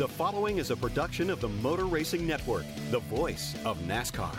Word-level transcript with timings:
The 0.00 0.08
following 0.08 0.56
is 0.56 0.70
a 0.70 0.76
production 0.76 1.28
of 1.28 1.42
the 1.42 1.48
Motor 1.50 1.84
Racing 1.84 2.26
Network, 2.26 2.64
the 2.90 3.00
voice 3.00 3.54
of 3.66 3.78
NASCAR. 3.80 4.34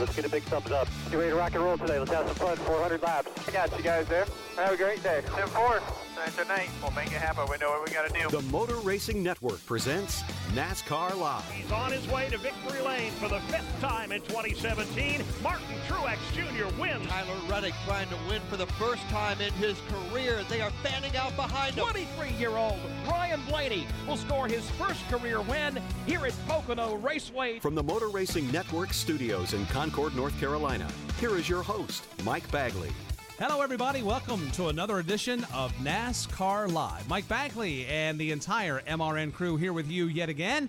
Let's 0.00 0.16
get 0.16 0.24
a 0.24 0.30
big 0.30 0.42
thumbs 0.44 0.70
up. 0.70 0.88
Get 1.10 1.18
ready 1.18 1.32
to 1.32 1.36
rock 1.36 1.54
and 1.54 1.62
roll 1.62 1.76
today. 1.76 1.98
Let's 1.98 2.12
have 2.12 2.26
some 2.28 2.36
fun. 2.36 2.56
400 2.56 3.02
laps. 3.02 3.46
I 3.46 3.52
got 3.52 3.76
you 3.76 3.84
guys 3.84 4.08
there. 4.08 4.24
Have 4.56 4.72
a 4.72 4.76
great 4.78 5.02
day. 5.02 5.22
10 5.26 5.48
4. 5.48 5.82
Nice 6.24 6.36
tonight. 6.36 6.68
We'll 6.80 6.92
make 6.92 7.08
it 7.08 7.14
happen. 7.14 7.48
We 7.50 7.56
know 7.58 7.70
what 7.70 7.84
we 7.84 7.92
got 7.92 8.06
to 8.06 8.12
do. 8.12 8.28
The 8.28 8.42
Motor 8.52 8.76
Racing 8.76 9.24
Network 9.24 9.64
presents 9.66 10.22
NASCAR 10.54 11.18
Live. 11.18 11.50
He's 11.50 11.72
on 11.72 11.90
his 11.90 12.06
way 12.06 12.28
to 12.28 12.38
victory 12.38 12.80
lane 12.80 13.10
for 13.14 13.28
the 13.28 13.40
fifth 13.40 13.80
time 13.80 14.12
in 14.12 14.20
2017. 14.22 15.24
Martin 15.42 15.66
Truex 15.88 16.18
Jr. 16.32 16.80
wins. 16.80 17.08
Tyler 17.08 17.34
Reddick 17.48 17.74
trying 17.84 18.08
to 18.08 18.14
win 18.28 18.40
for 18.48 18.56
the 18.56 18.68
first 18.74 19.02
time 19.08 19.40
in 19.40 19.52
his 19.54 19.76
career. 19.88 20.44
They 20.48 20.60
are 20.60 20.70
fanning 20.84 21.16
out 21.16 21.34
behind 21.34 21.74
him. 21.74 21.86
23-year-old 21.86 22.78
Ryan 23.08 23.40
Blaney 23.48 23.88
will 24.06 24.16
score 24.16 24.46
his 24.46 24.68
first 24.72 25.04
career 25.08 25.40
win 25.40 25.80
here 26.06 26.24
at 26.24 26.34
Pocono 26.46 26.94
Raceway. 26.94 27.58
From 27.58 27.74
the 27.74 27.82
Motor 27.82 28.10
Racing 28.10 28.48
Network 28.52 28.92
studios 28.92 29.54
in 29.54 29.66
Concord, 29.66 30.14
North 30.14 30.38
Carolina, 30.38 30.86
here 31.18 31.36
is 31.36 31.48
your 31.48 31.64
host, 31.64 32.06
Mike 32.22 32.48
Bagley. 32.52 32.92
Hello, 33.38 33.60
everybody. 33.60 34.02
Welcome 34.02 34.50
to 34.52 34.68
another 34.68 34.98
edition 34.98 35.44
of 35.52 35.72
NASCAR 35.76 36.70
Live. 36.70 37.08
Mike 37.08 37.26
Bagley 37.28 37.86
and 37.86 38.18
the 38.18 38.30
entire 38.30 38.80
MRN 38.82 39.32
crew 39.32 39.56
here 39.56 39.72
with 39.72 39.90
you 39.90 40.06
yet 40.06 40.28
again. 40.28 40.68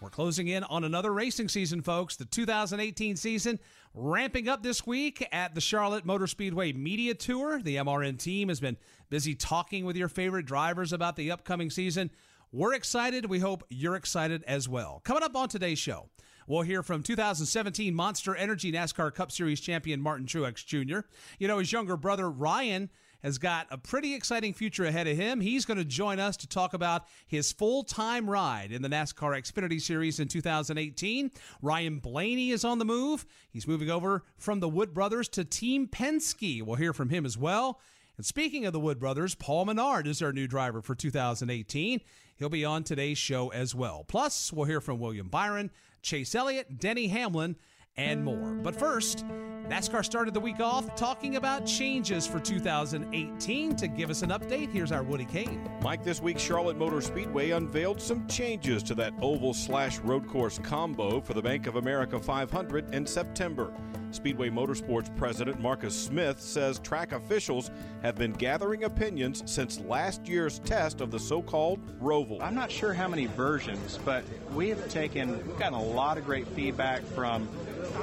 We're 0.00 0.10
closing 0.10 0.48
in 0.48 0.62
on 0.64 0.84
another 0.84 1.12
racing 1.12 1.48
season, 1.48 1.80
folks. 1.80 2.16
The 2.16 2.24
2018 2.24 3.16
season 3.16 3.58
ramping 3.94 4.48
up 4.48 4.62
this 4.62 4.86
week 4.86 5.26
at 5.32 5.54
the 5.54 5.60
Charlotte 5.60 6.04
Motor 6.04 6.26
Speedway 6.26 6.72
Media 6.72 7.14
Tour. 7.14 7.60
The 7.60 7.76
MRN 7.76 8.18
team 8.18 8.48
has 8.48 8.60
been 8.60 8.76
busy 9.10 9.34
talking 9.34 9.84
with 9.84 9.96
your 9.96 10.08
favorite 10.08 10.46
drivers 10.46 10.92
about 10.92 11.16
the 11.16 11.30
upcoming 11.32 11.70
season. 11.70 12.10
We're 12.52 12.74
excited. 12.74 13.26
We 13.26 13.38
hope 13.40 13.64
you're 13.68 13.96
excited 13.96 14.44
as 14.46 14.68
well. 14.68 15.00
Coming 15.04 15.22
up 15.22 15.34
on 15.34 15.48
today's 15.48 15.78
show, 15.78 16.08
We'll 16.46 16.62
hear 16.62 16.82
from 16.82 17.02
2017 17.02 17.94
Monster 17.94 18.34
Energy 18.34 18.72
NASCAR 18.72 19.14
Cup 19.14 19.32
Series 19.32 19.60
champion 19.60 20.00
Martin 20.00 20.26
Truex 20.26 20.64
Jr. 20.64 21.06
You 21.38 21.48
know, 21.48 21.58
his 21.58 21.72
younger 21.72 21.96
brother 21.96 22.30
Ryan 22.30 22.90
has 23.22 23.38
got 23.38 23.66
a 23.70 23.78
pretty 23.78 24.14
exciting 24.14 24.52
future 24.52 24.84
ahead 24.84 25.06
of 25.06 25.16
him. 25.16 25.40
He's 25.40 25.64
going 25.64 25.78
to 25.78 25.84
join 25.84 26.18
us 26.18 26.36
to 26.38 26.48
talk 26.48 26.74
about 26.74 27.04
his 27.26 27.52
full 27.52 27.84
time 27.84 28.28
ride 28.28 28.72
in 28.72 28.82
the 28.82 28.88
NASCAR 28.88 29.40
Xfinity 29.40 29.80
Series 29.80 30.18
in 30.18 30.28
2018. 30.28 31.30
Ryan 31.60 31.98
Blaney 31.98 32.50
is 32.50 32.64
on 32.64 32.78
the 32.78 32.84
move. 32.84 33.24
He's 33.50 33.68
moving 33.68 33.90
over 33.90 34.24
from 34.36 34.60
the 34.60 34.68
Wood 34.68 34.92
Brothers 34.92 35.28
to 35.30 35.44
Team 35.44 35.86
Penske. 35.86 36.62
We'll 36.62 36.76
hear 36.76 36.92
from 36.92 37.10
him 37.10 37.24
as 37.24 37.38
well. 37.38 37.80
And 38.16 38.26
speaking 38.26 38.66
of 38.66 38.72
the 38.72 38.80
Wood 38.80 38.98
Brothers, 38.98 39.34
Paul 39.34 39.64
Menard 39.64 40.06
is 40.06 40.20
our 40.20 40.32
new 40.32 40.46
driver 40.46 40.82
for 40.82 40.94
2018. 40.94 42.00
He'll 42.36 42.48
be 42.48 42.64
on 42.64 42.82
today's 42.82 43.18
show 43.18 43.48
as 43.50 43.74
well. 43.74 44.04
Plus, 44.06 44.52
we'll 44.52 44.66
hear 44.66 44.80
from 44.80 44.98
William 44.98 45.28
Byron, 45.28 45.70
Chase 46.02 46.34
Elliott, 46.34 46.78
Denny 46.78 47.08
Hamlin, 47.08 47.56
and 47.96 48.24
more. 48.24 48.54
But 48.62 48.74
first, 48.74 49.24
NASCAR 49.68 50.04
started 50.04 50.34
the 50.34 50.40
week 50.40 50.60
off 50.60 50.94
talking 50.96 51.36
about 51.36 51.64
changes 51.66 52.26
for 52.26 52.40
2018. 52.40 53.76
To 53.76 53.88
give 53.88 54.10
us 54.10 54.22
an 54.22 54.30
update, 54.30 54.70
here's 54.72 54.92
our 54.92 55.02
Woody 55.02 55.24
Cain. 55.24 55.68
Mike, 55.82 56.02
this 56.02 56.20
week 56.20 56.38
Charlotte 56.38 56.76
Motor 56.76 57.00
Speedway 57.00 57.50
unveiled 57.50 58.00
some 58.00 58.26
changes 58.26 58.82
to 58.82 58.94
that 58.96 59.14
oval 59.22 59.54
slash 59.54 59.98
road 60.00 60.26
course 60.26 60.58
combo 60.58 61.20
for 61.20 61.34
the 61.34 61.42
Bank 61.42 61.66
of 61.66 61.76
America 61.76 62.18
500 62.18 62.94
in 62.94 63.06
September. 63.06 63.72
Speedway 64.14 64.50
Motorsports 64.50 65.14
President 65.16 65.60
Marcus 65.60 65.94
Smith 65.94 66.40
says 66.40 66.78
track 66.78 67.12
officials 67.12 67.70
have 68.02 68.16
been 68.16 68.32
gathering 68.32 68.84
opinions 68.84 69.42
since 69.46 69.80
last 69.80 70.26
year's 70.26 70.58
test 70.60 71.00
of 71.00 71.10
the 71.10 71.18
so-called 71.18 71.80
Roval. 72.00 72.40
I'm 72.40 72.54
not 72.54 72.70
sure 72.70 72.92
how 72.92 73.08
many 73.08 73.26
versions, 73.26 73.98
but 74.04 74.24
we 74.54 74.68
have 74.68 74.88
taken, 74.88 75.36
we've 75.46 75.58
gotten 75.58 75.74
a 75.74 75.82
lot 75.82 76.18
of 76.18 76.24
great 76.24 76.46
feedback 76.48 77.02
from 77.02 77.48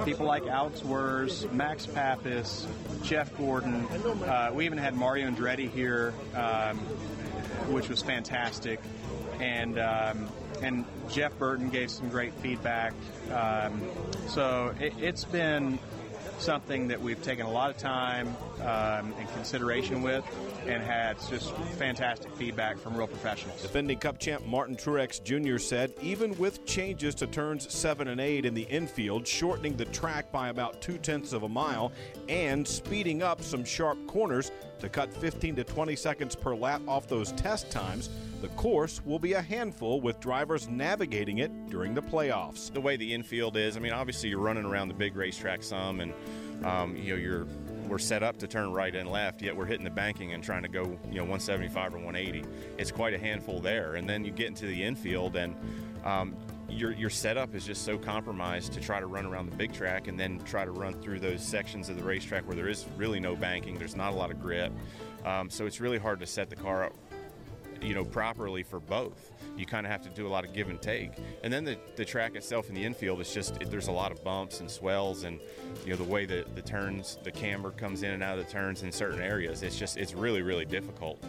people 0.06 0.26
like 0.26 0.46
Alex 0.48 0.82
Wurz, 0.82 1.52
Max 1.52 1.86
Papis, 1.86 2.68
Jeff 3.04 3.36
Gordon. 3.38 3.86
Uh, 3.86 4.52
we 4.54 4.66
even 4.66 4.78
had 4.78 4.96
Mario 4.96 5.30
Andretti 5.30 5.70
here, 5.70 6.14
um, 6.36 6.78
which 7.70 7.90
was 7.90 8.02
fantastic, 8.02 8.80
and 9.40 9.80
um, 9.80 10.28
and 10.62 10.86
Jeff 11.10 11.38
Burton 11.40 11.70
gave 11.70 11.90
some 11.90 12.10
great 12.10 12.34
feedback. 12.36 12.94
Um, 13.32 13.82
so 14.28 14.74
it, 14.80 14.94
it's 15.00 15.24
been 15.24 15.80
something 16.40 16.88
that 16.88 17.02
we've 17.02 17.22
taken 17.22 17.46
a 17.46 17.52
lot 17.52 17.70
of 17.70 17.78
time 17.78 18.28
um, 18.62 19.14
and 19.20 19.30
consideration 19.34 20.02
with 20.02 20.24
and 20.66 20.82
had 20.82 21.18
just 21.30 21.56
fantastic 21.78 22.32
feedback 22.36 22.78
from 22.78 22.96
real 22.96 23.08
professionals. 23.08 23.62
Defending 23.62 23.98
Cup 24.00 24.20
champ 24.20 24.46
Martin 24.46 24.76
Truex 24.76 25.24
Jr. 25.24 25.58
said 25.58 25.94
even 26.02 26.38
with 26.38 26.66
changes 26.66 27.16
to 27.16 27.28
turns 27.28 27.72
7 27.72 28.08
and 28.08 28.22
8 28.22 28.46
in 28.46 28.54
the 28.54 28.64
infield, 28.64 29.28
shortening 29.28 29.76
the 29.76 29.86
track 29.86 30.32
by 30.32 30.50
about 30.50 30.82
two 30.82 30.98
tenths 30.98 31.34
of 31.34 31.44
a 31.44 31.50
mile, 31.50 31.92
and 32.28 32.68
speeding 32.68 33.22
up 33.22 33.42
some 33.42 33.64
sharp 33.64 33.98
corners 34.08 34.52
to 34.80 34.90
cut 34.90 35.14
15 35.14 35.56
to 35.58 35.64
20 35.64 35.96
seconds 35.96 36.36
per 36.36 36.56
lap 36.56 36.82
off 36.88 37.08
those 37.08 37.32
test 37.34 37.70
times, 37.70 38.10
the 38.42 38.48
course 38.50 39.02
will 39.06 39.20
be 39.20 39.34
a 39.34 39.42
handful 39.42 40.00
with 40.00 40.20
drivers 40.20 40.70
navigating 40.70 41.40
it 41.40 41.70
during 41.70 41.94
the 41.94 42.02
playoffs. 42.02 42.72
The 42.72 42.80
way 42.80 42.96
the 42.96 43.14
infield 43.14 43.58
is, 43.58 43.76
I 43.76 43.80
mean, 43.80 43.92
obviously 43.92 44.30
you're 44.30 44.40
running 44.40 44.66
around 44.66 44.88
the 44.88 44.94
big 44.94 45.16
racetrack 45.16 45.62
some, 45.62 46.00
and 46.00 46.14
um, 46.64 46.96
you 46.96 47.14
know 47.14 47.20
you're 47.20 47.48
we're 47.88 47.98
set 47.98 48.22
up 48.22 48.38
to 48.38 48.48
turn 48.48 48.72
right 48.72 48.96
and 48.96 49.10
left, 49.10 49.42
yet 49.42 49.56
we're 49.56 49.66
hitting 49.66 49.84
the 49.84 49.90
banking 49.90 50.34
and 50.34 50.44
trying 50.44 50.62
to 50.62 50.70
go, 50.70 50.84
you 51.10 51.16
know, 51.16 51.24
175 51.24 51.96
or 51.96 51.98
180. 51.98 52.48
It's 52.78 52.92
quite 52.92 53.16
a 53.16 53.18
handful 53.18 53.60
there, 53.60 53.96
and 53.96 54.08
then 54.08 54.24
you 54.24 54.32
get 54.32 54.48
into 54.48 54.66
the 54.66 54.84
infield 54.84 55.36
and. 55.36 55.56
Um, 56.06 56.36
your, 56.70 56.92
your 56.92 57.10
setup 57.10 57.56
is 57.56 57.66
just 57.66 57.84
so 57.84 57.98
compromised 57.98 58.74
to 58.74 58.80
try 58.80 59.00
to 59.00 59.08
run 59.08 59.26
around 59.26 59.50
the 59.50 59.56
big 59.56 59.74
track 59.74 60.08
and 60.08 60.20
then 60.20 60.40
try 60.46 60.66
to 60.66 60.72
run 60.72 60.94
through 61.02 61.20
those 61.20 61.44
sections 61.44 61.90
of 61.90 61.98
the 61.98 62.04
racetrack 62.04 62.46
where 62.46 62.56
there 62.56 62.70
is 62.70 62.86
really 62.96 63.20
no 63.20 63.36
banking, 63.36 63.80
there's 63.80 63.96
not 63.96 64.14
a 64.14 64.16
lot 64.16 64.30
of 64.30 64.40
grip. 64.40 64.72
Um, 65.26 65.50
so 65.50 65.66
it's 65.66 65.82
really 65.82 65.98
hard 65.98 66.20
to 66.20 66.28
set 66.28 66.48
the 66.48 66.56
car 66.56 66.86
up 66.86 66.94
you 67.82 67.94
know 67.94 68.06
properly 68.06 68.64
for 68.64 68.80
both. 68.80 69.32
You 69.58 69.66
kind 69.66 69.86
of 69.86 69.92
have 69.92 70.02
to 70.04 70.10
do 70.10 70.28
a 70.28 70.30
lot 70.30 70.46
of 70.46 70.54
give 70.54 70.70
and 70.70 70.82
take. 70.82 71.12
And 71.44 71.52
then 71.52 71.64
the, 71.64 71.78
the 71.96 72.06
track 72.06 72.36
itself 72.36 72.70
in 72.70 72.76
the 72.76 72.84
infield 72.84 73.22
is 73.22 73.34
just 73.34 73.58
it, 73.62 73.70
there's 73.70 73.88
a 73.88 73.92
lot 73.92 74.12
of 74.12 74.24
bumps 74.24 74.60
and 74.60 74.70
swells 74.70 75.24
and 75.24 75.40
you 75.84 75.92
know 75.92 75.96
the 75.96 76.04
way 76.04 76.26
that 76.26 76.56
the 76.56 76.62
turns 76.62 77.18
the 77.24 77.32
camber 77.32 77.72
comes 77.72 78.04
in 78.04 78.12
and 78.12 78.24
out 78.24 78.38
of 78.38 78.46
the 78.46 78.52
turns 78.52 78.84
in 78.84 78.92
certain 78.92 79.22
areas 79.22 79.64
it's 79.64 79.78
just 79.78 79.98
it's 79.98 80.14
really 80.14 80.42
really 80.42 80.66
difficult 80.66 81.24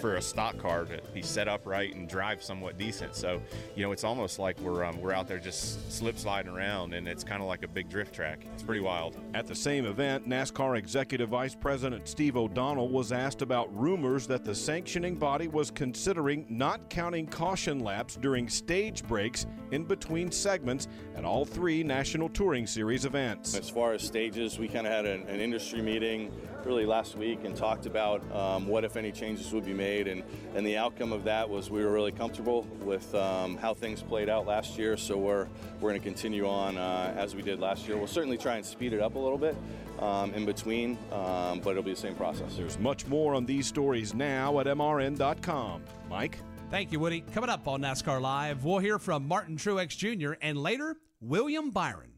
for 0.00 0.16
a 0.16 0.22
stock 0.22 0.58
car 0.58 0.84
to 0.84 1.00
be 1.12 1.22
set 1.22 1.48
up 1.48 1.66
right 1.66 1.94
and 1.94 2.08
drive 2.08 2.42
somewhat 2.42 2.78
decent. 2.78 3.14
So, 3.14 3.40
you 3.74 3.82
know, 3.82 3.92
it's 3.92 4.04
almost 4.04 4.38
like 4.38 4.58
we're 4.60 4.84
um, 4.84 5.00
we're 5.00 5.12
out 5.12 5.28
there 5.28 5.38
just 5.38 5.92
slip 5.92 6.18
sliding 6.18 6.52
around, 6.52 6.94
and 6.94 7.06
it's 7.06 7.24
kind 7.24 7.42
of 7.42 7.48
like 7.48 7.62
a 7.62 7.68
big 7.68 7.88
drift 7.88 8.14
track. 8.14 8.44
It's 8.54 8.62
pretty 8.62 8.80
wild. 8.80 9.16
At 9.34 9.46
the 9.46 9.54
same 9.54 9.86
event, 9.86 10.28
NASCAR 10.28 10.78
Executive 10.78 11.28
Vice 11.28 11.54
President 11.54 12.08
Steve 12.08 12.36
O'Donnell 12.36 12.88
was 12.88 13.12
asked 13.12 13.42
about 13.42 13.74
rumors 13.76 14.26
that 14.26 14.44
the 14.44 14.54
sanctioning 14.54 15.16
body 15.16 15.48
was 15.48 15.70
considering 15.70 16.46
not 16.48 16.88
counting 16.90 17.26
caution 17.26 17.80
laps 17.80 18.16
during 18.16 18.48
stage 18.48 19.02
breaks 19.04 19.46
in 19.70 19.84
between 19.84 20.30
segments 20.30 20.88
at 21.16 21.24
all 21.24 21.44
three 21.44 21.82
National 21.82 22.28
Touring 22.28 22.66
Series 22.66 23.04
events. 23.04 23.56
As 23.56 23.68
far 23.68 23.92
as 23.92 24.02
stages, 24.02 24.58
we 24.58 24.68
kind 24.68 24.86
of 24.86 24.92
had 24.92 25.06
an, 25.06 25.26
an 25.28 25.40
industry 25.40 25.82
meeting 25.82 26.30
really 26.64 26.86
last 26.86 27.16
week 27.16 27.44
and 27.44 27.56
talked 27.56 27.86
about 27.86 28.22
um, 28.34 28.66
what, 28.66 28.84
if 28.84 28.96
any, 28.96 29.10
changes 29.10 29.52
would 29.52 29.64
be 29.64 29.72
made. 29.74 29.81
And, 29.82 30.22
and 30.54 30.66
the 30.66 30.76
outcome 30.76 31.12
of 31.12 31.24
that 31.24 31.48
was 31.48 31.70
we 31.70 31.84
were 31.84 31.90
really 31.90 32.12
comfortable 32.12 32.62
with 32.80 33.14
um, 33.14 33.56
how 33.56 33.74
things 33.74 34.02
played 34.02 34.28
out 34.28 34.46
last 34.46 34.78
year. 34.78 34.96
So 34.96 35.16
we're, 35.18 35.46
we're 35.80 35.90
going 35.90 36.00
to 36.00 36.04
continue 36.04 36.48
on 36.48 36.78
uh, 36.78 37.14
as 37.16 37.34
we 37.34 37.42
did 37.42 37.60
last 37.60 37.88
year. 37.88 37.96
We'll 37.96 38.06
certainly 38.06 38.38
try 38.38 38.56
and 38.56 38.64
speed 38.64 38.92
it 38.92 39.00
up 39.00 39.16
a 39.16 39.18
little 39.18 39.38
bit 39.38 39.56
um, 39.98 40.32
in 40.34 40.46
between, 40.46 40.96
um, 41.10 41.60
but 41.60 41.70
it'll 41.70 41.82
be 41.82 41.94
the 41.94 42.00
same 42.00 42.14
process. 42.14 42.56
There's 42.56 42.78
much 42.78 43.06
more 43.06 43.34
on 43.34 43.44
these 43.44 43.66
stories 43.66 44.14
now 44.14 44.60
at 44.60 44.66
MRN.com. 44.66 45.82
Mike? 46.08 46.38
Thank 46.70 46.92
you, 46.92 47.00
Woody. 47.00 47.22
Coming 47.34 47.50
up 47.50 47.68
on 47.68 47.82
NASCAR 47.82 48.20
Live, 48.20 48.64
we'll 48.64 48.78
hear 48.78 48.98
from 48.98 49.28
Martin 49.28 49.56
Truex 49.56 49.96
Jr. 49.96 50.34
and 50.40 50.56
later, 50.56 50.96
William 51.20 51.70
Byron. 51.70 52.12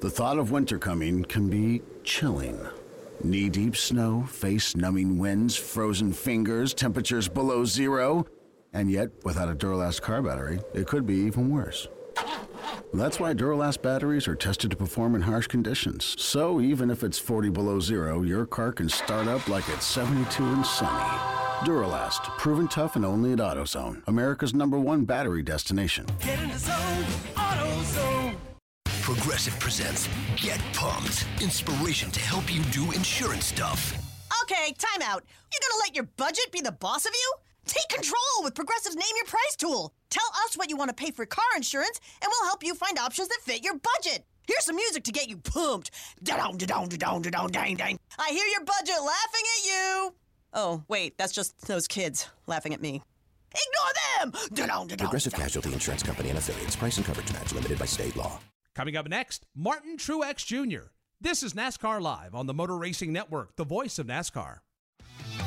The 0.00 0.10
thought 0.10 0.38
of 0.38 0.50
winter 0.50 0.78
coming 0.78 1.24
can 1.24 1.48
be 1.48 1.82
chilling. 2.04 2.58
Knee 3.22 3.50
deep 3.50 3.76
snow, 3.76 4.22
face 4.24 4.74
numbing 4.74 5.18
winds, 5.18 5.54
frozen 5.54 6.12
fingers, 6.12 6.72
temperatures 6.72 7.28
below 7.28 7.64
zero. 7.64 8.26
And 8.72 8.90
yet, 8.90 9.10
without 9.24 9.50
a 9.50 9.54
Duralast 9.54 10.00
car 10.00 10.22
battery, 10.22 10.60
it 10.72 10.86
could 10.86 11.06
be 11.06 11.16
even 11.16 11.50
worse. 11.50 11.86
That's 12.94 13.20
why 13.20 13.34
Duralast 13.34 13.82
batteries 13.82 14.26
are 14.26 14.34
tested 14.34 14.70
to 14.70 14.76
perform 14.76 15.14
in 15.14 15.22
harsh 15.22 15.46
conditions. 15.46 16.16
So 16.18 16.60
even 16.60 16.90
if 16.90 17.04
it's 17.04 17.18
40 17.18 17.50
below 17.50 17.78
zero, 17.78 18.22
your 18.22 18.46
car 18.46 18.72
can 18.72 18.88
start 18.88 19.28
up 19.28 19.46
like 19.48 19.68
it's 19.68 19.86
72 19.86 20.42
and 20.42 20.66
sunny. 20.66 21.18
Duralast, 21.64 22.22
proven 22.38 22.68
tough 22.68 22.96
and 22.96 23.04
only 23.04 23.32
at 23.32 23.38
AutoZone, 23.38 24.02
America's 24.06 24.54
number 24.54 24.78
one 24.78 25.04
battery 25.04 25.42
destination. 25.42 26.06
Get 26.20 26.40
in 26.40 26.48
the 26.48 26.58
zone, 26.58 27.04
AutoZone. 27.34 28.49
Progressive 29.02 29.58
presents 29.58 30.08
Get 30.36 30.60
Pumped. 30.74 31.26
Inspiration 31.40 32.10
to 32.10 32.20
help 32.20 32.52
you 32.52 32.62
do 32.64 32.92
insurance 32.92 33.46
stuff. 33.46 33.96
Okay, 34.42 34.74
time 34.78 35.02
out. 35.02 35.24
You're 35.52 35.60
gonna 35.68 35.82
let 35.82 35.94
your 35.94 36.04
budget 36.16 36.52
be 36.52 36.60
the 36.60 36.72
boss 36.72 37.06
of 37.06 37.12
you? 37.12 37.34
Take 37.66 37.88
control 37.88 38.20
with 38.42 38.54
Progressive's 38.54 38.96
Name 38.96 39.16
Your 39.16 39.26
Price 39.26 39.56
tool. 39.56 39.94
Tell 40.10 40.26
us 40.44 40.56
what 40.56 40.70
you 40.70 40.76
want 40.76 40.90
to 40.90 40.94
pay 40.94 41.10
for 41.10 41.24
car 41.24 41.44
insurance, 41.56 41.98
and 42.22 42.30
we'll 42.30 42.48
help 42.48 42.62
you 42.62 42.74
find 42.74 42.98
options 42.98 43.28
that 43.28 43.40
fit 43.42 43.64
your 43.64 43.74
budget. 43.78 44.24
Here's 44.46 44.64
some 44.64 44.76
music 44.76 45.04
to 45.04 45.12
get 45.12 45.28
you 45.28 45.38
pumped. 45.38 45.90
Da-dong, 46.22 46.56
da-dong, 46.58 46.88
da-dong, 46.88 47.22
da-dong, 47.22 47.48
dang, 47.48 47.76
dang. 47.76 47.98
I 48.18 48.30
hear 48.30 48.46
your 48.46 48.64
budget 48.64 48.96
laughing 48.98 49.46
at 49.58 49.66
you. 49.66 50.14
Oh, 50.52 50.82
wait, 50.88 51.16
that's 51.16 51.32
just 51.32 51.66
those 51.66 51.86
kids 51.88 52.28
laughing 52.46 52.74
at 52.74 52.80
me. 52.80 53.02
Ignore 53.52 54.32
them! 54.32 54.48
Da-dong, 54.52 54.88
da-dong, 54.88 55.06
Progressive 55.06 55.34
Casualty 55.34 55.72
Insurance 55.72 56.02
Company 56.02 56.30
and 56.30 56.38
affiliates. 56.38 56.76
Price 56.76 56.96
and 56.96 57.06
coverage 57.06 57.32
match 57.32 57.52
limited 57.52 57.78
by 57.78 57.86
state 57.86 58.16
law. 58.16 58.38
Coming 58.74 58.96
up 58.96 59.08
next, 59.08 59.46
Martin 59.54 59.96
Truex 59.96 60.46
Jr. 60.46 60.90
This 61.20 61.42
is 61.42 61.54
NASCAR 61.54 62.00
Live 62.00 62.34
on 62.34 62.46
the 62.46 62.54
Motor 62.54 62.78
Racing 62.78 63.12
Network, 63.12 63.56
the 63.56 63.64
voice 63.64 63.98
of 63.98 64.06
NASCAR. 64.06 64.58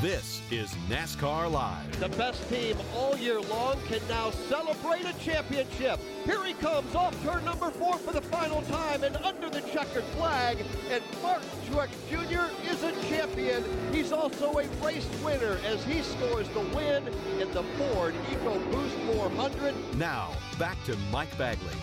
This 0.02 0.42
is 0.52 0.74
NASCAR 0.90 1.50
Live. 1.50 2.00
The 2.02 2.10
best 2.10 2.48
team 2.50 2.76
all 2.98 3.16
year 3.18 3.40
long 3.40 3.80
can 3.88 4.02
now 4.10 4.32
celebrate 4.32 5.06
a 5.06 5.14
championship. 5.20 6.02
Here 6.26 6.44
he 6.44 6.54
comes 6.54 6.94
off 6.94 7.16
turn 7.24 7.46
number 7.46 7.72
four 7.72 7.98
for 7.98 8.12
the 8.12 8.22
final 8.22 8.62
time 8.64 9.04
and 9.04 9.16
under 9.18 9.50
the 9.50 9.62
checkered 9.62 10.04
flag. 10.16 10.58
And 10.92 11.02
Martin 11.22 11.48
Truex 11.70 11.90
Jr. 12.10 12.54
is 12.70 12.84
a 12.84 12.92
champion. 13.08 13.64
He's 13.94 14.12
also 14.12 14.52
a 14.60 14.68
race 14.86 15.08
winner 15.24 15.58
as 15.66 15.82
he 15.86 16.02
scores 16.02 16.50
the 16.50 16.60
win 16.76 17.08
in 17.40 17.50
the 17.54 17.64
Ford 17.78 18.14
EcoBoost 18.32 19.14
400. 19.16 19.74
Now, 19.98 20.32
back 20.60 20.78
to 20.84 20.98
Mike 21.10 21.36
Bagley. 21.38 21.78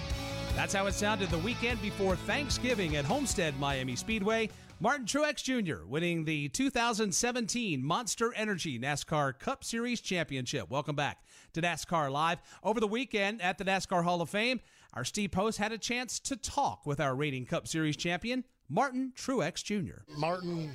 That's 0.61 0.75
how 0.75 0.85
it 0.89 0.93
sounded 0.93 1.31
the 1.31 1.39
weekend 1.39 1.81
before 1.81 2.17
Thanksgiving 2.17 2.97
at 2.97 3.07
Homestead 3.07 3.59
Miami 3.59 3.97
Speedway. 3.97 4.51
Martin 4.79 5.07
Truex 5.07 5.43
Jr. 5.43 5.87
winning 5.87 6.27
the 6.27 6.51
2017 6.51 7.83
Monster 7.83 8.35
Energy 8.35 8.79
NASCAR 8.79 9.39
Cup 9.39 9.65
Series 9.65 10.03
Championship. 10.03 10.69
Welcome 10.69 10.95
back 10.95 11.25
to 11.55 11.63
NASCAR 11.63 12.13
Live. 12.13 12.41
Over 12.63 12.79
the 12.79 12.87
weekend 12.87 13.41
at 13.41 13.57
the 13.57 13.65
NASCAR 13.65 14.05
Hall 14.05 14.21
of 14.21 14.29
Fame, 14.29 14.61
our 14.93 15.03
Steve 15.03 15.31
Post 15.31 15.57
had 15.57 15.73
a 15.73 15.79
chance 15.79 16.21
to 16.21 16.37
talk 16.37 16.85
with 16.85 17.01
our 17.01 17.15
reigning 17.17 17.47
Cup 17.47 17.67
Series 17.67 17.97
champion, 17.97 18.45
Martin 18.69 19.15
Truex 19.17 19.65
Jr. 19.65 20.03
Martin, 20.19 20.71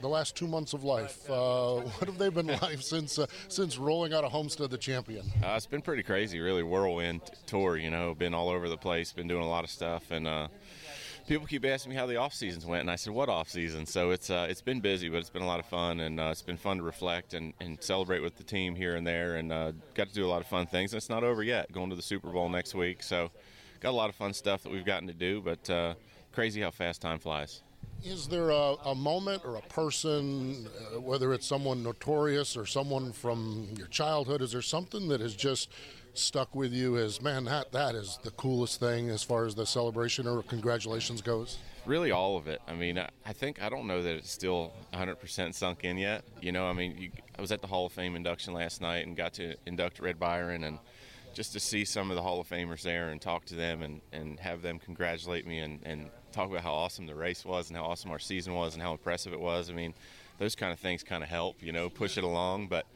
the 0.00 0.08
last 0.08 0.36
two 0.36 0.46
months 0.46 0.72
of 0.72 0.84
life, 0.84 1.28
uh, 1.30 1.76
what 1.98 2.08
have 2.08 2.18
they 2.18 2.28
been 2.28 2.46
like 2.46 2.80
since 2.80 3.18
uh, 3.18 3.26
since 3.48 3.78
rolling 3.78 4.12
out 4.12 4.24
of 4.24 4.32
Homestead 4.32 4.70
the 4.70 4.78
champion? 4.78 5.26
Uh, 5.42 5.54
it's 5.56 5.66
been 5.66 5.82
pretty 5.82 6.02
crazy, 6.02 6.40
really 6.40 6.62
whirlwind 6.62 7.22
tour. 7.46 7.76
You 7.76 7.90
know, 7.90 8.14
been 8.14 8.34
all 8.34 8.48
over 8.48 8.68
the 8.68 8.76
place, 8.76 9.12
been 9.12 9.28
doing 9.28 9.42
a 9.42 9.48
lot 9.48 9.64
of 9.64 9.70
stuff, 9.70 10.10
and 10.10 10.26
uh, 10.26 10.48
people 11.30 11.46
keep 11.46 11.64
asking 11.64 11.90
me 11.90 11.96
how 11.96 12.06
the 12.06 12.16
off 12.16 12.34
seasons 12.34 12.66
went, 12.66 12.80
and 12.80 12.90
I 12.90 12.96
said, 12.96 13.12
"What 13.12 13.28
off 13.28 13.48
season?" 13.48 13.86
So 13.86 14.10
it's 14.10 14.30
uh, 14.30 14.46
it's 14.50 14.62
been 14.62 14.80
busy, 14.80 15.08
but 15.08 15.18
it's 15.18 15.30
been 15.30 15.42
a 15.42 15.46
lot 15.46 15.60
of 15.60 15.66
fun, 15.66 16.00
and 16.00 16.18
uh, 16.18 16.28
it's 16.30 16.42
been 16.42 16.56
fun 16.56 16.78
to 16.78 16.82
reflect 16.82 17.34
and, 17.34 17.52
and 17.60 17.82
celebrate 17.82 18.20
with 18.20 18.36
the 18.36 18.44
team 18.44 18.74
here 18.74 18.96
and 18.96 19.06
there, 19.06 19.36
and 19.36 19.52
uh, 19.52 19.72
got 19.94 20.08
to 20.08 20.14
do 20.14 20.26
a 20.26 20.28
lot 20.28 20.40
of 20.40 20.46
fun 20.46 20.66
things. 20.66 20.92
And 20.92 20.98
it's 20.98 21.08
not 21.08 21.24
over 21.24 21.42
yet. 21.42 21.70
Going 21.72 21.90
to 21.90 21.96
the 21.96 22.02
Super 22.02 22.30
Bowl 22.30 22.48
next 22.48 22.74
week, 22.74 23.02
so 23.02 23.30
got 23.80 23.90
a 23.90 23.96
lot 23.96 24.08
of 24.08 24.16
fun 24.16 24.32
stuff 24.32 24.62
that 24.62 24.72
we've 24.72 24.84
gotten 24.84 25.08
to 25.08 25.14
do. 25.14 25.40
But 25.40 25.70
uh, 25.70 25.94
crazy 26.32 26.60
how 26.60 26.70
fast 26.70 27.00
time 27.00 27.18
flies. 27.18 27.62
Is 28.02 28.28
there 28.28 28.50
a, 28.50 28.74
a 28.84 28.94
moment 28.94 29.44
or 29.44 29.56
a 29.56 29.62
person, 29.62 30.66
uh, 30.94 31.00
whether 31.00 31.34
it's 31.34 31.46
someone 31.46 31.82
notorious 31.82 32.56
or 32.56 32.64
someone 32.64 33.12
from 33.12 33.68
your 33.76 33.88
childhood, 33.88 34.40
is 34.40 34.52
there 34.52 34.62
something 34.62 35.08
that 35.08 35.20
has 35.20 35.34
just 35.34 35.70
stuck 36.14 36.54
with 36.54 36.72
you 36.72 36.96
as, 36.96 37.20
man, 37.20 37.44
that, 37.44 37.72
that 37.72 37.94
is 37.94 38.18
the 38.22 38.30
coolest 38.32 38.80
thing 38.80 39.10
as 39.10 39.22
far 39.22 39.44
as 39.44 39.54
the 39.54 39.66
celebration 39.66 40.26
or 40.26 40.42
congratulations 40.42 41.20
goes? 41.20 41.58
Really, 41.84 42.10
all 42.10 42.36
of 42.36 42.48
it. 42.48 42.60
I 42.66 42.74
mean, 42.74 42.98
I, 42.98 43.08
I 43.26 43.32
think 43.32 43.62
I 43.62 43.68
don't 43.68 43.86
know 43.86 44.02
that 44.02 44.14
it's 44.14 44.30
still 44.30 44.72
100% 44.94 45.54
sunk 45.54 45.84
in 45.84 45.98
yet. 45.98 46.24
You 46.40 46.52
know, 46.52 46.66
I 46.66 46.72
mean, 46.72 46.96
you, 46.96 47.10
I 47.38 47.40
was 47.40 47.52
at 47.52 47.60
the 47.60 47.66
Hall 47.66 47.86
of 47.86 47.92
Fame 47.92 48.16
induction 48.16 48.54
last 48.54 48.80
night 48.80 49.06
and 49.06 49.16
got 49.16 49.34
to 49.34 49.54
induct 49.66 50.00
Red 50.00 50.18
Byron 50.18 50.64
and 50.64 50.78
just 51.34 51.52
to 51.52 51.60
see 51.60 51.84
some 51.84 52.10
of 52.10 52.16
the 52.16 52.22
Hall 52.22 52.40
of 52.40 52.48
Famers 52.48 52.82
there 52.82 53.10
and 53.10 53.20
talk 53.20 53.44
to 53.46 53.54
them 53.54 53.82
and, 53.82 54.00
and 54.12 54.40
have 54.40 54.62
them 54.62 54.78
congratulate 54.78 55.46
me 55.46 55.58
and, 55.60 55.80
and 55.84 56.10
talk 56.32 56.50
about 56.50 56.62
how 56.62 56.72
awesome 56.72 57.06
the 57.06 57.14
race 57.14 57.44
was 57.44 57.68
and 57.68 57.76
how 57.76 57.84
awesome 57.84 58.10
our 58.10 58.18
season 58.18 58.54
was 58.54 58.74
and 58.74 58.82
how 58.82 58.92
impressive 58.92 59.32
it 59.32 59.40
was. 59.40 59.70
I 59.70 59.72
mean, 59.72 59.94
those 60.38 60.54
kind 60.54 60.72
of 60.72 60.78
things 60.78 61.02
kind 61.02 61.22
of 61.22 61.28
help, 61.28 61.62
you 61.62 61.72
know, 61.72 61.88
push 61.88 62.18
it 62.18 62.24
along. 62.24 62.68
But 62.68 62.86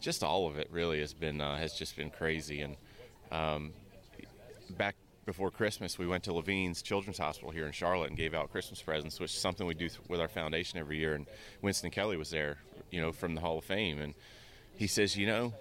just 0.00 0.22
all 0.22 0.46
of 0.46 0.58
it 0.58 0.68
really 0.70 1.00
has 1.00 1.14
been 1.14 1.40
uh, 1.40 1.56
has 1.56 1.74
just 1.74 1.96
been 1.96 2.10
crazy. 2.10 2.60
And 2.60 2.76
um, 3.30 3.72
back 4.70 4.96
before 5.24 5.50
Christmas, 5.50 5.98
we 5.98 6.06
went 6.06 6.24
to 6.24 6.32
Levine's 6.32 6.82
Children's 6.82 7.18
Hospital 7.18 7.50
here 7.50 7.66
in 7.66 7.72
Charlotte 7.72 8.08
and 8.08 8.16
gave 8.16 8.34
out 8.34 8.50
Christmas 8.52 8.80
presents, 8.80 9.18
which 9.18 9.32
is 9.32 9.40
something 9.40 9.66
we 9.66 9.74
do 9.74 9.88
th- 9.88 10.00
with 10.08 10.20
our 10.20 10.28
foundation 10.28 10.78
every 10.78 10.98
year. 10.98 11.14
And 11.14 11.26
Winston 11.62 11.90
Kelley 11.90 12.16
was 12.16 12.30
there, 12.30 12.58
you 12.90 13.00
know, 13.00 13.12
from 13.12 13.34
the 13.34 13.40
Hall 13.40 13.58
of 13.58 13.64
Fame, 13.64 14.00
and 14.00 14.14
he 14.76 14.86
says, 14.86 15.16
you 15.16 15.26
know, 15.26 15.52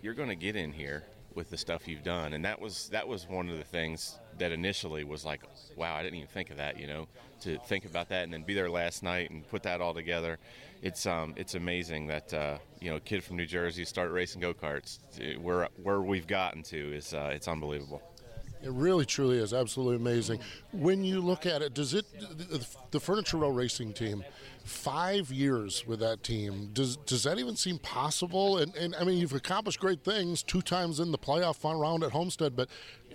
you're 0.00 0.14
going 0.14 0.30
to 0.30 0.36
get 0.36 0.56
in 0.56 0.72
here 0.72 1.04
with 1.34 1.50
the 1.50 1.56
stuff 1.56 1.86
you've 1.86 2.04
done, 2.04 2.32
and 2.32 2.44
that 2.44 2.60
was 2.60 2.88
that 2.90 3.06
was 3.06 3.28
one 3.28 3.48
of 3.48 3.58
the 3.58 3.64
things 3.64 4.18
that 4.38 4.52
initially 4.52 5.04
was 5.04 5.24
like, 5.24 5.42
wow, 5.76 5.94
I 5.94 6.02
didn't 6.02 6.16
even 6.16 6.28
think 6.28 6.50
of 6.50 6.56
that, 6.56 6.78
you 6.78 6.86
know, 6.86 7.06
to 7.40 7.58
think 7.58 7.84
about 7.84 8.08
that 8.08 8.24
and 8.24 8.32
then 8.32 8.42
be 8.42 8.54
there 8.54 8.70
last 8.70 9.02
night 9.02 9.30
and 9.30 9.48
put 9.48 9.62
that 9.64 9.80
all 9.80 9.94
together. 9.94 10.38
It's 10.82 11.06
um 11.06 11.34
it's 11.36 11.54
amazing 11.54 12.06
that 12.08 12.32
uh, 12.32 12.58
you 12.80 12.90
know 12.90 13.00
kid 13.00 13.22
from 13.22 13.36
New 13.36 13.46
Jersey 13.46 13.84
start 13.84 14.10
racing 14.10 14.40
go 14.40 14.54
karts. 14.54 14.98
Where 15.40 15.68
where 15.82 16.00
we've 16.00 16.26
gotten 16.26 16.62
to 16.64 16.94
is 16.94 17.14
uh, 17.14 17.30
it's 17.32 17.48
unbelievable. 17.48 18.02
It 18.62 18.70
really, 18.72 19.06
truly 19.06 19.38
is 19.38 19.54
absolutely 19.54 19.96
amazing. 19.96 20.40
When 20.72 21.02
you 21.02 21.20
look 21.20 21.46
at 21.46 21.62
it, 21.62 21.72
does 21.72 21.94
it 21.94 22.04
the, 22.90 23.00
Furniture 23.00 23.38
Row 23.38 23.48
Racing 23.48 23.94
Team, 23.94 24.22
five 24.64 25.30
years 25.30 25.86
with 25.86 26.00
that 26.00 26.22
team, 26.22 26.68
does 26.74 26.96
does 26.98 27.22
that 27.22 27.38
even 27.38 27.56
seem 27.56 27.78
possible? 27.78 28.58
And 28.58 28.74
and 28.76 28.94
I 28.96 29.04
mean, 29.04 29.16
you've 29.16 29.32
accomplished 29.32 29.80
great 29.80 30.04
things, 30.04 30.42
two 30.42 30.60
times 30.60 31.00
in 31.00 31.10
the 31.10 31.18
playoff 31.18 31.64
round 31.64 32.04
at 32.04 32.10
Homestead, 32.10 32.54
but 32.54 32.68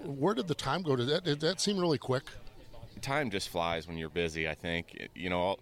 where 0.04 0.34
did 0.34 0.48
the 0.48 0.56
time 0.56 0.82
go? 0.82 0.96
Did 0.96 1.10
that 1.10 1.24
did 1.24 1.42
that 1.42 1.62
seem 1.62 1.78
really 1.78 2.00
quick? 2.00 2.24
Time 3.02 3.30
just 3.30 3.50
flies 3.50 3.88
when 3.88 3.98
you're 3.98 4.10
busy. 4.10 4.50
I 4.50 4.56
think 4.56 5.10
you 5.14 5.30
know. 5.30 5.40
All, 5.40 5.60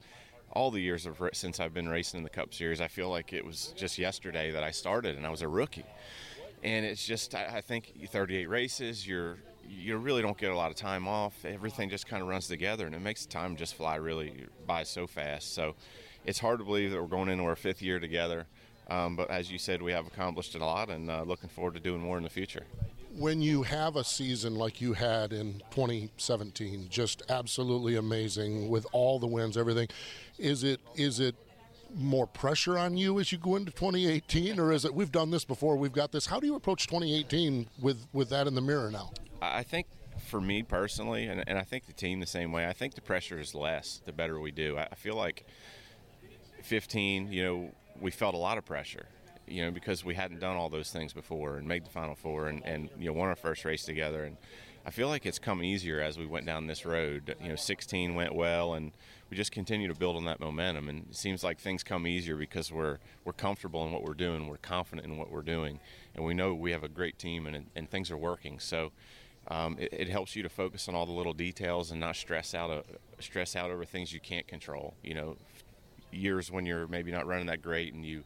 all 0.55 0.69
the 0.69 0.79
years 0.79 1.07
of, 1.07 1.19
since 1.33 1.59
I've 1.59 1.73
been 1.73 1.89
racing 1.89 2.19
in 2.19 2.23
the 2.23 2.29
Cup 2.29 2.53
Series, 2.53 2.79
I 2.79 2.87
feel 2.87 3.09
like 3.09 3.33
it 3.33 3.43
was 3.43 3.73
just 3.75 3.97
yesterday 3.97 4.51
that 4.51 4.63
I 4.63 4.69
started, 4.69 5.17
and 5.17 5.25
I 5.25 5.31
was 5.31 5.41
a 5.41 5.47
rookie. 5.47 5.83
And 6.63 6.85
it's 6.85 7.03
just, 7.03 7.33
I, 7.33 7.55
I 7.55 7.61
think 7.61 7.91
38 8.07 8.47
races, 8.47 9.07
you're 9.07 9.37
you 9.69 9.97
really 9.97 10.21
don't 10.21 10.37
get 10.37 10.51
a 10.51 10.55
lot 10.55 10.71
of 10.71 10.77
time 10.77 11.07
off. 11.07 11.45
Everything 11.45 11.89
just 11.89 12.07
kind 12.07 12.21
of 12.21 12.27
runs 12.27 12.47
together, 12.47 12.85
and 12.85 12.95
it 12.95 13.01
makes 13.01 13.25
time 13.25 13.55
just 13.55 13.75
fly 13.75 13.95
really 13.95 14.45
by 14.65 14.83
so 14.83 15.07
fast. 15.07 15.53
So 15.53 15.75
it's 16.25 16.39
hard 16.39 16.59
to 16.59 16.65
believe 16.65 16.91
that 16.91 17.01
we're 17.01 17.07
going 17.07 17.29
into 17.29 17.43
our 17.43 17.55
fifth 17.55 17.81
year 17.81 17.99
together. 17.99 18.45
Um, 18.89 19.15
but 19.15 19.29
as 19.29 19.51
you 19.51 19.57
said, 19.57 19.81
we 19.81 19.91
have 19.91 20.07
accomplished 20.07 20.55
a 20.55 20.59
lot, 20.59 20.89
and 20.89 21.09
uh, 21.09 21.23
looking 21.23 21.49
forward 21.49 21.73
to 21.75 21.79
doing 21.79 22.01
more 22.01 22.17
in 22.17 22.23
the 22.23 22.29
future. 22.29 22.65
When 23.15 23.41
you 23.41 23.63
have 23.63 23.95
a 23.95 24.03
season 24.03 24.55
like 24.55 24.81
you 24.81 24.93
had 24.93 25.33
in 25.33 25.61
2017, 25.71 26.87
just 26.89 27.21
absolutely 27.29 27.95
amazing 27.95 28.69
with 28.69 28.87
all 28.91 29.19
the 29.19 29.27
wins, 29.27 29.55
everything, 29.55 29.87
is 30.39 30.63
it 30.63 30.81
is 30.95 31.19
it 31.19 31.35
more 31.95 32.27
pressure 32.27 32.77
on 32.77 32.97
you 32.97 33.19
as 33.19 33.31
you 33.31 33.37
go 33.37 33.55
into 33.55 33.71
2018, 33.71 34.59
or 34.59 34.71
is 34.71 34.85
it 34.85 34.93
we've 34.93 35.11
done 35.11 35.31
this 35.31 35.45
before, 35.45 35.75
we've 35.75 35.93
got 35.93 36.11
this? 36.11 36.25
How 36.25 36.39
do 36.39 36.47
you 36.47 36.55
approach 36.55 36.87
2018 36.87 37.67
with 37.81 38.07
with 38.13 38.29
that 38.29 38.47
in 38.47 38.55
the 38.55 38.61
mirror 38.61 38.91
now? 38.91 39.11
I 39.41 39.63
think 39.63 39.87
for 40.25 40.39
me 40.41 40.63
personally, 40.63 41.27
and, 41.27 41.43
and, 41.47 41.57
I 41.57 41.63
think 41.63 41.85
the 41.85 41.93
team 41.93 42.19
the 42.19 42.25
same 42.25 42.51
way, 42.51 42.67
I 42.67 42.73
think 42.73 42.95
the 42.95 43.01
pressure 43.01 43.39
is 43.39 43.53
less 43.53 44.01
the 44.05 44.13
better 44.13 44.39
we 44.39 44.51
do. 44.51 44.77
I, 44.77 44.95
feel 44.95 45.15
like 45.15 45.45
15, 46.63 47.31
you 47.31 47.43
know, 47.43 47.71
we 47.99 48.11
felt 48.11 48.35
a 48.35 48.37
lot 48.37 48.57
of 48.57 48.65
pressure, 48.65 49.05
you 49.47 49.63
know, 49.63 49.71
because 49.71 50.05
we 50.05 50.15
hadn't 50.15 50.39
done 50.39 50.55
all 50.55 50.69
those 50.69 50.91
things 50.91 51.13
before 51.13 51.57
and 51.57 51.67
made 51.67 51.85
the 51.85 51.89
Final 51.89 52.15
Four 52.15 52.47
and, 52.47 52.65
and 52.65 52.89
you 52.97 53.07
know, 53.07 53.13
won 53.13 53.29
our 53.29 53.35
first 53.35 53.65
race 53.65 53.83
together. 53.83 54.23
And 54.23 54.37
I 54.85 54.91
feel 54.91 55.07
like 55.07 55.25
it's 55.25 55.39
come 55.39 55.63
easier 55.63 56.01
as 56.01 56.17
we 56.17 56.25
went 56.25 56.45
down 56.45 56.67
this 56.67 56.85
road. 56.85 57.35
You 57.41 57.49
know, 57.49 57.55
16 57.55 58.15
went 58.15 58.33
well, 58.33 58.73
and 58.73 58.91
we 59.33 59.37
just 59.37 59.51
continue 59.51 59.87
to 59.87 59.95
build 59.95 60.15
on 60.15 60.25
that 60.25 60.39
momentum. 60.39 60.87
And 60.87 61.07
it 61.09 61.15
seems 61.15 61.43
like 61.43 61.59
things 61.59 61.81
come 61.81 62.05
easier 62.05 62.35
because 62.35 62.71
we're 62.71 62.99
we're 63.25 63.33
comfortable 63.33 63.83
in 63.83 63.91
what 63.91 64.03
we're 64.03 64.13
doing, 64.13 64.47
we're 64.47 64.57
confident 64.57 65.07
in 65.07 65.17
what 65.17 65.31
we're 65.31 65.41
doing, 65.41 65.79
and 66.13 66.23
we 66.23 66.35
know 66.35 66.53
we 66.53 66.71
have 66.71 66.83
a 66.83 66.87
great 66.87 67.17
team 67.17 67.47
and 67.47 67.65
and 67.75 67.89
things 67.89 68.11
are 68.11 68.17
working. 68.17 68.59
So. 68.59 68.91
Um, 69.49 69.75
it, 69.77 69.89
it, 69.91 70.07
helps 70.07 70.37
you 70.37 70.43
to 70.43 70.47
focus 70.47 70.87
on 70.87 70.95
all 70.95 71.05
the 71.05 71.11
little 71.11 71.33
details 71.33 71.91
and 71.91 71.99
not 71.99 72.15
stress 72.15 72.55
out 72.55 72.71
uh, 72.71 72.81
stress 73.19 73.57
out 73.57 73.71
over 73.71 73.83
things 73.83 74.13
you 74.13 74.21
can't 74.21 74.47
control. 74.47 74.95
You 75.03 75.15
know, 75.15 75.35
years 76.13 76.49
when 76.49 76.65
you're 76.65 76.87
maybe 76.87 77.11
not 77.11 77.27
running 77.27 77.47
that 77.47 77.61
great 77.61 77.93
and 77.93 78.05
you 78.05 78.23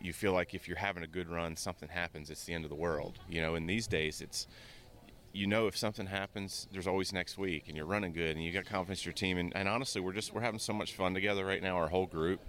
you 0.00 0.12
feel 0.12 0.32
like 0.32 0.54
if 0.54 0.68
you're 0.68 0.76
having 0.76 1.02
a 1.02 1.08
good 1.08 1.28
run, 1.28 1.56
something 1.56 1.88
happens, 1.88 2.30
it's 2.30 2.44
the 2.44 2.54
end 2.54 2.62
of 2.62 2.70
the 2.70 2.76
world. 2.76 3.18
You 3.28 3.40
know, 3.40 3.56
in 3.56 3.66
these 3.66 3.88
days, 3.88 4.20
it's 4.20 4.46
you 5.34 5.48
know 5.48 5.66
if 5.66 5.76
something 5.76 6.06
happens, 6.06 6.68
there's 6.72 6.86
always 6.86 7.12
next 7.12 7.36
week, 7.36 7.64
and 7.66 7.76
you're 7.76 7.86
running 7.86 8.12
good, 8.12 8.36
and 8.36 8.44
you 8.44 8.52
got 8.52 8.64
confidence 8.64 9.00
in 9.00 9.06
your 9.06 9.12
team. 9.14 9.36
And, 9.36 9.54
and 9.56 9.68
honestly, 9.68 10.00
we're 10.00 10.12
just 10.12 10.32
we're 10.32 10.40
having 10.40 10.60
so 10.60 10.72
much 10.72 10.94
fun 10.94 11.12
together 11.12 11.44
right 11.44 11.62
now, 11.62 11.76
our 11.76 11.88
whole 11.88 12.06
group, 12.06 12.40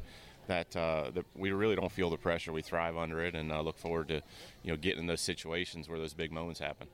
that 0.47 0.75
uh, 0.75 1.09
that 1.15 1.25
we 1.35 1.51
really 1.51 1.75
don't 1.75 1.91
feel 1.91 2.09
the 2.09 2.17
pressure. 2.17 2.53
We 2.53 2.61
thrive 2.61 2.95
under 2.95 3.25
it, 3.25 3.33
and 3.35 3.51
uh, 3.51 3.61
look 3.61 3.79
forward 3.79 4.09
to 4.09 4.21
you 4.63 4.71
know 4.71 4.77
getting 4.77 4.99
in 5.01 5.07
those 5.07 5.21
situations 5.21 5.89
where 5.89 5.97
those 5.97 6.13
big 6.13 6.31
moments 6.31 6.59
happen. 6.59 6.87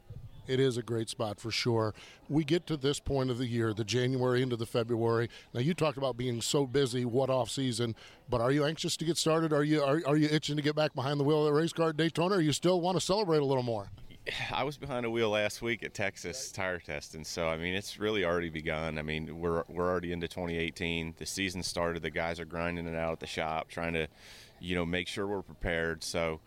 It 0.48 0.60
is 0.60 0.76
a 0.76 0.82
great 0.82 1.08
spot 1.08 1.40
for 1.40 1.52
sure. 1.52 1.94
We 2.28 2.44
get 2.44 2.66
to 2.68 2.78
this 2.78 3.00
point 3.00 3.30
of 3.30 3.38
the 3.38 3.46
year, 3.46 3.74
the 3.74 3.84
January 3.84 4.42
into 4.42 4.56
the 4.56 4.66
February. 4.66 5.30
Now 5.54 5.60
you 5.60 5.74
talked 5.74 5.98
about 5.98 6.18
being 6.18 6.42
so 6.42 6.66
busy, 6.66 7.06
what 7.06 7.30
off 7.30 7.50
season, 7.50 7.96
but 8.30 8.42
are 8.42 8.52
you 8.52 8.66
anxious 8.66 8.98
to 8.98 9.06
get 9.06 9.18
started? 9.18 9.54
Are 9.54 9.64
you 9.64 9.84
are, 9.84 10.02
are 10.08 10.18
you 10.18 10.28
itching 10.32 10.56
to 10.56 10.62
get 10.62 10.76
back 10.76 10.96
behind 10.96 11.20
the 11.20 11.24
wheel 11.24 11.46
of 11.46 11.54
the 11.54 11.60
race 11.60 11.74
car 11.74 11.90
at 11.90 11.98
Daytona, 11.98 12.36
or 12.36 12.42
you 12.42 12.54
still 12.54 12.82
want 12.82 12.98
to 12.98 13.02
celebrate 13.02 13.40
a 13.40 13.46
little 13.46 13.64
more? 13.64 13.92
I 14.54 14.64
was 14.64 14.78
behind 14.78 15.06
the 15.06 15.10
wheel 15.10 15.30
last 15.30 15.62
week 15.62 15.84
at 15.84 15.94
Texas 15.94 16.52
tire 16.52 16.80
testing, 16.80 17.24
so 17.24 17.48
I 17.48 17.58
mean 17.58 17.74
it's 17.74 18.00
really 18.00 18.26
already 18.26 18.50
begun. 18.50 18.98
I 18.98 19.02
mean 19.02 19.40
we're 19.40 19.64
we're 19.68 19.90
already 19.90 20.12
into 20.12 20.28
2018. 20.28 21.16
The 21.18 21.26
season 21.26 21.64
started. 21.64 22.02
The 22.04 22.10
guys 22.10 22.40
are 22.40 22.46
grinding 22.46 22.88
it 22.88 22.96
out 22.96 23.14
at 23.14 23.20
the 23.20 23.28
shop, 23.28 23.70
trying 23.70 23.94
to, 23.94 24.08
you 24.60 24.76
know, 24.76 24.86
make 24.86 25.08
sure 25.08 25.28
we're 25.28 25.42
prepared. 25.42 26.04
So 26.04 26.40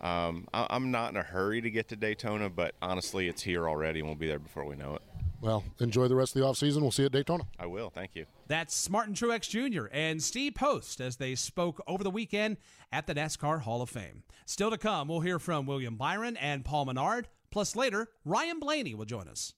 um, 0.00 0.46
I, 0.52 0.74
am 0.76 0.90
not 0.90 1.10
in 1.10 1.16
a 1.16 1.22
hurry 1.22 1.60
to 1.60 1.70
get 1.70 1.88
to 1.88 1.96
Daytona, 1.96 2.50
but 2.50 2.74
honestly, 2.82 3.28
it's 3.28 3.42
here 3.42 3.68
already, 3.68 4.00
and 4.00 4.08
we'll 4.08 4.16
be 4.16 4.26
there 4.26 4.38
before 4.38 4.64
we 4.64 4.76
know 4.76 4.94
it. 4.94 5.02
Well, 5.46 5.62
enjoy 5.78 6.08
the 6.08 6.16
rest 6.16 6.34
of 6.34 6.42
the 6.42 6.48
offseason. 6.48 6.82
We'll 6.82 6.90
see 6.90 7.02
you 7.02 7.06
at 7.06 7.12
Daytona. 7.12 7.44
I 7.56 7.66
will. 7.66 7.88
Thank 7.88 8.16
you. 8.16 8.26
That's 8.48 8.90
Martin 8.90 9.14
Truex 9.14 9.48
Jr. 9.48 9.86
and 9.92 10.20
Steve 10.20 10.56
Post 10.56 11.00
as 11.00 11.18
they 11.18 11.36
spoke 11.36 11.80
over 11.86 12.02
the 12.02 12.10
weekend 12.10 12.56
at 12.90 13.06
the 13.06 13.14
NASCAR 13.14 13.60
Hall 13.60 13.80
of 13.80 13.88
Fame. 13.88 14.24
Still 14.44 14.70
to 14.70 14.76
come, 14.76 15.06
we'll 15.06 15.20
hear 15.20 15.38
from 15.38 15.64
William 15.64 15.94
Byron 15.94 16.36
and 16.36 16.64
Paul 16.64 16.86
Menard. 16.86 17.28
Plus, 17.52 17.76
later, 17.76 18.08
Ryan 18.24 18.58
Blaney 18.58 18.96
will 18.96 19.04
join 19.04 19.28
us. 19.28 19.54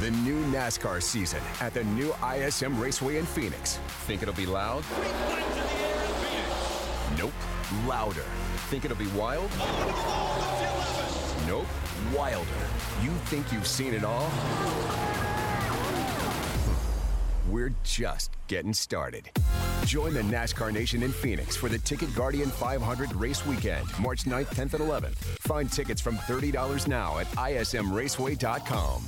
The 0.00 0.10
new 0.10 0.44
NASCAR 0.52 1.02
season 1.02 1.40
at 1.62 1.72
the 1.72 1.84
new 1.84 2.14
ISM 2.36 2.78
Raceway 2.78 3.16
in 3.16 3.24
Phoenix. 3.24 3.78
Think 4.04 4.20
it'll 4.20 4.34
be 4.34 4.44
loud? 4.44 4.84
Nope. 7.16 7.32
Louder. 7.86 8.24
Think 8.68 8.84
it'll 8.84 8.98
be 8.98 9.08
wild? 9.08 9.50
Nope. 11.46 11.66
Wilder. 12.14 12.46
You 13.02 13.10
think 13.26 13.52
you've 13.52 13.66
seen 13.66 13.94
it 13.94 14.04
all? 14.04 14.30
We're 17.48 17.72
just 17.82 18.30
getting 18.46 18.72
started. 18.72 19.30
Join 19.84 20.14
the 20.14 20.22
NASCAR 20.22 20.72
Nation 20.72 21.02
in 21.02 21.10
Phoenix 21.10 21.56
for 21.56 21.68
the 21.68 21.78
Ticket 21.78 22.14
Guardian 22.14 22.48
500 22.48 23.12
race 23.14 23.44
weekend, 23.44 23.86
March 23.98 24.24
9th, 24.24 24.54
10th, 24.54 24.74
and 24.74 24.84
11th. 24.84 25.16
Find 25.40 25.70
tickets 25.70 26.00
from 26.00 26.16
$30 26.16 26.86
now 26.86 27.18
at 27.18 27.26
ismraceway.com. 27.28 29.02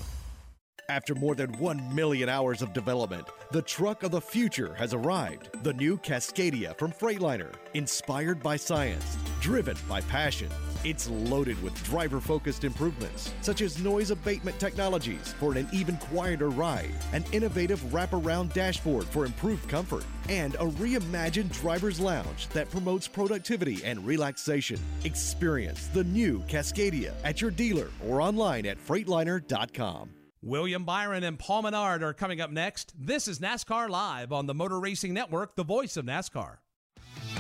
After 0.89 1.15
more 1.15 1.35
than 1.35 1.53
1 1.59 1.95
million 1.95 2.29
hours 2.29 2.61
of 2.61 2.73
development, 2.73 3.29
the 3.51 3.63
truck 3.63 4.03
of 4.03 4.11
the 4.11 4.21
future 4.21 4.75
has 4.75 4.93
arrived. 4.93 5.49
The 5.63 5.73
new 5.75 5.97
Cascadia 5.97 6.77
from 6.77 6.93
Freightliner, 6.93 7.55
inspired 7.75 8.43
by 8.43 8.57
science, 8.57 9.17
driven 9.41 9.77
by 9.89 10.01
passion. 10.03 10.51
It's 10.85 11.09
loaded 11.09 11.62
with 11.62 11.81
driver 11.85 12.21
focused 12.21 12.65
improvements, 12.65 13.33
such 13.41 13.61
as 13.61 13.81
noise 13.81 14.11
abatement 14.11 14.59
technologies 14.59 15.33
for 15.39 15.57
an 15.57 15.69
even 15.73 15.97
quieter 15.97 16.51
ride, 16.51 16.91
an 17.12 17.25
innovative 17.31 17.81
wraparound 17.93 18.53
dashboard 18.53 19.05
for 19.05 19.25
improved 19.25 19.69
comfort, 19.69 20.05
and 20.29 20.57
a 20.57 20.67
reimagined 20.67 21.53
driver's 21.53 22.01
lounge 22.01 22.49
that 22.49 22.69
promotes 22.69 23.07
productivity 23.07 23.85
and 23.85 24.05
relaxation. 24.05 24.81
Experience 25.05 25.87
the 25.89 26.03
new 26.03 26.41
Cascadia 26.49 27.15
at 27.23 27.41
your 27.41 27.53
dealer 27.53 27.89
or 28.05 28.21
online 28.21 28.67
at 28.67 28.85
Freightliner.com. 28.85 30.11
William 30.43 30.85
Byron 30.85 31.23
and 31.23 31.39
Paul 31.39 31.62
Menard 31.62 32.03
are 32.03 32.12
coming 32.12 32.41
up 32.41 32.51
next. 32.51 32.93
This 32.99 33.29
is 33.29 33.39
NASCAR 33.39 33.89
Live 33.89 34.33
on 34.33 34.47
the 34.47 34.55
Motor 34.55 34.81
Racing 34.81 35.15
Network, 35.15 35.55
the 35.55 35.62
voice 35.62 35.97
of 35.97 36.05
NASCAR. 36.05 36.57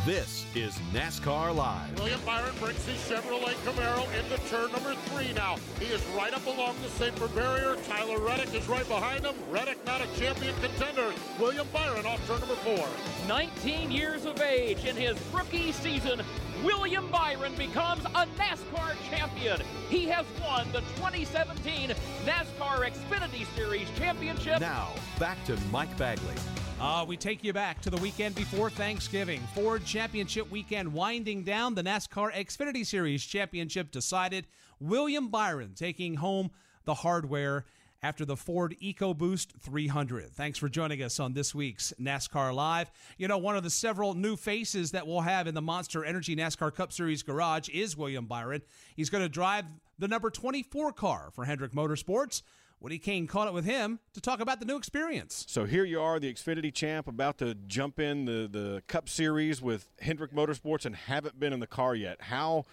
This 0.04 0.44
is 0.56 0.74
NASCAR 0.92 1.54
Live. 1.54 1.96
William 1.96 2.20
Byron 2.26 2.52
brings 2.58 2.84
his 2.84 2.96
Chevrolet 3.02 3.54
Camaro 3.64 4.02
into 4.18 4.36
turn 4.48 4.72
number 4.72 4.96
three 5.06 5.32
now. 5.32 5.54
He 5.78 5.84
is 5.84 6.04
right 6.16 6.34
up 6.34 6.44
along 6.44 6.74
the 6.82 6.88
safer 6.88 7.28
barrier. 7.28 7.76
Tyler 7.86 8.18
Reddick 8.18 8.52
is 8.52 8.66
right 8.66 8.86
behind 8.88 9.24
him. 9.24 9.36
Reddick 9.48 9.78
not 9.86 10.00
a 10.00 10.08
champion 10.18 10.56
contender. 10.60 11.12
William 11.38 11.68
Byron 11.72 12.04
off 12.04 12.26
turn 12.26 12.40
number 12.40 12.56
four. 12.56 12.84
19 13.28 13.92
years 13.92 14.24
of 14.24 14.40
age 14.40 14.84
in 14.84 14.96
his 14.96 15.16
rookie 15.32 15.70
season, 15.70 16.20
William 16.64 17.08
Byron 17.08 17.54
becomes 17.54 18.04
a 18.04 18.26
NASCAR 18.36 18.96
champion. 19.08 19.60
He 19.88 20.08
has 20.08 20.26
won 20.40 20.66
the 20.72 20.80
2017 20.96 21.90
NASCAR 22.26 22.90
Xfinity 22.90 23.46
Series 23.54 23.86
Championship. 23.96 24.58
Now, 24.58 24.88
back 25.20 25.44
to 25.44 25.56
Mike 25.70 25.96
Bagley. 25.96 26.34
Uh, 26.82 27.04
we 27.06 27.16
take 27.16 27.44
you 27.44 27.52
back 27.52 27.80
to 27.80 27.90
the 27.90 27.96
weekend 27.98 28.34
before 28.34 28.68
Thanksgiving. 28.68 29.40
Ford 29.54 29.84
Championship 29.84 30.50
weekend 30.50 30.92
winding 30.92 31.44
down. 31.44 31.76
The 31.76 31.82
NASCAR 31.84 32.32
Xfinity 32.32 32.84
Series 32.84 33.24
Championship 33.24 33.92
decided. 33.92 34.48
William 34.80 35.28
Byron 35.28 35.74
taking 35.76 36.16
home 36.16 36.50
the 36.84 36.94
hardware 36.94 37.66
after 38.02 38.24
the 38.24 38.36
Ford 38.36 38.74
EcoBoost 38.82 39.60
300. 39.60 40.32
Thanks 40.32 40.58
for 40.58 40.68
joining 40.68 41.04
us 41.04 41.20
on 41.20 41.34
this 41.34 41.54
week's 41.54 41.92
NASCAR 42.00 42.52
Live. 42.52 42.90
You 43.16 43.28
know, 43.28 43.38
one 43.38 43.56
of 43.56 43.62
the 43.62 43.70
several 43.70 44.14
new 44.14 44.34
faces 44.34 44.90
that 44.90 45.06
we'll 45.06 45.20
have 45.20 45.46
in 45.46 45.54
the 45.54 45.62
Monster 45.62 46.04
Energy 46.04 46.34
NASCAR 46.34 46.74
Cup 46.74 46.92
Series 46.92 47.22
garage 47.22 47.68
is 47.68 47.96
William 47.96 48.26
Byron. 48.26 48.60
He's 48.96 49.08
going 49.08 49.22
to 49.22 49.28
drive 49.28 49.66
the 49.98 50.08
number 50.08 50.30
24 50.30 50.92
car 50.92 51.30
for 51.32 51.44
Hendrick 51.44 51.72
Motorsports. 51.72 52.42
Woody 52.80 52.98
Cain 52.98 53.28
caught 53.28 53.46
it 53.46 53.54
with 53.54 53.64
him 53.64 54.00
to 54.12 54.20
talk 54.20 54.40
about 54.40 54.58
the 54.58 54.66
new 54.66 54.76
experience. 54.76 55.44
So 55.48 55.66
here 55.66 55.84
you 55.84 56.00
are, 56.00 56.18
the 56.18 56.32
Xfinity 56.32 56.74
champ, 56.74 57.06
about 57.06 57.38
to 57.38 57.54
jump 57.54 58.00
in 58.00 58.24
the, 58.24 58.48
the 58.50 58.82
Cup 58.88 59.08
Series 59.08 59.62
with 59.62 59.86
Hendrick 60.00 60.32
Motorsports 60.32 60.84
and 60.84 60.96
haven't 60.96 61.38
been 61.38 61.52
in 61.52 61.60
the 61.60 61.68
car 61.68 61.94
yet. 61.94 62.22
How 62.22 62.64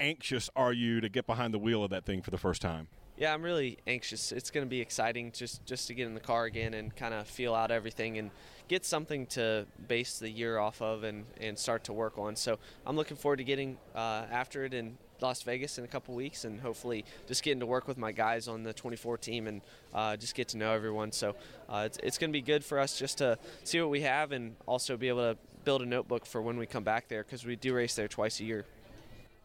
anxious 0.00 0.48
are 0.56 0.72
you 0.72 1.02
to 1.02 1.10
get 1.10 1.26
behind 1.26 1.52
the 1.52 1.58
wheel 1.58 1.84
of 1.84 1.90
that 1.90 2.06
thing 2.06 2.22
for 2.22 2.30
the 2.30 2.38
first 2.38 2.62
time? 2.62 2.88
Yeah, 3.18 3.34
I'm 3.34 3.42
really 3.42 3.76
anxious. 3.86 4.32
It's 4.32 4.50
going 4.50 4.64
to 4.64 4.70
be 4.70 4.80
exciting 4.80 5.32
just 5.32 5.66
just 5.66 5.88
to 5.88 5.94
get 5.94 6.06
in 6.06 6.14
the 6.14 6.20
car 6.20 6.46
again 6.46 6.72
and 6.72 6.96
kind 6.96 7.12
of 7.12 7.26
feel 7.26 7.54
out 7.54 7.70
everything 7.70 8.16
and 8.16 8.30
get 8.66 8.86
something 8.86 9.26
to 9.26 9.66
base 9.88 10.18
the 10.18 10.30
year 10.30 10.56
off 10.56 10.80
of 10.80 11.04
and, 11.04 11.26
and 11.38 11.58
start 11.58 11.84
to 11.84 11.92
work 11.92 12.16
on. 12.16 12.34
So 12.34 12.58
I'm 12.86 12.96
looking 12.96 13.18
forward 13.18 13.36
to 13.36 13.44
getting 13.44 13.76
uh, 13.94 14.24
after 14.30 14.64
it 14.64 14.72
and 14.72 14.96
Las 15.22 15.42
Vegas 15.42 15.78
in 15.78 15.84
a 15.84 15.88
couple 15.88 16.14
weeks, 16.14 16.44
and 16.44 16.60
hopefully 16.60 17.04
just 17.26 17.42
getting 17.42 17.60
to 17.60 17.66
work 17.66 17.88
with 17.88 17.98
my 17.98 18.12
guys 18.12 18.48
on 18.48 18.62
the 18.62 18.72
24 18.72 19.18
team 19.18 19.46
and 19.46 19.60
uh, 19.94 20.16
just 20.16 20.34
get 20.34 20.48
to 20.48 20.56
know 20.56 20.72
everyone. 20.72 21.12
So 21.12 21.34
uh, 21.68 21.84
it's, 21.86 21.98
it's 22.02 22.18
going 22.18 22.30
to 22.30 22.32
be 22.32 22.42
good 22.42 22.64
for 22.64 22.78
us 22.78 22.98
just 22.98 23.18
to 23.18 23.38
see 23.64 23.80
what 23.80 23.90
we 23.90 24.02
have 24.02 24.32
and 24.32 24.56
also 24.66 24.96
be 24.96 25.08
able 25.08 25.32
to 25.32 25.38
build 25.64 25.82
a 25.82 25.86
notebook 25.86 26.26
for 26.26 26.40
when 26.40 26.56
we 26.56 26.66
come 26.66 26.84
back 26.84 27.08
there 27.08 27.22
because 27.22 27.44
we 27.44 27.56
do 27.56 27.74
race 27.74 27.94
there 27.94 28.08
twice 28.08 28.40
a 28.40 28.44
year. 28.44 28.64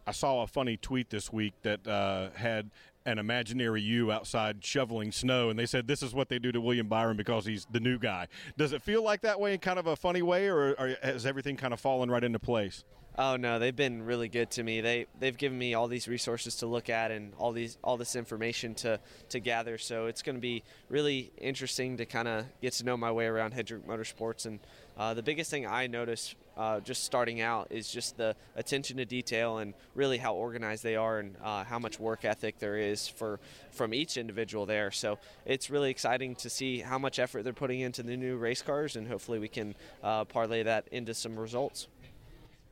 I 0.07 0.11
saw 0.11 0.43
a 0.43 0.47
funny 0.47 0.77
tweet 0.77 1.09
this 1.09 1.33
week 1.33 1.53
that 1.63 1.85
uh, 1.87 2.29
had 2.35 2.69
an 3.07 3.19
imaginary 3.19 3.81
you 3.81 4.11
outside 4.11 4.63
shoveling 4.63 5.11
snow, 5.11 5.49
and 5.49 5.57
they 5.57 5.65
said 5.65 5.87
this 5.87 6.01
is 6.01 6.13
what 6.13 6.29
they 6.29 6.39
do 6.39 6.51
to 6.51 6.61
William 6.61 6.87
Byron 6.87 7.17
because 7.17 7.45
he's 7.45 7.65
the 7.71 7.79
new 7.79 7.97
guy. 7.99 8.27
Does 8.57 8.73
it 8.73 8.81
feel 8.81 9.03
like 9.03 9.21
that 9.21 9.39
way 9.39 9.53
in 9.53 9.59
kind 9.59 9.79
of 9.79 9.87
a 9.87 9.95
funny 9.95 10.21
way, 10.21 10.47
or, 10.47 10.73
or 10.79 10.95
has 11.01 11.25
everything 11.25 11.55
kind 11.55 11.73
of 11.73 11.79
fallen 11.79 12.09
right 12.09 12.23
into 12.23 12.39
place? 12.39 12.83
Oh 13.17 13.37
no, 13.37 13.59
they've 13.59 13.75
been 13.75 14.03
really 14.03 14.27
good 14.27 14.51
to 14.51 14.63
me. 14.63 14.81
They 14.81 15.05
they've 15.19 15.37
given 15.37 15.57
me 15.57 15.73
all 15.73 15.87
these 15.87 16.07
resources 16.07 16.57
to 16.57 16.65
look 16.65 16.89
at 16.89 17.11
and 17.11 17.33
all 17.37 17.53
these 17.53 17.77
all 17.81 17.95
this 17.95 18.15
information 18.17 18.75
to 18.75 18.99
to 19.29 19.39
gather. 19.39 19.77
So 19.77 20.07
it's 20.07 20.21
going 20.21 20.35
to 20.35 20.41
be 20.41 20.63
really 20.89 21.31
interesting 21.37 21.95
to 21.97 22.05
kind 22.05 22.27
of 22.27 22.45
get 22.61 22.73
to 22.73 22.83
know 22.83 22.97
my 22.97 23.11
way 23.11 23.25
around 23.25 23.53
Hendrick 23.53 23.87
Motorsports 23.87 24.45
and 24.45 24.59
uh, 24.97 25.13
the 25.13 25.23
biggest 25.23 25.49
thing 25.49 25.67
I 25.67 25.87
notice 25.87 26.35
uh, 26.57 26.79
just 26.79 27.03
starting 27.03 27.41
out 27.41 27.67
is 27.69 27.89
just 27.89 28.15
the 28.15 28.35
attention 28.55 28.97
to 28.97 29.05
detail 29.05 29.57
and 29.57 29.73
really 29.93 30.17
how 30.17 30.35
organized 30.35 30.83
they 30.83 30.95
are 30.95 31.19
and 31.19 31.35
uh, 31.43 31.65
how 31.65 31.79
much 31.79 31.99
work 31.99 32.23
ethic 32.23 32.59
there 32.59 32.77
is 32.77 33.07
for 33.07 33.39
from 33.71 33.93
each 33.93 34.15
individual 34.15 34.65
there. 34.65 34.91
So 34.91 35.19
it's 35.45 35.69
really 35.69 35.89
exciting 35.89 36.35
to 36.35 36.49
see 36.49 36.79
how 36.79 36.97
much 36.97 37.19
effort 37.19 37.43
they're 37.43 37.53
putting 37.53 37.81
into 37.81 38.03
the 38.03 38.15
new 38.15 38.37
race 38.37 38.61
cars, 38.61 38.95
and 38.95 39.07
hopefully 39.07 39.39
we 39.39 39.49
can 39.49 39.75
uh, 40.01 40.23
parlay 40.23 40.63
that 40.63 40.87
into 40.91 41.13
some 41.13 41.37
results. 41.37 41.87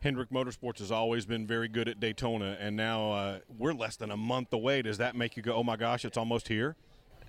Hendrick 0.04 0.32
Motorsports 0.32 0.80
has 0.80 0.92
always 0.92 1.26
been 1.26 1.48
very 1.48 1.70
good 1.70 1.88
at 1.88 1.98
Daytona, 1.98 2.58
and 2.60 2.76
now 2.76 3.14
uh, 3.14 3.40
we're 3.58 3.74
less 3.74 3.96
than 3.96 4.12
a 4.12 4.18
month 4.18 4.52
away. 4.52 4.82
Does 4.82 4.98
that 4.98 5.16
make 5.16 5.38
you 5.38 5.44
go, 5.44 5.54
"Oh 5.54 5.64
my 5.64 5.78
gosh, 5.78 6.04
it's 6.04 6.18
almost 6.18 6.50
here"? 6.50 6.76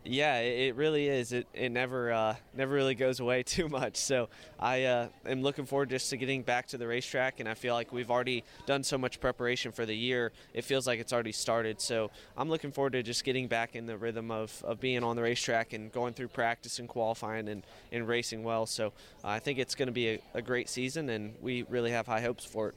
Yeah, 0.06 0.40
it, 0.40 0.74
really 0.76 1.08
is. 1.08 1.32
It, 1.32 1.46
it 1.54 1.70
never 1.70 2.12
uh, 2.12 2.36
never 2.52 2.74
really 2.74 2.94
goes 2.94 3.20
away 3.20 3.42
too 3.42 3.70
much. 3.70 3.96
So 3.96 4.28
I 4.60 4.84
uh, 4.84 5.08
am 5.24 5.40
looking 5.42 5.64
forward 5.64 5.88
just 5.88 6.10
to 6.10 6.18
getting 6.18 6.42
back 6.42 6.66
to 6.68 6.78
the 6.78 6.86
racetrack, 6.86 7.40
and 7.40 7.48
I 7.48 7.54
feel 7.54 7.72
like 7.72 7.90
we've 7.90 8.10
already 8.10 8.44
done 8.66 8.82
so 8.82 8.98
much 8.98 9.18
preparation 9.18 9.72
for 9.72 9.86
the 9.86 9.94
year. 9.94 10.32
It 10.52 10.64
feels 10.64 10.86
like 10.86 11.00
it's 11.00 11.12
already 11.12 11.32
started. 11.32 11.80
So 11.80 12.10
I'm 12.36 12.50
looking 12.50 12.70
forward 12.70 12.92
to 12.92 13.02
just 13.02 13.24
getting 13.24 13.48
back 13.48 13.74
in 13.74 13.86
the 13.86 13.96
rhythm 13.96 14.30
of, 14.30 14.62
of 14.66 14.78
being 14.78 15.02
on 15.02 15.16
the 15.16 15.22
racetrack 15.22 15.72
and 15.72 15.90
going 15.90 16.12
through 16.12 16.28
practice 16.28 16.78
and 16.78 16.88
qualifying 16.88 17.48
and, 17.48 17.62
and 17.90 18.06
racing 18.06 18.44
well. 18.44 18.66
So 18.66 18.92
I 19.24 19.38
think 19.38 19.58
it's 19.58 19.74
going 19.74 19.88
to 19.88 19.92
be 19.92 20.08
a, 20.10 20.20
a 20.34 20.42
great 20.42 20.68
season, 20.68 21.08
and 21.08 21.34
we 21.40 21.62
really 21.62 21.92
have 21.92 22.06
high 22.06 22.20
hopes 22.20 22.44
for 22.44 22.68
it 22.68 22.74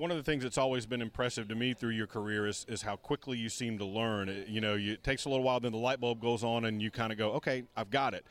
one 0.00 0.10
of 0.10 0.16
the 0.16 0.22
things 0.22 0.42
that's 0.42 0.56
always 0.56 0.86
been 0.86 1.02
impressive 1.02 1.46
to 1.46 1.54
me 1.54 1.74
through 1.74 1.90
your 1.90 2.06
career 2.06 2.46
is, 2.46 2.64
is 2.70 2.80
how 2.80 2.96
quickly 2.96 3.36
you 3.36 3.50
seem 3.50 3.76
to 3.76 3.84
learn. 3.84 4.30
It, 4.30 4.48
you 4.48 4.58
know, 4.58 4.74
you, 4.74 4.94
it 4.94 5.04
takes 5.04 5.26
a 5.26 5.28
little 5.28 5.44
while, 5.44 5.60
then 5.60 5.72
the 5.72 5.78
light 5.78 6.00
bulb 6.00 6.22
goes 6.22 6.42
on, 6.42 6.64
and 6.64 6.80
you 6.80 6.90
kind 6.90 7.12
of 7.12 7.18
go, 7.18 7.32
okay, 7.32 7.64
I've 7.76 7.90
got 7.90 8.14
it. 8.14 8.24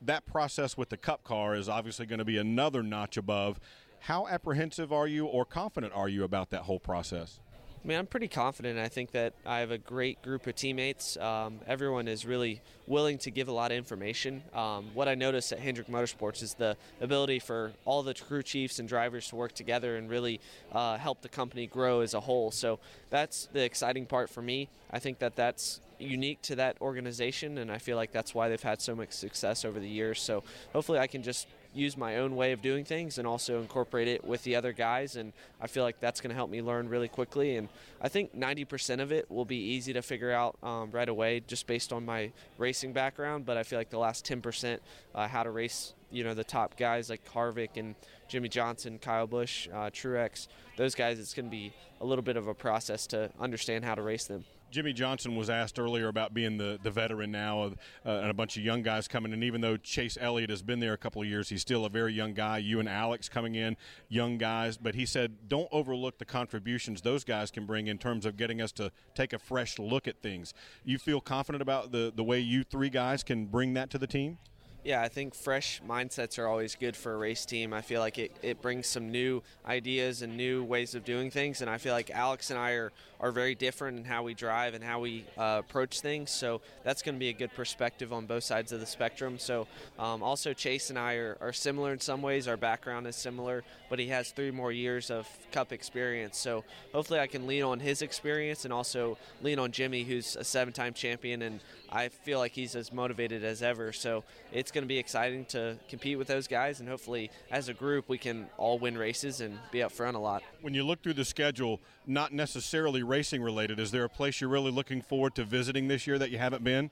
That 0.00 0.26
process 0.26 0.76
with 0.76 0.90
the 0.90 0.96
Cup 0.96 1.24
car 1.24 1.56
is 1.56 1.68
obviously 1.68 2.06
going 2.06 2.20
to 2.20 2.24
be 2.24 2.38
another 2.38 2.84
notch 2.84 3.16
above. 3.16 3.58
How 3.98 4.28
apprehensive 4.28 4.92
are 4.92 5.08
you 5.08 5.26
or 5.26 5.44
confident 5.44 5.92
are 5.92 6.08
you 6.08 6.22
about 6.22 6.50
that 6.50 6.62
whole 6.62 6.78
process? 6.78 7.40
I 7.84 7.86
mean, 7.86 7.98
I'm 7.98 8.06
pretty 8.06 8.28
confident. 8.28 8.78
I 8.78 8.88
think 8.88 9.12
that 9.12 9.34
I 9.46 9.60
have 9.60 9.70
a 9.70 9.78
great 9.78 10.20
group 10.22 10.46
of 10.46 10.56
teammates. 10.56 11.16
Um, 11.16 11.60
everyone 11.66 12.08
is 12.08 12.26
really 12.26 12.60
willing 12.86 13.18
to 13.18 13.30
give 13.30 13.46
a 13.48 13.52
lot 13.52 13.70
of 13.70 13.78
information. 13.78 14.42
Um, 14.52 14.86
what 14.94 15.06
I 15.06 15.14
noticed 15.14 15.52
at 15.52 15.60
Hendrick 15.60 15.86
Motorsports 15.86 16.42
is 16.42 16.54
the 16.54 16.76
ability 17.00 17.38
for 17.38 17.72
all 17.84 18.02
the 18.02 18.14
crew 18.14 18.42
chiefs 18.42 18.80
and 18.80 18.88
drivers 18.88 19.28
to 19.28 19.36
work 19.36 19.52
together 19.52 19.96
and 19.96 20.10
really 20.10 20.40
uh, 20.72 20.98
help 20.98 21.22
the 21.22 21.28
company 21.28 21.66
grow 21.66 22.00
as 22.00 22.14
a 22.14 22.20
whole. 22.20 22.50
So 22.50 22.80
that's 23.10 23.48
the 23.52 23.62
exciting 23.62 24.06
part 24.06 24.28
for 24.28 24.42
me. 24.42 24.68
I 24.90 24.98
think 24.98 25.20
that 25.20 25.36
that's 25.36 25.80
unique 26.00 26.42
to 26.42 26.56
that 26.56 26.76
organization, 26.80 27.58
and 27.58 27.70
I 27.70 27.78
feel 27.78 27.96
like 27.96 28.12
that's 28.12 28.34
why 28.34 28.48
they've 28.48 28.62
had 28.62 28.80
so 28.80 28.94
much 28.94 29.12
success 29.12 29.64
over 29.64 29.78
the 29.78 29.88
years. 29.88 30.20
So 30.20 30.42
hopefully, 30.72 30.98
I 30.98 31.06
can 31.06 31.22
just 31.22 31.46
use 31.74 31.96
my 31.96 32.16
own 32.16 32.34
way 32.34 32.52
of 32.52 32.62
doing 32.62 32.84
things 32.84 33.18
and 33.18 33.26
also 33.26 33.60
incorporate 33.60 34.08
it 34.08 34.24
with 34.24 34.42
the 34.42 34.56
other 34.56 34.72
guys. 34.72 35.16
And 35.16 35.32
I 35.60 35.66
feel 35.66 35.84
like 35.84 36.00
that's 36.00 36.20
going 36.20 36.30
to 36.30 36.34
help 36.34 36.50
me 36.50 36.62
learn 36.62 36.88
really 36.88 37.08
quickly. 37.08 37.56
And 37.56 37.68
I 38.00 38.08
think 38.08 38.34
90% 38.34 39.00
of 39.00 39.12
it 39.12 39.30
will 39.30 39.44
be 39.44 39.56
easy 39.56 39.92
to 39.92 40.02
figure 40.02 40.32
out 40.32 40.56
um, 40.62 40.90
right 40.90 41.08
away 41.08 41.40
just 41.46 41.66
based 41.66 41.92
on 41.92 42.04
my 42.04 42.32
racing 42.56 42.92
background. 42.92 43.46
But 43.46 43.56
I 43.56 43.62
feel 43.62 43.78
like 43.78 43.90
the 43.90 43.98
last 43.98 44.26
10%, 44.26 44.78
uh, 45.14 45.28
how 45.28 45.42
to 45.42 45.50
race, 45.50 45.94
you 46.10 46.24
know, 46.24 46.34
the 46.34 46.44
top 46.44 46.76
guys 46.76 47.10
like 47.10 47.24
Harvick 47.30 47.76
and 47.76 47.94
Jimmie 48.28 48.48
Johnson, 48.48 48.98
Kyle 48.98 49.26
Busch, 49.26 49.68
uh, 49.68 49.90
Truex, 49.90 50.48
those 50.76 50.94
guys, 50.94 51.18
it's 51.18 51.34
going 51.34 51.46
to 51.46 51.50
be 51.50 51.72
a 52.00 52.04
little 52.04 52.22
bit 52.22 52.36
of 52.36 52.46
a 52.46 52.54
process 52.54 53.06
to 53.08 53.30
understand 53.40 53.84
how 53.84 53.94
to 53.94 54.02
race 54.02 54.26
them. 54.26 54.44
Jimmie 54.70 54.92
Johnson 54.92 55.36
was 55.36 55.48
asked 55.48 55.78
earlier 55.78 56.08
about 56.08 56.34
being 56.34 56.58
the, 56.58 56.78
the 56.82 56.90
veteran 56.90 57.30
now 57.30 57.62
uh, 57.62 57.70
and 58.04 58.30
a 58.30 58.34
bunch 58.34 58.56
of 58.56 58.62
young 58.62 58.82
guys 58.82 59.08
coming 59.08 59.32
in. 59.32 59.42
Even 59.42 59.60
though 59.60 59.76
Chase 59.76 60.18
Elliott 60.20 60.50
has 60.50 60.62
been 60.62 60.80
there 60.80 60.92
a 60.92 60.98
couple 60.98 61.22
of 61.22 61.28
years, 61.28 61.48
he's 61.48 61.62
still 61.62 61.84
a 61.84 61.88
very 61.88 62.12
young 62.12 62.34
guy. 62.34 62.58
You 62.58 62.80
and 62.80 62.88
Alex 62.88 63.28
coming 63.28 63.54
in, 63.54 63.76
young 64.08 64.38
guys. 64.38 64.76
But 64.76 64.94
he 64.94 65.06
said, 65.06 65.48
don't 65.48 65.68
overlook 65.72 66.18
the 66.18 66.24
contributions 66.24 67.02
those 67.02 67.24
guys 67.24 67.50
can 67.50 67.66
bring 67.66 67.86
in 67.86 67.98
terms 67.98 68.26
of 68.26 68.36
getting 68.36 68.60
us 68.60 68.72
to 68.72 68.92
take 69.14 69.32
a 69.32 69.38
fresh 69.38 69.78
look 69.78 70.06
at 70.06 70.20
things. 70.22 70.54
You 70.84 70.98
feel 70.98 71.20
confident 71.20 71.62
about 71.62 71.92
the, 71.92 72.12
the 72.14 72.24
way 72.24 72.40
you 72.40 72.64
three 72.64 72.90
guys 72.90 73.22
can 73.22 73.46
bring 73.46 73.74
that 73.74 73.90
to 73.90 73.98
the 73.98 74.06
team? 74.06 74.38
Yeah, 74.84 75.02
I 75.02 75.08
think 75.08 75.34
fresh 75.34 75.82
mindsets 75.86 76.38
are 76.38 76.46
always 76.46 76.76
good 76.76 76.96
for 76.96 77.12
a 77.12 77.16
race 77.16 77.44
team. 77.44 77.74
I 77.74 77.80
feel 77.80 78.00
like 78.00 78.16
it, 78.16 78.30
it 78.42 78.62
brings 78.62 78.86
some 78.86 79.10
new 79.10 79.42
ideas 79.66 80.22
and 80.22 80.36
new 80.36 80.62
ways 80.62 80.94
of 80.94 81.04
doing 81.04 81.32
things. 81.32 81.60
And 81.60 81.68
I 81.68 81.78
feel 81.78 81.92
like 81.92 82.10
Alex 82.10 82.50
and 82.50 82.58
I 82.58 82.70
are, 82.72 82.92
are 83.20 83.32
very 83.32 83.56
different 83.56 83.98
in 83.98 84.04
how 84.04 84.22
we 84.22 84.34
drive 84.34 84.74
and 84.74 84.82
how 84.82 85.00
we 85.00 85.26
uh, 85.36 85.62
approach 85.64 86.00
things. 86.00 86.30
So 86.30 86.60
that's 86.84 87.02
going 87.02 87.16
to 87.16 87.18
be 87.18 87.28
a 87.28 87.32
good 87.32 87.52
perspective 87.54 88.12
on 88.12 88.26
both 88.26 88.44
sides 88.44 88.70
of 88.70 88.78
the 88.78 88.86
spectrum. 88.86 89.38
So 89.40 89.66
um, 89.98 90.22
also, 90.22 90.52
Chase 90.52 90.90
and 90.90 90.98
I 90.98 91.14
are, 91.14 91.36
are 91.40 91.52
similar 91.52 91.92
in 91.92 91.98
some 92.00 92.22
ways. 92.22 92.46
Our 92.46 92.56
background 92.56 93.08
is 93.08 93.16
similar, 93.16 93.64
but 93.90 93.98
he 93.98 94.06
has 94.08 94.30
three 94.30 94.52
more 94.52 94.70
years 94.70 95.10
of 95.10 95.28
cup 95.50 95.72
experience. 95.72 96.38
So 96.38 96.62
hopefully, 96.94 97.18
I 97.18 97.26
can 97.26 97.48
lean 97.48 97.64
on 97.64 97.80
his 97.80 98.00
experience 98.00 98.64
and 98.64 98.72
also 98.72 99.18
lean 99.42 99.58
on 99.58 99.72
Jimmie, 99.72 100.04
who's 100.04 100.36
a 100.36 100.44
seven 100.44 100.72
time 100.72 100.94
champion. 100.94 101.42
And 101.42 101.60
I 101.90 102.08
feel 102.08 102.38
like 102.38 102.52
he's 102.52 102.76
as 102.76 102.92
motivated 102.92 103.42
as 103.44 103.60
ever. 103.60 103.92
So 103.92 104.22
it's 104.52 104.67
going 104.70 104.84
to 104.84 104.88
be 104.88 104.98
exciting 104.98 105.44
to 105.46 105.76
compete 105.88 106.18
with 106.18 106.28
those 106.28 106.46
guys, 106.46 106.80
and 106.80 106.88
hopefully, 106.88 107.30
as 107.50 107.68
a 107.68 107.74
group, 107.74 108.08
we 108.08 108.18
can 108.18 108.48
all 108.56 108.78
win 108.78 108.96
races 108.96 109.40
and 109.40 109.58
be 109.70 109.82
up 109.82 109.92
front 109.92 110.16
a 110.16 110.20
lot. 110.20 110.42
When 110.60 110.74
you 110.74 110.84
look 110.84 111.02
through 111.02 111.14
the 111.14 111.24
schedule, 111.24 111.80
not 112.06 112.32
necessarily 112.32 113.02
racing 113.02 113.42
related, 113.42 113.78
is 113.78 113.90
there 113.90 114.04
a 114.04 114.08
place 114.08 114.40
you're 114.40 114.50
really 114.50 114.70
looking 114.70 115.02
forward 115.02 115.34
to 115.36 115.44
visiting 115.44 115.88
this 115.88 116.06
year 116.06 116.18
that 116.18 116.30
you 116.30 116.38
haven't 116.38 116.64
been? 116.64 116.90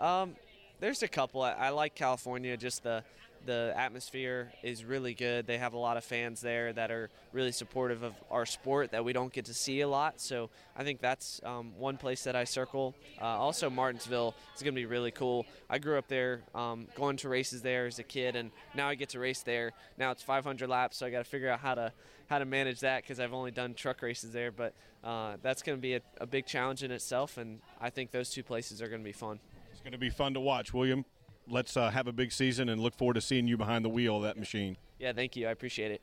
Um, 0.00 0.36
there's 0.80 1.02
a 1.02 1.08
couple. 1.08 1.42
I, 1.42 1.52
I 1.52 1.68
like 1.70 1.94
California, 1.94 2.56
just 2.56 2.82
the 2.82 3.04
the 3.44 3.72
atmosphere 3.76 4.52
is 4.62 4.84
really 4.84 5.14
good. 5.14 5.46
They 5.46 5.58
have 5.58 5.74
a 5.74 5.78
lot 5.78 5.96
of 5.96 6.04
fans 6.04 6.40
there 6.40 6.72
that 6.72 6.90
are 6.90 7.10
really 7.32 7.52
supportive 7.52 8.02
of 8.02 8.14
our 8.30 8.46
sport 8.46 8.90
that 8.92 9.04
we 9.04 9.12
don't 9.12 9.32
get 9.32 9.44
to 9.46 9.54
see 9.54 9.80
a 9.80 9.88
lot. 9.88 10.20
So 10.20 10.50
I 10.76 10.84
think 10.84 11.00
that's 11.00 11.40
um, 11.44 11.72
one 11.78 11.96
place 11.96 12.24
that 12.24 12.36
I 12.36 12.44
circle. 12.44 12.94
Uh, 13.20 13.26
also, 13.26 13.70
Martinsville 13.70 14.34
is 14.54 14.62
going 14.62 14.74
to 14.74 14.80
be 14.80 14.86
really 14.86 15.10
cool. 15.10 15.46
I 15.68 15.78
grew 15.78 15.98
up 15.98 16.08
there, 16.08 16.42
um, 16.54 16.86
going 16.94 17.16
to 17.18 17.28
races 17.28 17.62
there 17.62 17.86
as 17.86 17.98
a 17.98 18.02
kid, 18.02 18.36
and 18.36 18.50
now 18.74 18.88
I 18.88 18.94
get 18.94 19.10
to 19.10 19.18
race 19.18 19.42
there. 19.42 19.72
Now 19.98 20.10
it's 20.10 20.22
500 20.22 20.68
laps, 20.68 20.98
so 20.98 21.06
I 21.06 21.10
got 21.10 21.18
to 21.18 21.24
figure 21.24 21.50
out 21.50 21.60
how 21.60 21.74
to 21.74 21.92
how 22.26 22.38
to 22.38 22.46
manage 22.46 22.80
that 22.80 23.02
because 23.02 23.20
I've 23.20 23.34
only 23.34 23.50
done 23.50 23.74
truck 23.74 24.00
races 24.00 24.32
there. 24.32 24.50
But 24.50 24.74
uh, 25.02 25.36
that's 25.42 25.62
going 25.62 25.76
to 25.76 25.82
be 25.82 25.94
a, 25.94 26.00
a 26.18 26.26
big 26.26 26.46
challenge 26.46 26.82
in 26.82 26.90
itself, 26.90 27.36
and 27.36 27.60
I 27.80 27.90
think 27.90 28.10
those 28.12 28.30
two 28.30 28.42
places 28.42 28.80
are 28.80 28.88
going 28.88 29.02
to 29.02 29.04
be 29.04 29.12
fun. 29.12 29.40
It's 29.70 29.80
going 29.80 29.92
to 29.92 29.98
be 29.98 30.10
fun 30.10 30.32
to 30.34 30.40
watch, 30.40 30.72
William 30.72 31.04
let's 31.48 31.76
uh, 31.76 31.90
have 31.90 32.06
a 32.06 32.12
big 32.12 32.32
season 32.32 32.68
and 32.68 32.80
look 32.80 32.94
forward 32.94 33.14
to 33.14 33.20
seeing 33.20 33.46
you 33.46 33.56
behind 33.56 33.84
the 33.84 33.88
wheel 33.88 34.16
of 34.16 34.22
that 34.22 34.36
machine. 34.36 34.76
Yeah, 34.98 35.12
thank 35.12 35.36
you. 35.36 35.46
I 35.46 35.50
appreciate 35.50 35.90
it. 35.90 36.00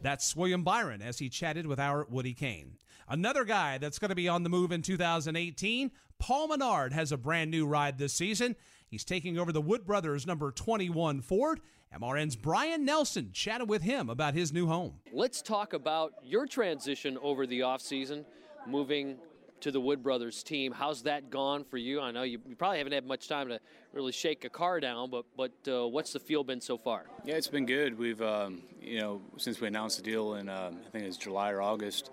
That's 0.00 0.36
William 0.36 0.62
Byron 0.64 1.02
as 1.02 1.18
he 1.18 1.28
chatted 1.28 1.66
with 1.66 1.80
our 1.80 2.06
Woody 2.10 2.34
Cain. 2.34 2.76
Another 3.08 3.44
guy 3.44 3.78
that's 3.78 3.98
going 3.98 4.10
to 4.10 4.14
be 4.14 4.28
on 4.28 4.42
the 4.42 4.48
move 4.48 4.72
in 4.72 4.82
2018, 4.82 5.90
Paul 6.18 6.48
Menard 6.48 6.92
has 6.92 7.12
a 7.12 7.16
brand 7.16 7.50
new 7.50 7.66
ride 7.66 7.98
this 7.98 8.12
season. 8.12 8.56
He's 8.86 9.04
taking 9.04 9.38
over 9.38 9.52
the 9.52 9.60
Wood 9.60 9.86
Brothers 9.86 10.26
number 10.26 10.50
21 10.50 11.20
Ford. 11.20 11.60
MRN's 11.94 12.36
Brian 12.36 12.84
Nelson 12.84 13.30
chatted 13.32 13.68
with 13.68 13.82
him 13.82 14.10
about 14.10 14.34
his 14.34 14.52
new 14.52 14.66
home. 14.66 15.00
Let's 15.12 15.42
talk 15.42 15.72
about 15.72 16.12
your 16.22 16.46
transition 16.46 17.18
over 17.22 17.46
the 17.46 17.60
offseason, 17.60 18.24
moving 18.66 19.18
to 19.64 19.70
the 19.70 19.80
Wood 19.80 20.02
Brothers 20.02 20.42
team. 20.42 20.72
How's 20.72 21.04
that 21.04 21.30
gone 21.30 21.64
for 21.64 21.78
you? 21.78 21.98
I 21.98 22.10
know 22.10 22.22
you, 22.22 22.38
probably 22.58 22.76
haven't 22.76 22.92
had 22.92 23.06
much 23.06 23.28
time 23.28 23.48
to 23.48 23.58
really 23.94 24.12
shake 24.12 24.44
a 24.44 24.50
car 24.50 24.78
down, 24.78 25.08
but 25.08 25.24
but 25.38 25.52
uh, 25.66 25.88
what's 25.88 26.12
the 26.12 26.20
feel 26.20 26.44
been 26.44 26.60
so 26.60 26.76
far? 26.76 27.06
Yeah, 27.24 27.36
it's 27.36 27.48
been 27.48 27.64
good. 27.64 27.98
We've 27.98 28.20
um, 28.20 28.60
you 28.82 29.00
know 29.00 29.22
since 29.38 29.62
we 29.62 29.66
announced 29.66 29.96
the 29.96 30.02
deal 30.02 30.34
in 30.34 30.50
uh, 30.50 30.70
I 30.70 30.90
think 30.90 31.04
it 31.04 31.06
was 31.06 31.16
July 31.16 31.50
or 31.50 31.62
August. 31.62 32.10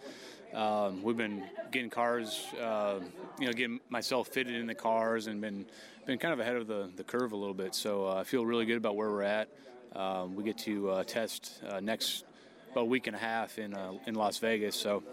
Um, 0.54 1.04
we've 1.04 1.18
been 1.18 1.44
getting 1.72 1.90
cars, 1.90 2.46
uh, 2.62 3.00
you 3.38 3.48
know, 3.48 3.54
getting 3.54 3.82
myself 3.90 4.30
fitted 4.30 4.56
in 4.56 4.66
the 4.66 4.76
cars, 4.76 5.28
and 5.28 5.42
been 5.42 5.66
been 6.06 6.20
kind 6.20 6.34
of 6.34 6.40
ahead 6.40 6.56
of 6.56 6.68
the, 6.68 6.90
the 6.96 7.04
curve 7.04 7.34
a 7.34 7.38
little 7.38 7.54
bit. 7.54 7.76
So 7.76 8.08
uh, 8.08 8.16
I 8.16 8.24
feel 8.24 8.46
really 8.46 8.66
good 8.66 8.78
about 8.78 8.96
where 8.96 9.10
we're 9.10 9.24
at. 9.24 9.50
Um, 9.94 10.36
we 10.36 10.46
get 10.46 10.58
to 10.60 10.90
uh, 10.90 11.04
test 11.04 11.62
uh, 11.68 11.82
next 11.82 12.24
about 12.72 12.84
a 12.84 12.86
week 12.86 13.08
and 13.08 13.16
a 13.16 13.20
half 13.20 13.60
in 13.60 13.76
in 14.08 14.16
Las 14.16 14.38
Vegas. 14.38 14.78
So 14.78 15.04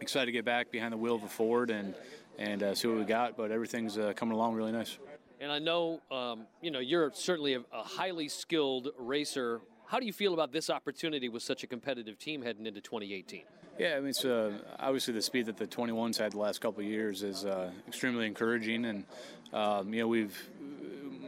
excited 0.00 0.26
to 0.26 0.32
get 0.32 0.44
back 0.44 0.70
behind 0.70 0.92
the 0.92 0.96
wheel 0.96 1.14
of 1.14 1.22
a 1.22 1.28
Ford 1.28 1.70
and 1.70 1.94
and 2.38 2.62
uh, 2.62 2.74
see 2.74 2.86
what 2.88 2.98
we 2.98 3.04
got. 3.04 3.36
But 3.36 3.50
everything's 3.50 3.98
uh, 3.98 4.12
coming 4.14 4.34
along 4.34 4.54
really 4.54 4.72
nice. 4.72 4.98
And 5.40 5.52
I 5.52 5.58
know, 5.58 6.00
um, 6.10 6.46
you 6.60 6.70
know, 6.70 6.80
you're 6.80 7.12
certainly 7.14 7.54
a, 7.54 7.60
a, 7.72 7.82
highly 7.82 8.28
skilled 8.28 8.88
racer. 8.98 9.60
How 9.86 10.00
do 10.00 10.06
you 10.06 10.12
feel 10.12 10.34
about 10.34 10.52
this 10.52 10.68
opportunity 10.68 11.28
with 11.28 11.44
such 11.44 11.62
a 11.62 11.68
competitive 11.68 12.18
team 12.18 12.42
heading 12.42 12.66
into 12.66 12.80
2018? 12.80 13.42
Yeah, 13.78 13.94
I 13.94 14.00
mean, 14.00 14.08
it's 14.08 14.24
uh, 14.24 14.58
obviously 14.80 15.14
the 15.14 15.22
speed 15.22 15.46
that 15.46 15.56
the 15.56 15.66
21s 15.66 16.18
had 16.18 16.32
the 16.32 16.38
last 16.38 16.60
couple 16.60 16.80
of 16.80 16.86
years 16.86 17.22
is 17.22 17.44
uh, 17.44 17.70
extremely 17.86 18.26
encouraging, 18.26 18.86
and 18.86 19.04
um, 19.52 19.94
you 19.94 20.00
know 20.00 20.08
we've 20.08 20.36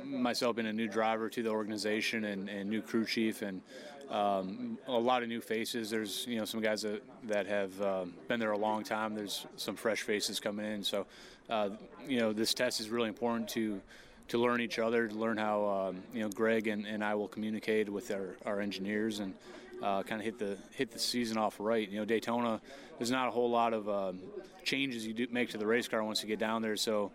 myself 0.05 0.57
been 0.57 0.67
a 0.67 0.73
new 0.73 0.89
driver 0.89 1.29
to 1.31 1.43
the 1.45 1.49
organization 1.49 2.25
and, 2.25 2.49
and 2.49 2.69
new 2.69 2.83
crew 2.83 3.05
chief 3.05 3.43
and 3.43 3.63
um, 4.11 4.79
a 4.87 4.93
lot 4.93 5.23
of 5.23 5.29
new 5.29 5.41
faces. 5.41 5.91
There's 5.91 6.27
you 6.27 6.39
know 6.39 6.45
some 6.45 6.61
guys 6.61 6.83
that, 6.83 7.03
that 7.25 7.47
have 7.47 7.81
um, 7.81 8.15
been 8.29 8.41
there 8.41 8.53
a 8.53 8.59
long 8.59 8.83
time. 8.83 9.15
There's 9.15 9.47
some 9.57 9.77
fresh 9.77 10.03
faces 10.03 10.41
coming 10.41 10.67
in. 10.67 10.83
So 10.83 11.07
uh, 11.49 11.71
you 12.07 12.19
know 12.19 12.33
this 12.33 12.53
test 12.53 12.81
is 12.81 12.91
really 12.91 13.09
important 13.09 13.49
to 13.51 13.81
to 14.29 14.39
learn 14.39 14.61
each 14.61 14.79
other, 14.79 15.09
to 15.09 15.15
learn 15.15 15.37
how 15.39 15.65
um, 15.65 16.03
you 16.13 16.23
know 16.23 16.29
Greg 16.29 16.67
and, 16.67 16.87
and 16.87 17.05
I 17.05 17.15
will 17.15 17.29
communicate 17.29 17.89
with 17.89 18.11
our, 18.11 18.37
our 18.45 18.61
engineers 18.61 19.21
and 19.21 19.35
uh, 19.83 20.03
kind 20.03 20.21
of 20.21 20.25
hit 20.25 20.39
the 20.39 20.57
hit 20.75 20.91
the 20.91 20.99
season 20.99 21.39
off 21.39 21.57
right. 21.59 21.89
You 21.89 21.99
know, 21.99 22.05
Daytona, 22.05 22.61
there's 22.99 23.11
not 23.11 23.29
a 23.29 23.31
whole 23.31 23.51
lot 23.51 23.73
of 23.73 23.89
um, 23.89 24.21
changes 24.65 25.07
you 25.07 25.13
do 25.13 25.27
make 25.31 25.51
to 25.51 25.59
the 25.59 25.67
race 25.67 25.89
car 25.89 26.03
once 26.05 26.23
you 26.23 26.29
get 26.29 26.39
down 26.39 26.63
there. 26.63 26.77
So, 26.77 27.13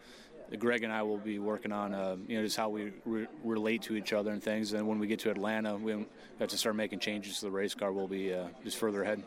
Greg 0.60 0.84
and 0.84 0.94
I 0.94 1.02
will 1.04 1.18
be 1.18 1.40
working 1.40 1.72
on 1.72 1.94
uh, 1.94 2.16
you 2.28 2.38
know 2.38 2.44
just 2.44 2.58
how 2.58 2.70
we 2.70 2.92
re- 3.06 3.28
relate 3.44 3.82
to 3.84 3.96
each 3.96 4.14
other 4.14 4.32
and 4.32 4.42
things. 4.42 4.74
And 4.74 4.88
when 4.88 5.00
we 5.00 5.08
get 5.08 5.20
to 5.20 5.32
Atlanta, 5.32 5.76
we 5.76 6.06
have 6.40 6.50
to 6.50 6.58
start 6.58 6.76
making 6.76 7.00
changes 7.00 7.40
to 7.40 7.46
the 7.46 7.52
race 7.52 7.74
car. 7.74 7.92
We'll 7.92 8.08
be 8.08 8.34
uh, 8.34 8.48
just 8.64 8.78
further 8.78 9.04
ahead. 9.04 9.24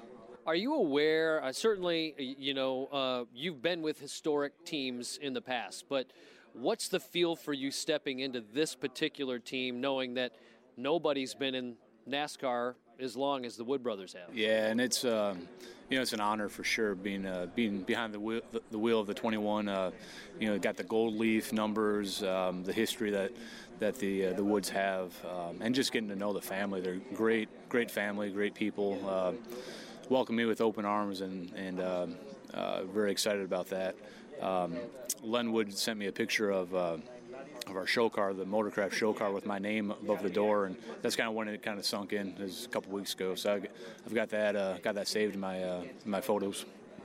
Are 0.47 0.55
you 0.55 0.75
aware? 0.75 1.43
Uh, 1.45 1.53
certainly, 1.53 2.15
you 2.19 2.55
know 2.55 2.87
uh, 2.87 3.25
you've 3.35 3.61
been 3.61 3.83
with 3.83 4.01
historic 4.01 4.65
teams 4.65 5.19
in 5.21 5.35
the 5.35 5.43
past, 5.43 5.85
but 5.89 6.07
what's 6.53 6.89
the 6.89 7.01
feel 7.01 7.37
for 7.37 7.53
you 7.53 7.71
stepping 7.71 8.21
into 8.21 8.41
this 8.41 8.75
particular 8.75 9.39
team, 9.39 9.81
knowing 9.81 10.15
that 10.15 10.33
nobody's 10.77 11.35
been 11.35 11.55
in 11.55 11.75
NASCAR 12.09 12.75
as 12.99 13.17
long 13.17 13.45
as 13.45 13.57
the 13.57 13.65
Wood 13.65 13.83
brothers 13.83 14.15
have. 14.15 14.35
Yeah, 14.35 14.67
and 14.67 14.81
it's 14.81 15.05
um, 15.05 15.49
you 15.89 15.97
know 15.97 16.03
it's 16.03 16.13
an 16.13 16.21
honor 16.21 16.49
for 16.49 16.65
sure 16.65 16.95
being 16.95 17.27
uh, 17.27 17.47
being 17.55 17.83
behind 17.83 18.13
the 18.13 18.21
wheel, 18.21 18.41
the, 18.71 18.79
wheel 18.79 19.01
of 19.01 19.07
the 19.07 19.15
21. 19.15 19.69
Uh, 19.69 19.91
you 20.41 20.49
know, 20.49 20.59
got 20.59 20.77
the 20.77 20.85
gold 20.85 21.15
leaf 21.15 21.53
numbers, 21.53 22.23
um, 22.23 22.65
the 22.65 22.73
history 22.73 23.11
that 23.11 23.33
that 23.79 23.97
the 23.97 24.27
uh, 24.27 24.33
the 24.33 24.45
Woods 24.45 24.69
have, 24.69 25.13
um, 25.25 25.59
and 25.61 25.75
just 25.75 25.93
getting 25.93 26.09
to 26.09 26.17
know 26.17 26.33
the 26.33 26.41
family. 26.41 26.81
They're 26.81 27.01
great, 27.15 27.49
great 27.69 27.91
family, 27.91 28.31
great 28.31 28.55
people. 28.55 29.01
Uh, 29.07 29.33
welcome 30.09 30.37
me 30.37 30.45
with 30.45 30.61
open 30.61 30.85
arms, 30.85 31.21
and 31.21 31.53
and 31.55 31.81
um, 31.81 32.17
uh, 32.53 32.85
very 32.85 33.13
excited 33.13 33.45
about 33.45 33.69
that. 33.69 33.95
Um, 34.41 34.77
Len 35.23 35.53
Wood 35.53 35.77
sent 35.77 35.99
me 35.99 36.07
a 36.07 36.13
picture 36.13 36.51
of 36.51 36.75
uh, 36.75 36.97
of 37.71 37.77
our 37.77 37.87
show 37.87 38.09
car, 38.09 38.33
the 38.35 38.45
Motorcraft 38.45 38.93
show 38.93 39.13
car, 39.13 39.33
with 39.33 39.47
my 39.47 39.59
name 39.59 39.91
above 39.91 40.23
the 40.23 40.31
door, 40.31 40.67
and 40.67 40.77
that's 41.03 41.17
kind 41.17 41.29
of 41.29 41.35
when 41.35 41.49
it 41.49 41.63
kind 41.63 41.79
of 41.79 41.85
sunk 41.85 42.13
in. 42.13 42.29
It 42.29 42.41
was 42.41 42.65
a 42.65 42.69
couple 42.69 42.93
weeks 42.93 43.15
ago, 43.15 43.35
so 43.35 43.55
I, 43.55 43.61
have 44.05 44.15
got 44.15 44.29
that 44.31 44.57
uh, 44.57 44.79
got 44.79 44.95
that 44.95 45.09
saved 45.09 45.35
in 45.35 45.41
my 45.41 45.63
uh, 45.63 45.83
in 46.05 46.11
my 46.11 46.21
photos. 46.21 46.65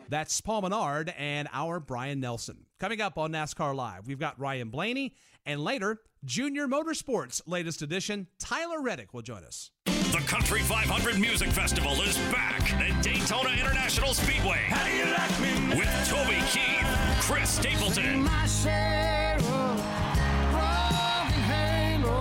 That's 0.10 0.42
Paul 0.42 0.62
Menard 0.62 1.14
and 1.18 1.48
our 1.54 1.80
Brian 1.80 2.20
Nelson. 2.20 2.66
Coming 2.80 3.02
up 3.02 3.18
on 3.18 3.32
NASCAR 3.32 3.74
Live, 3.76 4.08
we've 4.08 4.20
got 4.20 4.40
Ryan 4.40 4.70
Blaney, 4.70 5.16
and 5.46 5.64
later, 5.64 6.02
Junior 6.26 6.68
Motorsports 6.68 7.42
latest 7.46 7.82
edition, 7.82 8.28
Tyler 8.40 8.82
Reddick 8.82 9.14
will 9.14 9.22
join 9.22 9.44
us. 9.44 9.72
The 9.86 10.24
Country 10.28 10.62
500 10.62 11.20
Music 11.20 11.50
Festival 11.50 11.94
is 12.02 12.18
back 12.32 12.72
at 12.74 13.04
Daytona 13.04 13.50
International 13.50 14.14
Speedway. 14.14 14.62
Like 14.70 15.78
with 15.78 16.08
Toby 16.08 16.40
Keith, 16.52 16.86
Chris 17.20 17.50
Stapleton, 17.50 18.28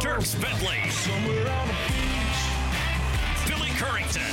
Dierks 0.02 0.34
Bentley, 0.42 0.80
Billy 3.46 3.68
Currington, 3.78 4.26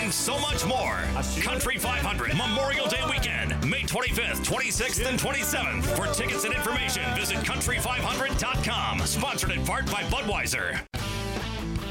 and 0.00 0.14
so 0.14 0.38
much 0.38 0.64
more. 0.64 1.00
Country 1.42 1.76
500 1.76 2.36
Memorial 2.36 2.86
Day 2.86 3.00
weekend, 3.10 3.50
May 3.68 3.82
25th, 3.82 4.44
26th, 4.46 5.04
and 5.08 5.18
27th. 5.18 5.82
For 5.96 6.06
tickets 6.14 6.44
and 6.44 6.54
information, 6.54 7.02
visit 7.16 7.38
country500.com. 7.38 9.00
Sponsored 9.00 9.50
in 9.50 9.64
part 9.64 9.86
by 9.86 10.04
Budweiser. 10.04 10.80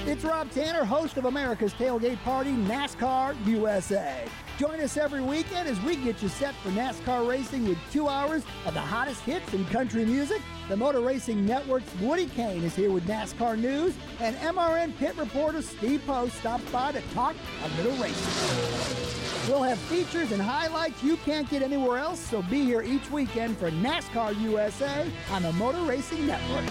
It's 0.05 0.23
Rob 0.23 0.51
Tanner, 0.51 0.85
host 0.85 1.17
of 1.17 1.25
America's 1.25 1.73
Tailgate 1.73 2.21
Party, 2.23 2.51
NASCAR 2.51 3.35
USA. 3.45 4.25
Join 4.57 4.79
us 4.79 4.95
every 4.95 5.21
weekend 5.21 5.67
as 5.67 5.81
we 5.81 5.97
get 5.97 6.21
you 6.21 6.29
set 6.29 6.55
for 6.55 6.69
NASCAR 6.69 7.27
racing 7.27 7.67
with 7.67 7.77
two 7.91 8.07
hours 8.07 8.43
of 8.65 8.73
the 8.73 8.79
hottest 8.79 9.21
hits 9.21 9.53
in 9.53 9.65
country 9.65 10.05
music. 10.05 10.41
The 10.69 10.77
Motor 10.77 11.01
Racing 11.01 11.45
Network's 11.45 11.93
Woody 11.99 12.25
Cain 12.27 12.63
is 12.63 12.73
here 12.73 12.89
with 12.89 13.05
NASCAR 13.05 13.59
news, 13.59 13.93
and 14.21 14.33
MRN 14.37 14.95
pit 14.97 15.17
reporter 15.17 15.61
Steve 15.61 16.01
Post 16.05 16.35
stops 16.37 16.63
by 16.71 16.93
to 16.93 17.01
talk 17.13 17.35
a 17.65 17.67
little 17.81 17.91
racing. 18.01 19.49
We'll 19.49 19.63
have 19.63 19.77
features 19.77 20.31
and 20.31 20.41
highlights 20.41 21.03
you 21.03 21.17
can't 21.17 21.49
get 21.49 21.63
anywhere 21.63 21.97
else, 21.97 22.21
so 22.21 22.41
be 22.43 22.63
here 22.63 22.81
each 22.81 23.11
weekend 23.11 23.57
for 23.57 23.71
NASCAR 23.71 24.39
USA 24.39 25.11
on 25.31 25.43
the 25.43 25.51
Motor 25.51 25.81
Racing 25.81 26.25
Network. 26.25 26.63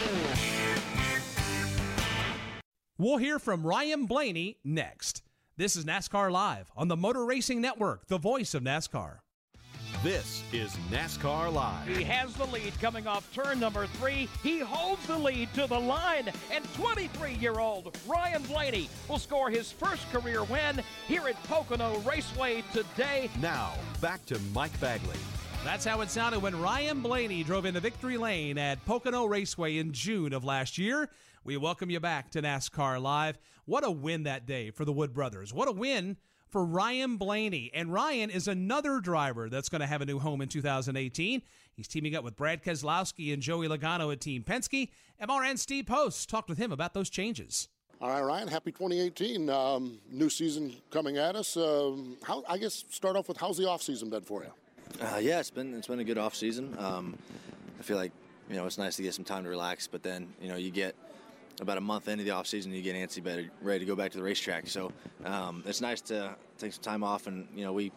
We'll 2.97 3.19
hear 3.19 3.39
from 3.39 3.67
Ryan 3.67 4.07
Blaney 4.07 4.57
next. 4.65 5.23
This 5.59 5.77
is 5.77 5.85
NASCAR 5.85 6.33
Live 6.33 6.73
on 6.75 6.89
the 6.89 6.97
Motor 6.97 7.27
Racing 7.27 7.61
Network, 7.61 8.07
the 8.07 8.17
voice 8.17 8.55
of 8.55 8.63
NASCAR. 8.63 9.19
This 10.03 10.43
is 10.53 10.73
NASCAR 10.91 11.53
Live. 11.53 11.87
He 11.87 12.03
has 12.03 12.35
the 12.35 12.47
lead 12.47 12.73
coming 12.81 13.07
off 13.07 13.33
turn 13.33 13.61
number 13.61 13.87
three. 13.87 14.29
He 14.43 14.59
holds 14.59 15.07
the 15.07 15.17
lead 15.17 15.55
to 15.55 15.69
the 15.69 15.79
line, 15.79 16.29
and 16.51 16.75
23 16.75 17.35
year 17.35 17.61
old 17.61 17.97
Ryan 18.09 18.43
Blaney 18.43 18.91
will 19.09 19.21
score 19.21 19.49
his 19.49 19.71
first 19.71 20.11
career 20.11 20.43
win 20.43 20.83
here 21.07 21.29
at 21.29 21.41
Pocono 21.45 21.99
Raceway 22.01 22.65
today. 22.73 23.31
Now, 23.41 23.75
back 24.01 24.27
to 24.27 24.41
Mike 24.53 24.79
Bagley. 24.81 25.15
That's 25.63 25.85
how 25.85 26.01
it 26.01 26.11
sounded 26.11 26.43
when 26.43 26.61
Ryan 26.61 27.01
Blaney 27.01 27.45
drove 27.45 27.65
into 27.65 27.79
victory 27.79 28.17
lane 28.17 28.59
at 28.59 28.85
Pocono 28.85 29.27
Raceway 29.27 29.79
in 29.79 29.93
June 29.93 30.33
of 30.33 30.43
last 30.43 30.79
year. 30.79 31.11
We 31.45 31.57
welcome 31.57 31.91
you 31.91 32.01
back 32.01 32.33
to 32.33 32.43
NASCAR 32.43 33.01
Live. 33.01 33.39
What 33.67 33.87
a 33.87 33.91
win 33.93 34.25
that 34.25 34.47
day 34.47 34.73
for 34.73 34.85
the 34.85 34.93
Wood 34.93 35.15
Brothers. 35.15 35.55
What 35.55 35.69
a 35.69 35.73
win 35.73 36.17
for 36.53 36.65
Ryan 36.65 37.17
Blaney. 37.17 37.71
And 37.75 37.93
Ryan 37.93 38.31
is 38.31 38.47
another 38.47 39.01
driver 39.01 39.49
that's 39.49 39.71
going 39.71 39.81
to 39.81 39.87
have 39.87 40.03
a 40.03 40.07
new 40.07 40.19
home 40.19 40.43
in 40.43 40.49
2018. 40.49 41.43
He's 41.75 41.89
teaming 41.89 42.15
up 42.15 42.23
with 42.23 42.37
Brad 42.37 42.63
Keselowski 42.63 43.33
and 43.33 43.43
Joey 43.43 43.67
Logano 43.67 44.13
at 44.13 44.21
Team 44.21 44.45
Penske. 44.45 44.91
MRN 45.21 45.59
Steve 45.59 45.87
Post 45.87 46.29
talked 46.29 46.51
with 46.51 46.59
him 46.59 46.71
about 46.71 46.93
those 46.93 47.09
changes. 47.09 47.69
All 48.01 48.11
right, 48.11 48.23
Ryan. 48.23 48.49
Happy 48.49 48.73
2018. 48.73 49.49
Um, 49.49 49.99
new 50.11 50.29
season 50.29 50.75
coming 50.91 51.17
at 51.17 51.35
us. 51.37 51.57
Um, 51.57 52.17
how 52.23 52.45
I 52.49 52.59
guess 52.59 52.85
start 52.91 53.17
off 53.17 53.29
with 53.29 53.39
how's 53.39 53.57
the 53.57 53.69
off 53.69 53.81
season 53.81 54.11
been 54.11 54.23
for 54.23 54.43
you? 54.43 54.51
Uh, 55.01 55.19
yeah, 55.19 55.39
it's 55.39 55.51
been 55.51 55.73
it's 55.75 55.87
been 55.87 56.01
a 56.01 56.05
good 56.05 56.19
off 56.19 56.35
season. 56.35 56.77
Um, 56.79 57.17
I 57.79 57.83
feel 57.85 57.97
like 57.97 58.11
you 58.51 58.57
know 58.57 58.67
it's 58.67 58.77
nice 58.77 58.97
to 58.97 59.03
get 59.03 59.15
some 59.15 59.25
time 59.25 59.45
to 59.45 59.51
relax, 59.51 59.87
but 59.87 60.03
then 60.03 60.29
you 60.41 60.49
know 60.49 60.57
you 60.57 60.73
get 60.73 60.97
about 61.63 61.79
a 61.79 61.81
month 61.81 62.09
into 62.09 62.25
the 62.25 62.33
off 62.33 62.47
season, 62.47 62.73
you 62.73 62.83
get 62.83 62.97
antsy, 62.97 63.23
better, 63.23 63.49
ready 63.63 63.79
to 63.79 63.85
go 63.87 63.97
back 63.97 64.11
to 64.11 64.19
the 64.19 64.25
racetrack. 64.25 64.67
So 64.67 64.93
um, 65.25 65.63
it's 65.65 65.81
nice 65.81 66.01
to 66.03 66.35
take 66.59 66.73
some 66.73 66.83
time 66.83 67.05
off, 67.05 67.27
and 67.27 67.47
you 67.55 67.65
know 67.65 67.73
we 67.73 67.93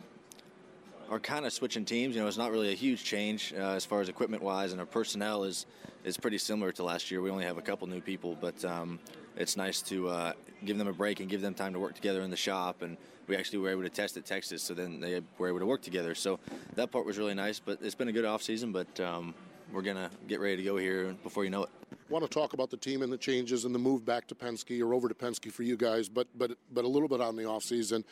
are 1.09 1.19
kind 1.19 1.45
of 1.45 1.51
switching 1.51 1.83
teams. 1.83 2.15
You 2.15 2.21
know, 2.21 2.27
it's 2.27 2.37
not 2.37 2.51
really 2.51 2.71
a 2.71 2.75
huge 2.75 3.03
change 3.03 3.53
uh, 3.57 3.71
as 3.71 3.83
far 3.83 4.01
as 4.01 4.07
equipment 4.07 4.43
wise, 4.43 4.71
and 4.71 4.79
our 4.79 4.85
personnel 4.85 5.43
is 5.43 5.65
is 6.03 6.15
pretty 6.15 6.37
similar 6.37 6.71
to 6.73 6.83
last 6.83 7.09
year. 7.09 7.21
We 7.21 7.31
only 7.31 7.45
have 7.45 7.57
a 7.57 7.61
couple 7.61 7.87
new 7.87 8.01
people, 8.01 8.37
but 8.39 8.63
um, 8.63 8.99
it's 9.35 9.57
nice 9.57 9.81
to 9.83 10.07
uh, 10.07 10.33
give 10.63 10.77
them 10.77 10.87
a 10.87 10.93
break 10.93 11.19
and 11.19 11.27
give 11.27 11.41
them 11.41 11.55
time 11.55 11.73
to 11.73 11.79
work 11.79 11.95
together 11.95 12.21
in 12.21 12.29
the 12.29 12.37
shop. 12.37 12.83
And 12.83 12.95
we 13.27 13.35
actually 13.35 13.57
were 13.57 13.69
able 13.69 13.81
to 13.81 13.89
test 13.89 14.15
at 14.15 14.25
Texas, 14.25 14.61
so 14.61 14.75
then 14.75 14.99
they 14.99 15.21
were 15.39 15.49
able 15.49 15.59
to 15.59 15.65
work 15.65 15.81
together. 15.81 16.13
So 16.13 16.39
that 16.75 16.91
part 16.91 17.07
was 17.07 17.17
really 17.17 17.33
nice. 17.33 17.57
But 17.57 17.79
it's 17.81 17.95
been 17.95 18.09
a 18.09 18.13
good 18.13 18.25
off 18.25 18.43
season, 18.43 18.71
but 18.71 18.99
um, 18.99 19.33
we're 19.73 19.81
gonna 19.81 20.11
get 20.27 20.39
ready 20.39 20.57
to 20.57 20.63
go 20.63 20.77
here 20.77 21.15
before 21.23 21.43
you 21.43 21.49
know 21.49 21.63
it 21.63 21.69
want 22.09 22.23
to 22.23 22.29
talk 22.29 22.53
about 22.53 22.69
the 22.69 22.77
team 22.77 23.01
and 23.01 23.11
the 23.11 23.17
changes 23.17 23.65
and 23.65 23.73
the 23.73 23.79
move 23.79 24.05
back 24.05 24.27
to 24.27 24.35
Penske 24.35 24.81
or 24.81 24.93
over 24.93 25.07
to 25.07 25.15
Penske 25.15 25.51
for 25.51 25.63
you 25.63 25.75
guys, 25.75 26.07
but 26.09 26.27
but 26.37 26.51
but 26.71 26.85
a 26.85 26.87
little 26.87 27.07
bit 27.07 27.21
on 27.21 27.35
the 27.35 27.45
off 27.45 27.63
season. 27.63 28.03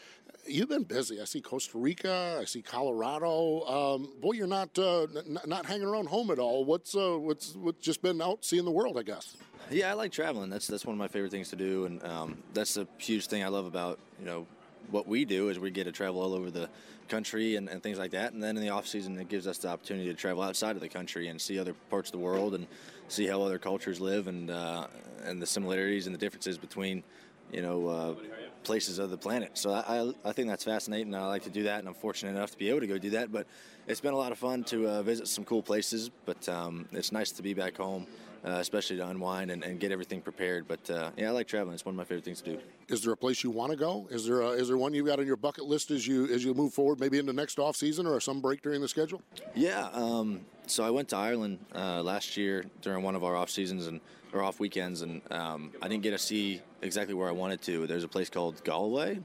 You've 0.45 0.69
been 0.69 0.83
busy. 0.83 1.21
I 1.21 1.25
see 1.25 1.41
Costa 1.41 1.77
Rica. 1.77 2.37
I 2.39 2.45
see 2.45 2.61
Colorado. 2.61 3.61
Um, 3.65 4.13
boy, 4.19 4.33
you're 4.33 4.47
not 4.47 4.77
uh, 4.77 5.03
n- 5.03 5.37
not 5.45 5.65
hanging 5.65 5.87
around 5.87 6.07
home 6.07 6.31
at 6.31 6.39
all. 6.39 6.65
What's 6.65 6.95
uh, 6.95 7.17
what's 7.19 7.55
what's 7.55 7.79
just 7.79 8.01
been 8.01 8.21
out 8.21 8.43
seeing 8.43 8.65
the 8.65 8.71
world? 8.71 8.97
I 8.97 9.03
guess. 9.03 9.35
Yeah, 9.69 9.89
I 9.89 9.93
like 9.93 10.11
traveling. 10.11 10.49
That's 10.49 10.67
that's 10.67 10.85
one 10.85 10.93
of 10.93 10.99
my 10.99 11.07
favorite 11.07 11.31
things 11.31 11.49
to 11.49 11.55
do, 11.55 11.85
and 11.85 12.03
um, 12.03 12.37
that's 12.53 12.77
a 12.77 12.87
huge 12.97 13.27
thing 13.27 13.43
I 13.43 13.47
love 13.47 13.65
about 13.65 13.99
you 14.19 14.25
know 14.25 14.47
what 14.91 15.07
we 15.07 15.25
do 15.25 15.49
is 15.49 15.59
we 15.59 15.71
get 15.71 15.85
to 15.85 15.91
travel 15.91 16.21
all 16.21 16.33
over 16.33 16.51
the 16.51 16.69
country 17.07 17.55
and, 17.55 17.69
and, 17.69 17.83
things 17.83 17.97
like 17.97 18.11
that. 18.11 18.33
And 18.33 18.41
then 18.41 18.55
in 18.57 18.63
the 18.63 18.69
off 18.69 18.87
season, 18.87 19.17
it 19.19 19.29
gives 19.29 19.47
us 19.47 19.57
the 19.57 19.67
opportunity 19.67 20.07
to 20.07 20.13
travel 20.13 20.41
outside 20.41 20.75
of 20.75 20.81
the 20.81 20.89
country 20.89 21.27
and 21.27 21.39
see 21.39 21.59
other 21.59 21.73
parts 21.89 22.09
of 22.09 22.13
the 22.13 22.19
world 22.19 22.55
and 22.55 22.67
see 23.07 23.27
how 23.27 23.41
other 23.41 23.59
cultures 23.59 23.99
live 23.99 24.27
and 24.27 24.49
uh, 24.49 24.87
and 25.25 25.41
the 25.41 25.45
similarities 25.45 26.07
and 26.07 26.15
the 26.15 26.19
differences 26.19 26.57
between 26.57 27.03
you 27.51 27.61
know 27.61 27.87
uh, 27.87 28.15
places 28.63 28.99
of 28.99 29.09
the 29.09 29.17
planet. 29.17 29.51
So 29.57 29.71
I, 29.71 30.11
I 30.27 30.31
think 30.31 30.47
that's 30.47 30.63
fascinating. 30.63 31.13
I 31.13 31.25
like 31.27 31.43
to 31.43 31.49
do 31.49 31.63
that, 31.63 31.79
and 31.79 31.87
I'm 31.87 31.93
fortunate 31.93 32.31
enough 32.31 32.51
to 32.51 32.57
be 32.57 32.69
able 32.69 32.79
to 32.79 32.87
go 32.87 32.97
do 32.97 33.11
that. 33.11 33.31
But 33.31 33.47
it's 33.87 34.01
been 34.01 34.13
a 34.13 34.17
lot 34.17 34.31
of 34.31 34.37
fun 34.37 34.63
to 34.65 34.87
uh, 34.87 35.03
visit 35.03 35.27
some 35.27 35.43
cool 35.43 35.61
places. 35.61 36.09
But 36.25 36.47
um, 36.49 36.87
it's 36.91 37.11
nice 37.11 37.31
to 37.33 37.43
be 37.43 37.53
back 37.53 37.77
home 37.77 38.07
uh, 38.45 38.51
especially 38.51 38.97
to 38.97 39.07
unwind 39.07 39.51
and, 39.51 39.63
and, 39.63 39.79
get 39.79 39.91
everything 39.91 40.21
prepared. 40.21 40.67
But 40.67 40.89
uh, 40.89 41.11
yeah, 41.15 41.29
I 41.29 41.31
like 41.31 41.47
traveling. 41.47 41.73
It's 41.73 41.85
one 41.85 41.95
of 41.95 41.97
my 41.97 42.03
favorite 42.03 42.25
things 42.25 42.41
to 42.41 42.53
do. 42.53 42.59
Is 42.89 43.01
there 43.01 43.13
a 43.13 43.17
place 43.17 43.43
you 43.43 43.51
want 43.51 43.71
to 43.71 43.77
go? 43.77 44.07
Is 44.11 44.25
there 44.25 44.41
a, 44.41 44.49
is 44.49 44.67
there 44.67 44.77
one 44.77 44.93
you've 44.93 45.05
got 45.05 45.19
on 45.19 45.25
your 45.25 45.37
bucket 45.37 45.65
list 45.65 45.91
as 45.91 46.05
you 46.05 46.27
as 46.27 46.43
you 46.43 46.53
move 46.53 46.73
forward, 46.73 46.99
maybe 46.99 47.19
into 47.19 47.33
next 47.33 47.57
off 47.57 47.75
season 47.75 48.05
or 48.05 48.19
some 48.19 48.41
break 48.41 48.61
during 48.61 48.81
the 48.81 48.87
schedule? 48.87 49.21
Yeah. 49.55 49.87
Um, 49.93 50.41
so 50.67 50.83
I 50.83 50.89
went 50.89 51.09
to 51.09 51.17
Ireland 51.17 51.59
uh, 51.73 52.03
last 52.03 52.37
year 52.37 52.65
during 52.81 53.03
one 53.03 53.15
of 53.15 53.23
our 53.23 53.35
off 53.35 53.49
seasons 53.49 53.87
and 53.87 54.01
or 54.33 54.41
off 54.41 54.59
weekends, 54.59 55.03
and 55.03 55.21
um, 55.31 55.71
I 55.81 55.87
didn't 55.87 56.03
get 56.03 56.11
to 56.11 56.17
see 56.17 56.59
exactly 56.81 57.13
where 57.13 57.29
I 57.29 57.31
wanted 57.31 57.61
to. 57.63 57.85
There's 57.85 58.03
a 58.03 58.07
place 58.07 58.29
called 58.29 58.63
Galway, 58.63 59.19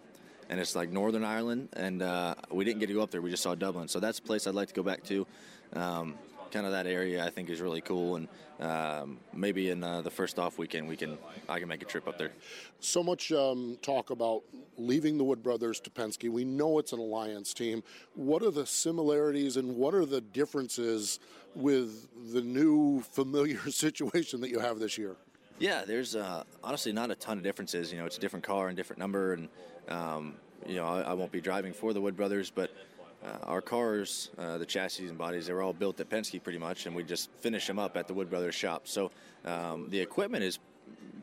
and 0.50 0.60
it's 0.60 0.76
like 0.76 0.90
Northern 0.90 1.24
Ireland, 1.24 1.70
and 1.72 2.02
uh, 2.02 2.34
we 2.50 2.64
didn't 2.64 2.80
get 2.80 2.88
to 2.88 2.94
go 2.94 3.02
up 3.02 3.10
there. 3.10 3.22
We 3.22 3.30
just 3.30 3.42
saw 3.42 3.54
Dublin, 3.54 3.88
so 3.88 4.00
that's 4.00 4.18
a 4.18 4.22
place 4.22 4.46
I'd 4.46 4.54
like 4.54 4.68
to 4.68 4.74
go 4.74 4.82
back 4.82 5.02
to. 5.04 5.26
Um, 5.72 6.14
kind 6.50 6.66
of 6.66 6.72
that 6.72 6.86
area 6.86 7.24
I 7.24 7.30
think 7.30 7.50
is 7.50 7.60
really 7.60 7.80
cool, 7.80 8.16
and 8.16 8.28
um, 8.60 9.18
maybe 9.32 9.70
in 9.70 9.82
uh, 9.84 10.02
the 10.02 10.10
first 10.10 10.38
off 10.38 10.58
weekend 10.58 10.88
we 10.88 10.96
can 10.96 11.18
I 11.48 11.58
can 11.58 11.68
make 11.68 11.82
a 11.82 11.84
trip 11.84 12.08
up 12.08 12.18
there. 12.18 12.32
So 12.80 13.02
much 13.02 13.32
um, 13.32 13.78
talk 13.82 14.10
about 14.10 14.42
leaving 14.76 15.18
the 15.18 15.24
Wood 15.24 15.42
Brothers 15.42 15.80
to 15.80 15.90
Penske. 15.90 16.30
We 16.30 16.44
know 16.44 16.78
it's 16.78 16.92
an 16.92 16.98
alliance 16.98 17.54
team. 17.54 17.82
What 18.14 18.42
are 18.42 18.50
the 18.50 18.66
similarities 18.66 19.56
and 19.56 19.76
what 19.76 19.94
are 19.94 20.06
the 20.06 20.20
differences 20.20 21.20
with 21.54 22.08
the 22.32 22.40
new 22.40 23.00
familiar 23.02 23.58
situation 23.70 24.40
that 24.40 24.50
you 24.50 24.58
have 24.58 24.78
this 24.78 24.98
year? 24.98 25.16
Yeah, 25.58 25.84
there's 25.84 26.14
uh, 26.14 26.44
honestly 26.62 26.92
not 26.92 27.10
a 27.10 27.16
ton 27.16 27.36
of 27.38 27.44
differences. 27.44 27.92
You 27.92 27.98
know, 27.98 28.06
it's 28.06 28.16
a 28.16 28.20
different 28.20 28.44
car 28.44 28.68
and 28.68 28.76
different 28.76 29.00
number, 29.00 29.32
and 29.32 29.48
um, 29.88 30.36
you 30.66 30.76
know 30.76 30.86
I, 30.86 31.00
I, 31.00 31.12
won't 31.14 31.32
be 31.32 31.40
driving 31.40 31.72
for 31.72 31.92
the 31.92 32.00
Wood 32.00 32.16
Brothers, 32.16 32.50
but 32.50 32.70
uh, 33.24 33.44
our 33.44 33.60
cars, 33.60 34.30
uh, 34.38 34.58
the 34.58 34.66
chassis 34.66 35.06
and 35.06 35.18
bodies, 35.18 35.46
they 35.46 35.52
were 35.52 35.62
all 35.62 35.72
built 35.72 36.00
at 36.00 36.08
Penske 36.08 36.42
pretty 36.42 36.58
much, 36.58 36.86
and 36.86 36.94
we 36.94 37.02
just 37.02 37.30
finish 37.40 37.66
them 37.66 37.78
up 37.78 37.96
at 37.96 38.06
the 38.06 38.14
Wood 38.14 38.30
Brothers 38.30 38.54
shop. 38.54 38.86
So 38.86 39.10
um, 39.44 39.88
the 39.90 40.00
equipment 40.00 40.44
is 40.44 40.58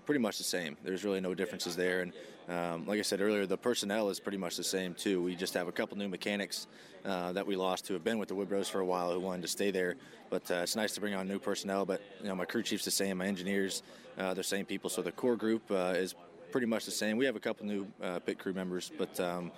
pretty 0.05 0.19
much 0.19 0.37
the 0.37 0.43
same. 0.43 0.77
There's 0.83 1.03
really 1.03 1.21
no 1.21 1.33
differences 1.33 1.75
there, 1.75 2.01
and 2.01 2.13
um, 2.47 2.85
like 2.85 2.99
I 2.99 3.01
said 3.01 3.21
earlier, 3.21 3.45
the 3.45 3.57
personnel 3.57 4.09
is 4.09 4.19
pretty 4.19 4.37
much 4.37 4.55
the 4.55 4.63
same 4.63 4.93
too. 4.93 5.21
We 5.21 5.35
just 5.35 5.53
have 5.55 5.67
a 5.67 5.71
couple 5.71 5.97
new 5.97 6.07
mechanics 6.07 6.67
uh, 7.03 7.31
that 7.31 7.47
we 7.47 7.55
lost 7.55 7.87
who 7.87 7.95
have 7.95 8.03
been 8.03 8.19
with 8.19 8.29
the 8.29 8.35
Wood 8.35 8.49
Brothers 8.49 8.69
for 8.69 8.81
a 8.81 8.85
while 8.85 9.11
who 9.11 9.19
wanted 9.19 9.41
to 9.43 9.47
stay 9.47 9.71
there. 9.71 9.95
But 10.29 10.49
uh, 10.51 10.55
it's 10.55 10.75
nice 10.75 10.93
to 10.93 11.01
bring 11.01 11.15
on 11.15 11.27
new 11.27 11.39
personnel. 11.39 11.85
But 11.85 12.01
you 12.21 12.27
know, 12.27 12.35
my 12.35 12.45
crew 12.45 12.61
chief's 12.61 12.85
the 12.85 12.91
same, 12.91 13.17
my 13.17 13.25
engineers, 13.25 13.81
uh, 14.17 14.25
they're 14.25 14.35
the 14.35 14.43
same 14.43 14.65
people. 14.65 14.89
So 14.89 15.01
the 15.01 15.11
core 15.11 15.35
group 15.35 15.63
uh, 15.71 15.93
is 15.95 16.13
pretty 16.51 16.67
much 16.67 16.85
the 16.85 16.91
same. 16.91 17.17
We 17.17 17.25
have 17.25 17.35
a 17.35 17.39
couple 17.39 17.65
new 17.65 17.87
uh, 18.01 18.19
pit 18.19 18.37
crew 18.37 18.53
members, 18.53 18.91
but. 18.95 19.19
Um, 19.19 19.51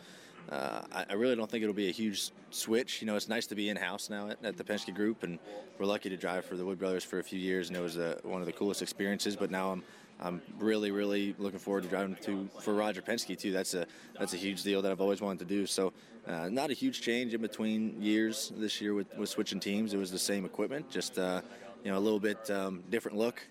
uh, 0.50 0.82
I, 0.92 1.06
I, 1.10 1.14
really 1.14 1.36
don't 1.36 1.50
think 1.50 1.64
it'll 1.64 1.76
be 1.76 1.90
a 1.90 1.94
huge 1.94 2.32
switch. 2.52 3.02
You 3.02 3.08
know, 3.08 3.16
it's 3.16 3.28
nice 3.28 3.48
to 3.48 3.56
be 3.56 3.70
in 3.70 3.76
house 3.76 4.10
now 4.10 4.30
at, 4.30 4.44
at, 4.44 4.58
the 4.58 4.64
Penske 4.64 4.96
Group, 4.96 5.24
and 5.24 5.40
we're 5.78 5.86
lucky 5.86 6.10
to 6.10 6.16
drive 6.16 6.46
for 6.46 6.56
the 6.56 6.64
Wood 6.64 6.80
Brothers 6.80 7.04
for 7.04 7.20
a 7.20 7.24
few 7.24 7.40
years, 7.40 7.68
and 7.68 7.78
it 7.78 7.82
was 7.82 7.98
uh, 7.98 8.20
one 8.24 8.40
of 8.40 8.46
the 8.46 8.54
coolest 8.54 8.82
experiences. 8.82 9.36
But 9.36 9.52
now 9.52 9.72
I'm 9.72 9.84
I'm 10.20 10.42
really, 10.58 10.92
really 10.92 11.36
looking 11.38 11.60
forward 11.60 11.84
to 11.84 11.90
driving 11.90 12.16
to 12.22 12.48
for 12.62 12.74
Roger 12.74 13.02
Penske 13.02 13.38
too. 13.38 13.52
That's 13.52 13.74
a 13.74 13.86
that's 14.18 14.34
a 14.34 14.38
huge 14.38 14.64
deal 14.64 14.82
that 14.82 14.92
I've 14.92 15.02
always 15.02 15.20
wanted 15.20 15.40
to 15.40 15.54
do. 15.54 15.66
So, 15.66 15.92
uh, 16.26 16.48
not 16.50 16.70
a 16.70 16.74
huge 16.74 17.02
change 17.02 17.34
in 17.34 17.42
between 17.42 18.02
years 18.02 18.54
this 18.56 18.80
year 18.80 18.94
with, 18.94 19.14
with 19.18 19.30
switching 19.30 19.60
teams. 19.60 19.94
It 19.94 19.98
was 19.98 20.12
the 20.12 20.20
same 20.20 20.46
equipment, 20.46 20.90
just 20.90 21.20
uh, 21.20 21.42
you 21.84 21.92
know 21.92 21.98
a 21.98 22.00
little 22.00 22.22
bit 22.22 22.50
um, 22.50 22.84
different 22.90 23.18
look 23.18 23.46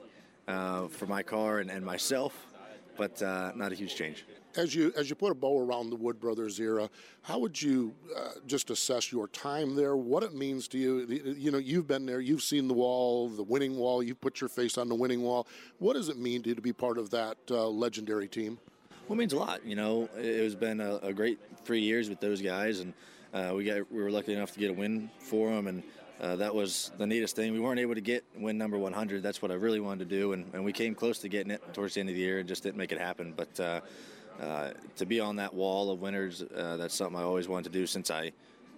uh, 0.48 0.88
for 0.88 1.06
my 1.06 1.22
car 1.22 1.58
and, 1.58 1.70
and 1.70 1.84
myself, 1.84 2.34
but 2.96 3.20
not 3.54 3.70
a 3.70 3.74
huge 3.74 3.94
change 3.94 4.24
as 4.56 4.74
you 4.74 4.92
as 4.96 5.08
you 5.10 5.16
put 5.16 5.32
a 5.32 5.34
bow 5.34 5.60
around 5.60 5.90
the 5.90 5.96
Wood 5.96 6.20
Brothers 6.20 6.58
era, 6.58 6.88
how 7.22 7.38
would 7.38 7.60
you 7.60 7.94
uh, 8.16 8.30
just 8.46 8.70
assess 8.70 9.12
your 9.12 9.28
time 9.28 9.76
there? 9.76 9.96
What 9.96 10.22
it 10.22 10.34
means 10.34 10.68
to 10.68 10.78
you? 10.78 11.06
You 11.38 11.50
know, 11.50 11.58
you've 11.58 11.86
been 11.86 12.06
there, 12.06 12.20
you've 12.20 12.42
seen 12.42 12.68
the 12.68 12.74
wall, 12.74 13.28
the 13.28 13.42
winning 13.42 13.76
wall. 13.76 14.02
You've 14.02 14.20
put 14.20 14.40
your 14.40 14.48
face 14.48 14.78
on 14.78 14.88
the 14.88 14.94
winning 14.94 15.22
wall. 15.22 15.46
What 15.78 15.94
does 15.94 16.08
it 16.08 16.18
mean 16.18 16.42
to 16.42 16.50
you 16.50 16.54
to 16.54 16.62
be 16.62 16.72
part 16.72 16.98
of 16.98 17.10
that 17.10 17.36
uh, 17.50 17.68
legendary 17.68 18.28
team? 18.28 18.58
Well, 19.08 19.16
it 19.16 19.20
means 19.20 19.32
a 19.32 19.38
lot. 19.38 19.64
You 19.64 19.76
know, 19.76 20.08
it 20.16 20.42
has 20.42 20.54
been 20.54 20.80
a, 20.80 20.96
a 20.96 21.12
great 21.12 21.38
three 21.64 21.80
years 21.80 22.08
with 22.08 22.20
those 22.20 22.42
guys, 22.42 22.80
and 22.80 22.92
uh, 23.32 23.52
we 23.54 23.64
got 23.64 23.90
we 23.92 24.02
were 24.02 24.10
lucky 24.10 24.32
enough 24.32 24.52
to 24.52 24.60
get 24.60 24.70
a 24.70 24.74
win 24.74 25.10
for 25.18 25.50
them, 25.50 25.66
and 25.68 25.82
uh, 26.20 26.36
that 26.36 26.54
was 26.54 26.90
the 26.98 27.06
neatest 27.06 27.36
thing. 27.36 27.52
We 27.52 27.60
weren't 27.60 27.80
able 27.80 27.94
to 27.94 28.00
get 28.00 28.24
win 28.36 28.56
number 28.56 28.78
100. 28.78 29.22
That's 29.22 29.42
what 29.42 29.50
I 29.50 29.54
really 29.54 29.80
wanted 29.80 30.08
to 30.08 30.16
do, 30.16 30.32
and, 30.32 30.46
and 30.54 30.64
we 30.64 30.72
came 30.72 30.94
close 30.94 31.18
to 31.20 31.28
getting 31.28 31.50
it 31.50 31.62
towards 31.74 31.94
the 31.94 32.00
end 32.00 32.08
of 32.08 32.14
the 32.14 32.20
year 32.20 32.38
and 32.38 32.48
just 32.48 32.62
didn't 32.62 32.78
make 32.78 32.92
it 32.92 32.98
happen. 32.98 33.34
But 33.36 33.60
uh, 33.60 33.80
uh, 34.40 34.70
to 34.96 35.06
be 35.06 35.20
on 35.20 35.36
that 35.36 35.54
wall 35.54 35.90
of 35.90 36.00
winners, 36.00 36.42
uh, 36.42 36.76
that's 36.76 36.94
something 36.94 37.18
I 37.18 37.22
always 37.22 37.48
wanted 37.48 37.72
to 37.72 37.78
do 37.78 37.86
since 37.86 38.10
I 38.10 38.32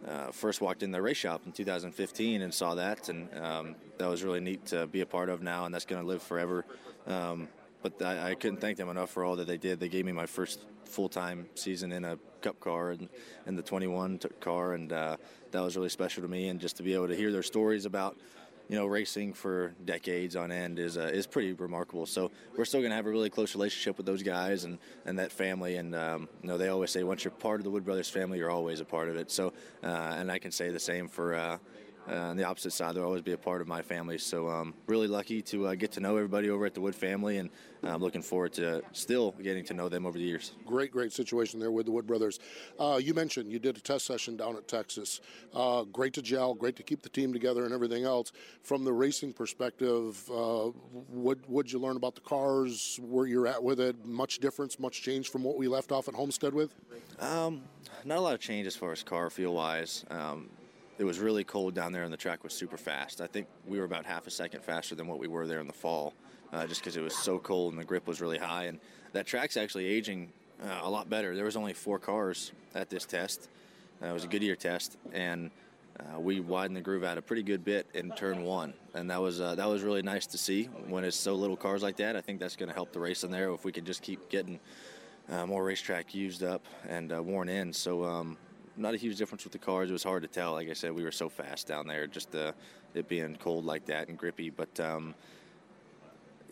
uh, 0.06 0.30
first 0.30 0.60
walked 0.60 0.82
in 0.82 0.90
the 0.90 1.02
race 1.02 1.16
shop 1.16 1.42
in 1.46 1.52
2015 1.52 2.42
and 2.42 2.54
saw 2.54 2.74
that, 2.76 3.08
and 3.08 3.28
um, 3.36 3.74
that 3.98 4.08
was 4.08 4.22
really 4.22 4.40
neat 4.40 4.64
to 4.66 4.86
be 4.86 5.00
a 5.00 5.06
part 5.06 5.28
of 5.28 5.42
now, 5.42 5.64
and 5.64 5.74
that's 5.74 5.84
going 5.84 6.00
to 6.00 6.06
live 6.06 6.22
forever. 6.22 6.64
Um, 7.06 7.48
but 7.82 8.00
I, 8.02 8.30
I, 8.30 8.34
couldn't 8.34 8.60
thank 8.60 8.76
them 8.76 8.88
enough 8.88 9.10
for 9.10 9.24
all 9.24 9.36
that 9.36 9.46
they 9.46 9.56
did. 9.56 9.80
They 9.80 9.88
gave 9.88 10.04
me 10.04 10.12
my 10.12 10.26
first 10.26 10.64
full-time 10.84 11.46
season 11.54 11.92
in 11.92 12.04
a 12.04 12.18
Cup 12.40 12.60
car 12.60 12.90
and 12.90 13.08
in 13.46 13.56
the 13.56 13.62
21 13.62 14.20
car, 14.40 14.74
and 14.74 14.92
uh, 14.92 15.16
that 15.50 15.60
was 15.60 15.76
really 15.76 15.88
special 15.88 16.22
to 16.22 16.28
me. 16.28 16.48
And 16.48 16.60
just 16.60 16.76
to 16.76 16.82
be 16.82 16.94
able 16.94 17.08
to 17.08 17.16
hear 17.16 17.32
their 17.32 17.42
stories 17.42 17.84
about 17.84 18.16
you 18.68 18.76
know, 18.76 18.87
racing 18.87 19.33
for 19.33 19.74
decades 19.85 20.37
on 20.37 20.52
end 20.52 20.78
is 20.78 20.96
uh, 20.96 21.11
is 21.12 21.26
pretty 21.26 21.52
remarkable. 21.54 22.07
So 22.07 22.31
we're 22.57 22.64
still 22.64 22.81
going 22.81 22.90
to 22.90 22.96
have 22.96 23.07
a 23.07 23.11
really 23.11 23.31
close 23.31 23.54
relationship 23.54 23.96
with 23.96 24.07
those 24.07 24.22
guys 24.22 24.64
and, 24.64 24.78
and 25.07 25.18
that 25.18 25.33
family. 25.33 25.76
And 25.76 25.94
um, 25.94 26.28
you 26.42 26.48
know, 26.48 26.59
they 26.59 26.68
always 26.68 26.90
say 26.90 27.02
once 27.02 27.24
you're 27.24 27.31
part 27.31 27.61
of 27.61 27.64
the 27.64 27.70
Wood 27.70 27.85
Brothers 27.85 28.11
family, 28.11 28.38
you're 28.38 28.50
always 28.50 28.81
a 28.81 28.85
part 28.85 29.09
of 29.09 29.16
it. 29.16 29.31
So 29.31 29.52
uh, 29.83 30.16
and 30.18 30.31
I 30.31 30.38
can 30.38 30.50
say 30.50 30.70
the 30.70 30.81
same 30.81 31.09
for. 31.09 31.35
Uh, 31.35 31.59
uh, 32.10 32.14
on 32.14 32.36
the 32.36 32.44
opposite 32.44 32.72
side, 32.72 32.94
they'll 32.94 33.04
always 33.04 33.22
be 33.22 33.32
a 33.32 33.38
part 33.38 33.60
of 33.60 33.68
my 33.68 33.82
family. 33.82 34.18
So 34.18 34.48
um, 34.48 34.74
really 34.86 35.08
lucky 35.08 35.42
to 35.42 35.68
uh, 35.68 35.74
get 35.74 35.92
to 35.92 36.00
know 36.00 36.16
everybody 36.16 36.50
over 36.50 36.64
at 36.66 36.74
the 36.74 36.80
Wood 36.80 36.94
family, 36.94 37.38
and 37.38 37.50
I'm 37.82 37.96
um, 37.96 38.02
looking 38.02 38.22
forward 38.22 38.52
to 38.54 38.82
still 38.92 39.32
getting 39.32 39.64
to 39.66 39.74
know 39.74 39.88
them 39.88 40.06
over 40.06 40.18
the 40.18 40.24
years. 40.24 40.52
Great, 40.66 40.90
great 40.90 41.12
situation 41.12 41.60
there 41.60 41.70
with 41.70 41.86
the 41.86 41.92
Wood 41.92 42.06
brothers. 42.06 42.40
Uh, 42.78 42.98
you 43.02 43.14
mentioned 43.14 43.52
you 43.52 43.58
did 43.58 43.76
a 43.76 43.80
test 43.80 44.06
session 44.06 44.36
down 44.36 44.56
at 44.56 44.66
Texas. 44.66 45.20
Uh, 45.54 45.84
great 45.84 46.12
to 46.14 46.22
gel, 46.22 46.54
great 46.54 46.76
to 46.76 46.82
keep 46.82 47.02
the 47.02 47.08
team 47.08 47.32
together, 47.32 47.64
and 47.64 47.74
everything 47.74 48.04
else. 48.04 48.32
From 48.62 48.84
the 48.84 48.92
racing 48.92 49.32
perspective, 49.32 50.28
uh, 50.30 50.70
what 51.10 51.38
would 51.48 51.70
you 51.70 51.78
learn 51.78 51.96
about 51.96 52.14
the 52.14 52.20
cars? 52.22 52.98
Where 53.02 53.26
you're 53.26 53.46
at 53.46 53.62
with 53.62 53.80
it? 53.80 54.04
Much 54.04 54.38
difference? 54.38 54.78
Much 54.78 55.02
change 55.02 55.30
from 55.30 55.44
what 55.44 55.56
we 55.56 55.68
left 55.68 55.92
off 55.92 56.08
at 56.08 56.14
Homestead 56.14 56.54
with? 56.54 56.74
Um, 57.20 57.62
not 58.04 58.18
a 58.18 58.20
lot 58.20 58.34
of 58.34 58.40
change 58.40 58.66
as 58.66 58.76
far 58.76 58.92
as 58.92 59.02
car 59.02 59.28
feel 59.30 59.54
wise. 59.54 60.04
Um, 60.10 60.48
it 60.98 61.04
was 61.04 61.20
really 61.20 61.44
cold 61.44 61.74
down 61.74 61.92
there 61.92 62.02
and 62.02 62.12
the 62.12 62.16
track 62.16 62.42
was 62.42 62.52
super 62.52 62.76
fast. 62.76 63.20
I 63.20 63.26
think 63.26 63.46
we 63.66 63.78
were 63.78 63.84
about 63.84 64.04
half 64.04 64.26
a 64.26 64.30
second 64.30 64.64
faster 64.64 64.94
than 64.94 65.06
what 65.06 65.18
we 65.18 65.28
were 65.28 65.46
there 65.46 65.61
in 65.61 65.66
the 65.66 65.72
fall, 65.72 66.12
uh, 66.52 66.66
just 66.66 66.80
because 66.80 66.96
it 66.96 67.02
was 67.02 67.16
so 67.16 67.38
cold 67.38 67.72
and 67.72 67.80
the 67.80 67.84
grip 67.84 68.06
was 68.06 68.20
really 68.20 68.38
high. 68.38 68.64
And 68.64 68.80
that 69.12 69.26
track's 69.26 69.56
actually 69.56 69.87
aging 69.87 70.32
uh, 70.62 70.80
a 70.82 70.90
lot 70.90 71.08
better. 71.08 71.37
There 71.37 71.44
was 71.44 71.56
only 71.56 71.72
four 71.72 71.98
cars 71.98 72.52
at 72.74 72.90
this 72.90 73.06
test. 73.06 73.48
Uh, 74.02 74.06
it 74.06 74.12
was 74.12 74.24
a 74.24 74.28
Goodyear 74.28 74.56
test, 74.56 74.96
and 75.12 75.50
uh, 75.98 76.20
we 76.20 76.40
widened 76.40 76.76
the 76.76 76.80
groove 76.80 77.02
out 77.02 77.18
a 77.18 77.22
pretty 77.22 77.42
good 77.42 77.64
bit 77.64 77.87
in 77.94 78.11
turn 78.12 78.44
one, 78.44 78.72
and 78.94 79.11
that 79.11 79.20
was 79.20 79.40
uh, 79.40 79.56
that 79.56 79.68
was 79.68 79.82
really 79.82 80.02
nice 80.02 80.24
to 80.26 80.38
see. 80.38 80.64
When 80.87 81.02
it's 81.02 81.16
so 81.16 81.34
little 81.34 81.56
cars 81.56 81.82
like 81.82 81.96
that, 81.96 82.14
I 82.14 82.20
think 82.20 82.38
that's 82.38 82.54
going 82.54 82.68
to 82.68 82.74
help 82.74 82.92
the 82.92 83.00
race 83.00 83.24
in 83.24 83.32
there 83.32 83.52
if 83.52 83.64
we 83.64 83.72
can 83.72 83.84
just 83.84 84.02
keep 84.02 84.28
getting 84.28 84.61
uh, 85.28 85.46
more 85.46 85.64
racetrack 85.64 86.14
used 86.14 86.44
up 86.44 86.64
and 86.88 87.11
worn 87.26 87.48
in. 87.48 87.72
So 87.72 88.04
um, 88.04 88.37
not 88.78 88.94
a 88.94 88.96
huge 88.96 89.16
difference 89.16 89.44
with 89.44 89.52
the 89.52 89.58
cars. 89.58 89.90
It 89.90 89.92
was 89.92 90.04
hard 90.04 90.22
to 90.22 90.28
tell. 90.28 90.52
Like 90.52 90.68
I 90.68 90.72
said, 90.72 90.92
we 90.92 91.04
were 91.04 91.12
so 91.12 91.28
fast 91.28 91.66
down 91.66 91.86
there, 91.86 92.06
just 92.06 92.34
uh, 92.34 92.52
it 92.94 93.08
being 93.08 93.36
cold 93.36 93.64
like 93.64 93.86
that 93.86 94.08
and 94.08 94.18
grippy. 94.18 94.50
But 94.50 94.78
um, 94.80 95.14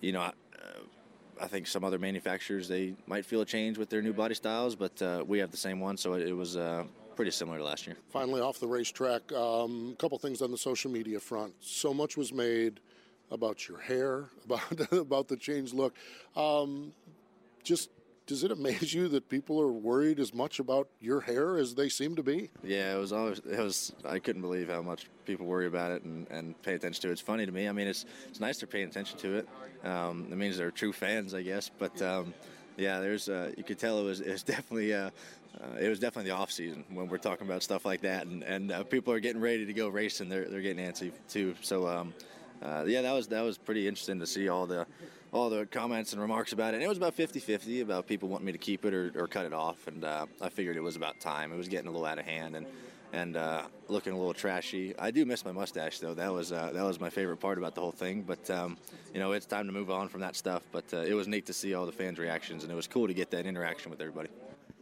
you 0.00 0.12
know, 0.12 0.20
I, 0.20 0.28
uh, 0.28 1.42
I, 1.42 1.46
think 1.46 1.66
some 1.66 1.84
other 1.84 1.98
manufacturers 1.98 2.68
they 2.68 2.94
might 3.06 3.24
feel 3.24 3.40
a 3.40 3.46
change 3.46 3.78
with 3.78 3.90
their 3.90 4.02
new 4.02 4.12
body 4.12 4.34
styles, 4.34 4.74
but 4.74 5.00
uh, 5.02 5.24
we 5.26 5.38
have 5.38 5.50
the 5.50 5.56
same 5.56 5.80
one, 5.80 5.96
so 5.96 6.14
it, 6.14 6.28
it 6.28 6.32
was 6.32 6.56
uh, 6.56 6.84
pretty 7.14 7.30
similar 7.30 7.58
to 7.58 7.64
last 7.64 7.86
year. 7.86 7.96
Finally, 8.10 8.40
off 8.40 8.60
the 8.60 8.68
racetrack, 8.68 9.32
a 9.32 9.40
um, 9.40 9.96
couple 9.98 10.18
things 10.18 10.42
on 10.42 10.50
the 10.50 10.58
social 10.58 10.90
media 10.90 11.18
front. 11.18 11.54
So 11.60 11.92
much 11.92 12.16
was 12.16 12.32
made 12.32 12.80
about 13.30 13.68
your 13.68 13.78
hair, 13.78 14.26
about 14.44 14.92
about 14.92 15.28
the 15.28 15.36
changed 15.36 15.74
look. 15.74 15.94
Um, 16.36 16.92
just 17.64 17.90
does 18.26 18.42
it 18.42 18.50
amaze 18.50 18.92
you 18.92 19.08
that 19.08 19.28
people 19.28 19.60
are 19.60 19.72
worried 19.72 20.18
as 20.18 20.34
much 20.34 20.58
about 20.58 20.88
your 21.00 21.20
hair 21.20 21.56
as 21.56 21.74
they 21.74 21.88
seem 21.88 22.16
to 22.16 22.22
be? 22.22 22.50
Yeah, 22.62 22.94
it 22.94 22.98
was 22.98 23.12
always 23.12 23.38
it 23.38 23.58
was. 23.58 23.92
I 24.04 24.18
couldn't 24.18 24.42
believe 24.42 24.68
how 24.68 24.82
much 24.82 25.06
people 25.24 25.46
worry 25.46 25.66
about 25.66 25.92
it 25.92 26.02
and, 26.02 26.26
and 26.30 26.60
pay 26.62 26.74
attention 26.74 27.00
to 27.02 27.08
it. 27.08 27.12
It's 27.12 27.20
funny 27.20 27.46
to 27.46 27.52
me. 27.52 27.68
I 27.68 27.72
mean, 27.72 27.86
it's 27.86 28.04
it's 28.28 28.40
nice 28.40 28.58
they're 28.58 28.66
paying 28.66 28.88
attention 28.88 29.18
to 29.18 29.36
it. 29.36 29.48
Um, 29.84 30.26
it 30.30 30.36
means 30.36 30.58
they're 30.58 30.70
true 30.72 30.92
fans, 30.92 31.34
I 31.34 31.42
guess. 31.42 31.70
But 31.78 32.00
um, 32.02 32.34
yeah, 32.76 32.98
there's 33.00 33.28
uh, 33.28 33.52
you 33.56 33.62
could 33.62 33.78
tell 33.78 34.00
it 34.00 34.04
was 34.04 34.20
it 34.20 34.32
was 34.32 34.42
definitely. 34.42 34.92
Uh, 34.92 35.10
uh, 35.58 35.78
it 35.80 35.88
was 35.88 35.98
definitely 35.98 36.30
the 36.30 36.36
off 36.36 36.52
season 36.52 36.84
when 36.90 37.08
we're 37.08 37.16
talking 37.16 37.46
about 37.46 37.62
stuff 37.62 37.86
like 37.86 38.02
that, 38.02 38.26
and, 38.26 38.42
and 38.42 38.70
uh, 38.70 38.84
people 38.84 39.10
are 39.10 39.20
getting 39.20 39.40
ready 39.40 39.64
to 39.64 39.72
go 39.72 39.88
racing. 39.88 40.28
They're, 40.28 40.44
they're 40.44 40.60
getting 40.60 40.84
antsy 40.84 41.12
too. 41.30 41.54
So 41.62 41.88
um, 41.88 42.12
uh, 42.62 42.84
yeah, 42.86 43.00
that 43.00 43.12
was 43.12 43.28
that 43.28 43.40
was 43.40 43.56
pretty 43.56 43.88
interesting 43.88 44.20
to 44.20 44.26
see 44.26 44.50
all 44.50 44.66
the 44.66 44.86
all 45.32 45.50
the 45.50 45.66
comments 45.66 46.12
and 46.12 46.20
remarks 46.20 46.52
about 46.52 46.74
it. 46.74 46.76
And 46.76 46.84
it 46.84 46.88
was 46.88 46.98
about 46.98 47.16
50-50 47.16 47.82
about 47.82 48.06
people 48.06 48.28
wanting 48.28 48.46
me 48.46 48.52
to 48.52 48.58
keep 48.58 48.84
it 48.84 48.94
or, 48.94 49.12
or 49.16 49.26
cut 49.26 49.44
it 49.44 49.52
off. 49.52 49.86
And 49.86 50.04
uh, 50.04 50.26
I 50.40 50.48
figured 50.48 50.76
it 50.76 50.82
was 50.82 50.96
about 50.96 51.20
time. 51.20 51.52
It 51.52 51.56
was 51.56 51.68
getting 51.68 51.88
a 51.88 51.90
little 51.90 52.06
out 52.06 52.18
of 52.18 52.24
hand 52.24 52.56
and 52.56 52.66
and 53.12 53.36
uh, 53.36 53.62
looking 53.88 54.12
a 54.12 54.16
little 54.16 54.34
trashy. 54.34 54.94
I 54.98 55.10
do 55.10 55.24
miss 55.24 55.44
my 55.44 55.52
mustache 55.52 56.00
though. 56.00 56.14
That 56.14 56.32
was 56.32 56.52
uh, 56.52 56.70
that 56.74 56.82
was 56.82 57.00
my 57.00 57.10
favorite 57.10 57.38
part 57.38 57.58
about 57.58 57.74
the 57.74 57.80
whole 57.80 57.92
thing. 57.92 58.22
But 58.22 58.50
um, 58.50 58.76
you 59.14 59.20
know, 59.20 59.32
it's 59.32 59.46
time 59.46 59.66
to 59.66 59.72
move 59.72 59.90
on 59.90 60.08
from 60.08 60.20
that 60.20 60.36
stuff. 60.36 60.62
But 60.72 60.84
uh, 60.92 60.98
it 60.98 61.14
was 61.14 61.28
neat 61.28 61.46
to 61.46 61.52
see 61.52 61.74
all 61.74 61.86
the 61.86 61.92
fans' 61.92 62.18
reactions, 62.18 62.62
and 62.62 62.72
it 62.72 62.74
was 62.74 62.86
cool 62.86 63.06
to 63.06 63.14
get 63.14 63.30
that 63.30 63.46
interaction 63.46 63.90
with 63.90 64.00
everybody. 64.00 64.28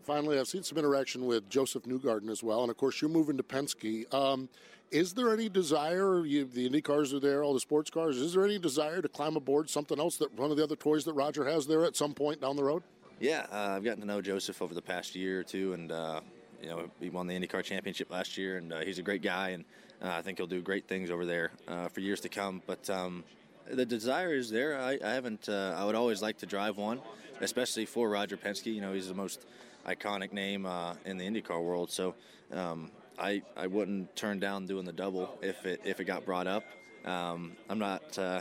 Finally, 0.03 0.39
I've 0.39 0.49
seen 0.49 0.63
some 0.63 0.77
interaction 0.77 1.25
with 1.25 1.49
Josef 1.49 1.85
Newgarden 1.85 2.29
as 2.29 2.43
well, 2.43 2.63
and 2.63 2.71
of 2.71 2.77
course, 2.77 3.01
you're 3.01 3.11
moving 3.11 3.37
to 3.37 3.43
Penske. 3.43 4.13
Um, 4.13 4.49
is 4.95 5.13
there 5.13 5.35
any 5.35 5.49
desire? 5.49 6.25
You, 6.25 6.45
the 6.45 6.67
Indy 6.67 6.81
cars 6.81 7.13
are 7.13 7.19
there, 7.19 7.43
all 7.43 7.53
the 7.53 7.59
sports 7.59 7.91
cars. 7.91 8.17
Is 8.17 8.33
there 8.33 8.45
any 8.45 8.61
desire 8.61 9.03
to 9.03 9.09
climb 9.09 9.35
aboard 9.35 9.69
something 9.69 9.99
else 9.99 10.17
that 10.19 10.33
one 10.39 10.53
of 10.53 10.57
the 10.57 10.63
other 10.63 10.77
toys 10.77 11.05
that 11.07 11.15
Roger 11.15 11.45
has 11.45 11.67
there 11.67 11.85
at 11.85 11.97
some 11.97 12.15
point 12.15 12.41
down 12.41 12.55
the 12.55 12.63
road? 12.63 12.85
Yeah, 13.19 13.47
uh, 13.53 13.75
I've 13.77 13.83
gotten 13.83 14.01
to 14.03 14.07
know 14.07 14.23
Josef 14.23 14.63
over 14.63 14.73
the 14.73 14.83
past 14.83 15.17
year 15.17 15.41
or 15.41 15.43
two, 15.43 15.73
and 15.73 15.91
uh, 15.91 16.21
you 16.63 16.69
know 16.69 16.89
he 17.01 17.11
won 17.11 17.27
the 17.27 17.35
IndyCar 17.35 17.65
Championship 17.65 18.09
last 18.09 18.39
year, 18.39 18.57
and 18.59 18.73
uh, 18.73 18.81
he's 18.81 19.01
a 19.01 19.03
great 19.03 19.23
guy. 19.23 19.51
And 19.51 19.65
uh, 20.01 20.11
I 20.11 20.23
think 20.23 20.39
he'll 20.39 20.47
do 20.47 20.63
great 20.63 20.87
things 20.87 21.11
over 21.11 21.27
there 21.27 21.51
uh, 21.67 21.89
for 21.89 21.99
years 21.99 22.21
to 22.21 22.29
come. 22.29 22.63
But 22.65 22.89
um, 22.89 23.25
the 23.69 23.85
desire 23.85 24.33
is 24.33 24.49
there. 24.49 24.81
I, 24.81 24.99
I 25.05 25.11
haven't. 25.11 25.49
Uh, 25.49 25.75
I 25.77 25.85
would 25.85 25.97
always 25.97 26.23
like 26.23 26.39
to 26.39 26.47
drive 26.47 26.77
one, 26.77 27.01
especially 27.41 27.87
for 27.87 28.09
Roger 28.09 28.37
Penske. 28.37 28.73
You 28.73 28.81
know, 28.81 28.93
he's 28.93 29.09
the 29.09 29.15
most 29.15 29.45
iconic 29.89 30.33
name 30.33 30.67
in 31.05 31.17
the 31.19 31.25
IndyCar 31.25 31.61
world. 31.61 31.91
So 31.91 32.15
um, 32.53 32.93
I 33.19 33.43
I 33.57 33.67
wouldn't 33.67 34.15
turn 34.17 34.41
down 34.41 34.67
doing 34.67 34.85
the 34.85 34.93
double 34.93 35.39
if 35.43 35.67
it 35.67 35.81
if 35.85 36.01
it 36.01 36.05
got 36.05 36.25
brought 36.25 36.47
up. 36.47 36.65
Um, 37.05 37.53
I'm 37.69 37.79
not. 37.79 38.19
Uh, 38.19 38.41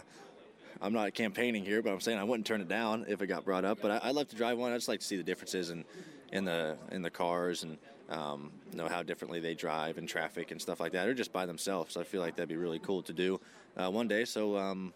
I'm 0.81 0.91
not 0.91 1.13
campaigning 1.13 1.63
here, 1.63 1.81
but 1.81 1.93
I'm 1.93 2.01
saying 2.01 2.19
I 2.19 2.25
wouldn't 2.25 2.45
turn 2.45 2.59
it 2.59 2.67
down 2.67 3.05
if 3.07 3.21
it 3.21 3.27
got 3.27 3.45
brought 3.45 3.63
up. 3.63 3.79
But 3.81 3.91
I, 3.91 4.09
I'd 4.09 4.15
like 4.15 4.27
to 4.29 4.36
drive 4.36 4.57
one. 4.57 4.73
I 4.73 4.75
just 4.75 4.89
like 4.89 4.99
to 4.99 5.05
see 5.05 5.15
the 5.15 5.23
differences 5.23 5.69
in, 5.69 5.86
in 6.33 6.43
the 6.43 6.77
in 6.91 7.01
the 7.01 7.09
cars 7.09 7.63
and 7.63 7.77
um, 8.09 8.51
know 8.73 8.89
how 8.89 9.01
differently 9.01 9.39
they 9.39 9.55
drive 9.55 9.97
in 9.97 10.05
traffic 10.05 10.51
and 10.51 10.62
stuff 10.62 10.79
like 10.79 10.91
that, 10.91 11.07
or 11.07 11.13
just 11.13 11.31
by 11.31 11.45
themselves. 11.45 11.95
I 11.95 12.03
feel 12.03 12.21
like 12.21 12.36
that'd 12.36 12.49
be 12.49 12.57
really 12.57 12.79
cool 12.79 13.01
to 13.03 13.13
do 13.13 13.39
uh, 13.77 13.89
one 13.89 14.07
day. 14.07 14.25
So 14.25 14.57
um, 14.57 14.93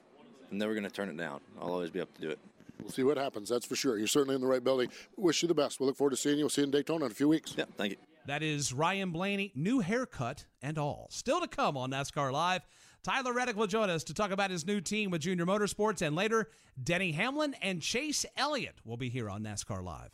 I'm 0.52 0.58
never 0.58 0.74
going 0.74 0.84
to 0.84 0.90
turn 0.90 1.10
it 1.10 1.18
down. 1.18 1.40
I'll 1.62 1.72
always 1.72 1.90
be 1.90 2.02
up 2.02 2.14
to 2.16 2.22
do 2.22 2.30
it. 2.32 2.40
We'll 2.82 2.92
see 2.92 3.04
what 3.04 3.18
happens. 3.18 3.50
That's 3.50 3.66
for 3.66 3.76
sure. 3.76 3.98
You're 3.98 4.08
certainly 4.08 4.36
in 4.36 4.42
the 4.42 4.48
right 4.48 4.64
building. 4.64 4.90
Wish 5.16 5.42
you 5.42 5.48
the 5.48 5.56
best. 5.56 5.80
We'll 5.80 5.88
look 5.88 5.98
forward 5.98 6.12
to 6.12 6.18
seeing 6.18 6.38
you. 6.38 6.44
We'll 6.44 6.50
see 6.50 6.62
you 6.62 6.66
in 6.66 6.72
Daytona 6.72 7.06
in 7.06 7.12
a 7.12 7.16
few 7.16 7.28
weeks. 7.28 7.56
Yeah, 7.58 7.66
thank 7.76 7.92
you. 7.92 7.98
That 8.28 8.44
is 8.44 8.74
Ryan 8.74 9.12
Blaney, 9.12 9.54
new 9.56 9.80
haircut 9.80 10.48
and 10.62 10.78
all. 10.78 11.08
Still 11.12 11.40
to 11.40 11.48
come 11.48 11.78
on 11.78 11.92
NASCAR 11.92 12.34
Live. 12.34 12.62
Tyler 13.02 13.32
Reddick 13.32 13.56
will 13.56 13.68
join 13.68 13.90
us 13.90 14.04
to 14.04 14.14
talk 14.14 14.32
about 14.32 14.52
his 14.52 14.68
new 14.68 14.82
team 14.82 15.12
with 15.12 15.22
Junior 15.22 15.46
Motorsports, 15.46 16.02
and 16.06 16.14
later, 16.14 16.50
Denny 16.84 17.14
Hamlin 17.14 17.56
and 17.62 17.82
Chase 17.82 18.26
Elliott 18.36 18.82
will 18.84 18.98
be 18.98 19.08
here 19.08 19.30
on 19.30 19.44
NASCAR 19.44 19.82
Live. 19.82 20.12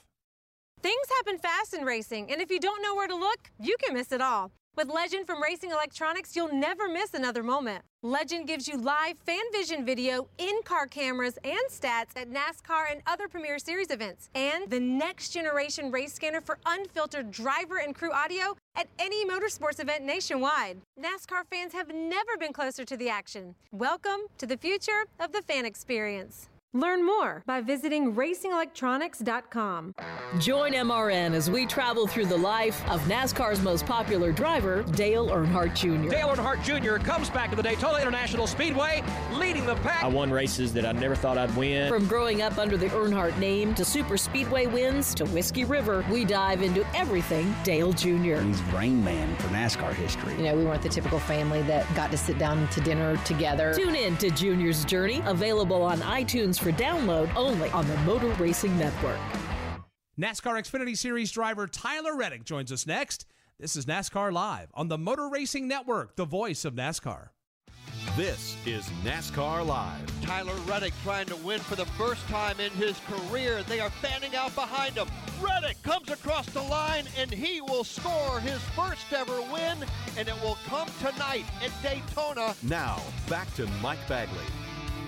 Things 0.83 1.07
happen 1.17 1.39
fast 1.39 1.73
in 1.73 1.85
racing, 1.85 2.31
and 2.31 2.39
if 2.39 2.51
you 2.51 2.59
don't 2.59 2.83
know 2.83 2.93
where 2.93 3.07
to 3.07 3.15
look, 3.15 3.49
you 3.59 3.75
can 3.83 3.95
miss 3.95 4.11
it 4.11 4.21
all. 4.21 4.51
With 4.75 4.89
Legend 4.89 5.27
from 5.27 5.39
Racing 5.39 5.69
Electronics, 5.69 6.35
you'll 6.35 6.51
never 6.51 6.89
miss 6.89 7.13
another 7.13 7.43
moment. 7.43 7.83
Legend 8.01 8.47
gives 8.47 8.67
you 8.67 8.75
live 8.75 9.19
fan 9.23 9.43
vision 9.51 9.85
video, 9.85 10.27
in 10.39 10.63
car 10.65 10.87
cameras, 10.87 11.37
and 11.43 11.59
stats 11.69 12.17
at 12.19 12.31
NASCAR 12.31 12.91
and 12.91 13.03
other 13.05 13.27
Premier 13.27 13.59
Series 13.59 13.91
events. 13.91 14.31
And 14.33 14.67
the 14.71 14.79
next 14.79 15.29
generation 15.29 15.91
race 15.91 16.13
scanner 16.13 16.41
for 16.41 16.57
unfiltered 16.65 17.29
driver 17.29 17.77
and 17.77 17.93
crew 17.93 18.11
audio 18.11 18.57
at 18.75 18.87
any 18.97 19.27
motorsports 19.27 19.79
event 19.79 20.05
nationwide. 20.05 20.81
NASCAR 20.99 21.43
fans 21.51 21.71
have 21.73 21.93
never 21.93 22.35
been 22.39 22.51
closer 22.51 22.83
to 22.83 22.97
the 22.97 23.09
action. 23.09 23.53
Welcome 23.71 24.21
to 24.39 24.47
the 24.47 24.57
future 24.57 25.05
of 25.19 25.33
the 25.33 25.43
fan 25.43 25.67
experience. 25.67 26.49
Learn 26.75 27.05
more 27.05 27.43
by 27.45 27.61
visiting 27.61 28.15
racingelectronics.com. 28.15 29.93
Join 30.39 30.73
MRN 30.73 31.35
as 31.35 31.47
we 31.47 31.67
travel 31.67 32.07
through 32.07 32.25
the 32.25 32.35
life 32.37 32.83
of 32.89 32.99
NASCAR's 33.01 33.61
most 33.61 33.85
popular 33.85 34.31
driver, 34.31 34.81
Dale 34.81 35.27
Earnhardt 35.27 35.75
Jr. 35.75 36.09
Dale 36.09 36.29
Earnhardt 36.29 36.63
Jr. 36.63 36.95
comes 36.95 37.29
back 37.29 37.51
to 37.51 37.55
the 37.55 37.61
Daytona 37.61 37.99
International 37.99 38.47
Speedway, 38.47 39.03
leading 39.33 39.67
the 39.67 39.75
pack. 39.75 40.03
I 40.03 40.07
won 40.07 40.31
races 40.31 40.73
that 40.73 40.83
I 40.83 40.93
never 40.93 41.13
thought 41.15 41.37
I'd 41.37 41.55
win. 41.55 41.89
From 41.89 42.07
growing 42.07 42.41
up 42.41 42.57
under 42.57 42.75
the 42.75 42.87
Earnhardt 42.87 43.37
name 43.37 43.75
to 43.75 43.85
super 43.85 44.17
speedway 44.17 44.65
wins 44.65 45.13
to 45.13 45.25
Whiskey 45.25 45.65
River, 45.65 46.03
we 46.09 46.25
dive 46.25 46.63
into 46.63 46.83
everything 46.95 47.53
Dale 47.63 47.93
Jr. 47.93 48.41
He's 48.41 48.63
Rain 48.73 49.03
Man 49.03 49.35
for 49.35 49.49
NASCAR 49.49 49.93
history. 49.93 50.33
You 50.37 50.45
know, 50.45 50.55
we 50.55 50.65
weren't 50.65 50.81
the 50.81 50.89
typical 50.89 51.19
family 51.19 51.61
that 51.63 51.85
got 51.93 52.09
to 52.09 52.17
sit 52.17 52.39
down 52.39 52.67
to 52.69 52.81
dinner 52.81 53.15
together. 53.25 53.75
Tune 53.75 53.93
in 53.93 54.17
to 54.17 54.31
Junior's 54.31 54.83
Journey, 54.85 55.21
available 55.27 55.83
on 55.83 55.99
iTunes 55.99 56.62
for 56.63 56.71
download 56.71 57.29
only 57.35 57.69
on 57.71 57.85
the 57.89 57.97
Motor 57.97 58.29
Racing 58.41 58.77
Network. 58.77 59.19
NASCAR 60.17 60.57
Xfinity 60.61 60.97
Series 60.97 61.29
driver 61.29 61.67
Tyler 61.67 62.15
Reddick 62.15 62.45
joins 62.45 62.71
us 62.71 62.87
next. 62.87 63.25
This 63.59 63.75
is 63.75 63.85
NASCAR 63.85 64.31
Live 64.31 64.69
on 64.73 64.87
the 64.87 64.97
Motor 64.97 65.27
Racing 65.27 65.67
Network, 65.67 66.15
the 66.15 66.23
voice 66.23 66.63
of 66.63 66.73
NASCAR. 66.73 67.29
This 68.15 68.55
is 68.65 68.85
NASCAR 69.03 69.65
Live. 69.65 70.21
Tyler 70.21 70.55
Reddick 70.65 70.93
trying 71.03 71.25
to 71.25 71.35
win 71.37 71.59
for 71.59 71.75
the 71.75 71.85
first 71.85 72.25
time 72.27 72.57
in 72.61 72.71
his 72.71 72.97
career. 73.09 73.61
They 73.63 73.81
are 73.81 73.89
fanning 73.89 74.33
out 74.33 74.55
behind 74.55 74.95
him. 74.95 75.07
Reddick 75.41 75.81
comes 75.83 76.11
across 76.11 76.45
the 76.45 76.61
line 76.61 77.05
and 77.19 77.29
he 77.29 77.59
will 77.59 77.83
score 77.83 78.39
his 78.39 78.61
first 78.73 79.11
ever 79.11 79.41
win, 79.51 79.77
and 80.17 80.29
it 80.29 80.41
will 80.41 80.57
come 80.67 80.87
tonight 81.01 81.45
at 81.61 81.71
Daytona. 81.83 82.55
Now, 82.63 83.01
back 83.27 83.53
to 83.55 83.67
Mike 83.81 84.07
Bagley. 84.07 84.45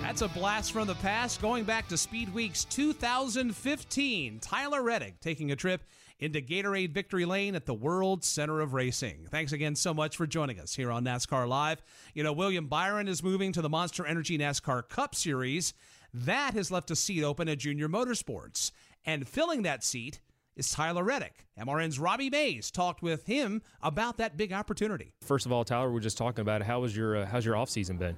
That's 0.06 0.22
a 0.22 0.28
blast 0.28 0.72
from 0.72 0.86
the 0.86 0.94
past, 0.94 1.42
going 1.42 1.64
back 1.64 1.88
to 1.88 1.98
Speed 1.98 2.32
Weeks 2.32 2.64
2015. 2.66 4.40
Tyler 4.40 4.84
Reddick 4.84 5.20
taking 5.20 5.52
a 5.52 5.56
trip 5.56 5.82
into 6.20 6.42
Gatorade 6.42 6.92
Victory 6.92 7.26
Lane 7.26 7.56
at 7.56 7.66
the 7.66 7.74
World 7.74 8.24
Center 8.24 8.62
of 8.62 8.76
Racing. 8.76 9.26
Thanks 9.32 9.52
again 9.52 9.76
so 9.76 9.96
much 9.96 10.16
for 10.16 10.28
joining 10.28 10.60
us 10.60 10.76
here 10.76 10.92
on 10.92 11.04
NASCAR 11.04 11.48
Live. 11.48 11.82
You 12.14 12.22
know, 12.22 12.34
William 12.34 12.68
Byron 12.68 13.08
is 13.08 13.24
moving 13.24 13.52
to 13.54 13.64
the 13.64 13.68
Monster 13.68 14.06
Energy 14.06 14.38
NASCAR 14.38 14.88
Cup 14.88 15.16
Series. 15.16 15.74
That 16.14 16.54
has 16.54 16.70
left 16.70 16.92
a 16.92 16.96
seat 16.96 17.24
open 17.24 17.50
at 17.50 17.58
Junior 17.58 17.90
Motorsports. 17.90 18.70
And 19.08 19.28
filling 19.28 19.64
that 19.64 19.84
seat 19.84 20.20
is 20.56 20.70
Tyler 20.70 21.04
Reddick. 21.04 21.48
MRN's 21.60 21.98
Robbie 21.98 22.30
Mays 22.30 22.70
talked 22.70 23.02
with 23.02 23.26
him 23.26 23.64
about 23.82 24.18
that 24.18 24.38
big 24.38 24.54
opportunity. 24.54 25.14
First 25.24 25.48
of 25.48 25.52
all, 25.52 25.64
Tyler, 25.64 25.92
we're 25.92 26.00
just 26.00 26.20
talking 26.20 26.42
about 26.42 26.62
how 26.62 26.82
was 26.82 26.96
your 26.96 27.18
uh, 27.18 27.26
how's 27.26 27.44
your 27.44 27.56
off 27.56 27.72
season 27.72 27.98
been? 27.98 28.16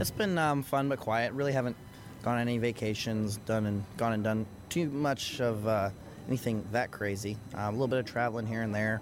It's 0.00 0.12
been 0.12 0.38
um, 0.38 0.62
fun 0.62 0.88
but 0.88 1.00
quiet. 1.00 1.32
Really 1.32 1.52
haven't 1.52 1.76
gone 2.22 2.34
on 2.34 2.40
any 2.40 2.58
vacations, 2.58 3.38
done 3.38 3.66
and 3.66 3.84
gone 3.96 4.12
and 4.12 4.22
done 4.22 4.46
too 4.68 4.88
much 4.90 5.40
of 5.40 5.66
uh, 5.66 5.90
anything 6.28 6.64
that 6.70 6.92
crazy. 6.92 7.36
Uh, 7.52 7.62
a 7.62 7.72
little 7.72 7.88
bit 7.88 7.98
of 7.98 8.06
traveling 8.06 8.46
here 8.46 8.62
and 8.62 8.72
there. 8.72 9.00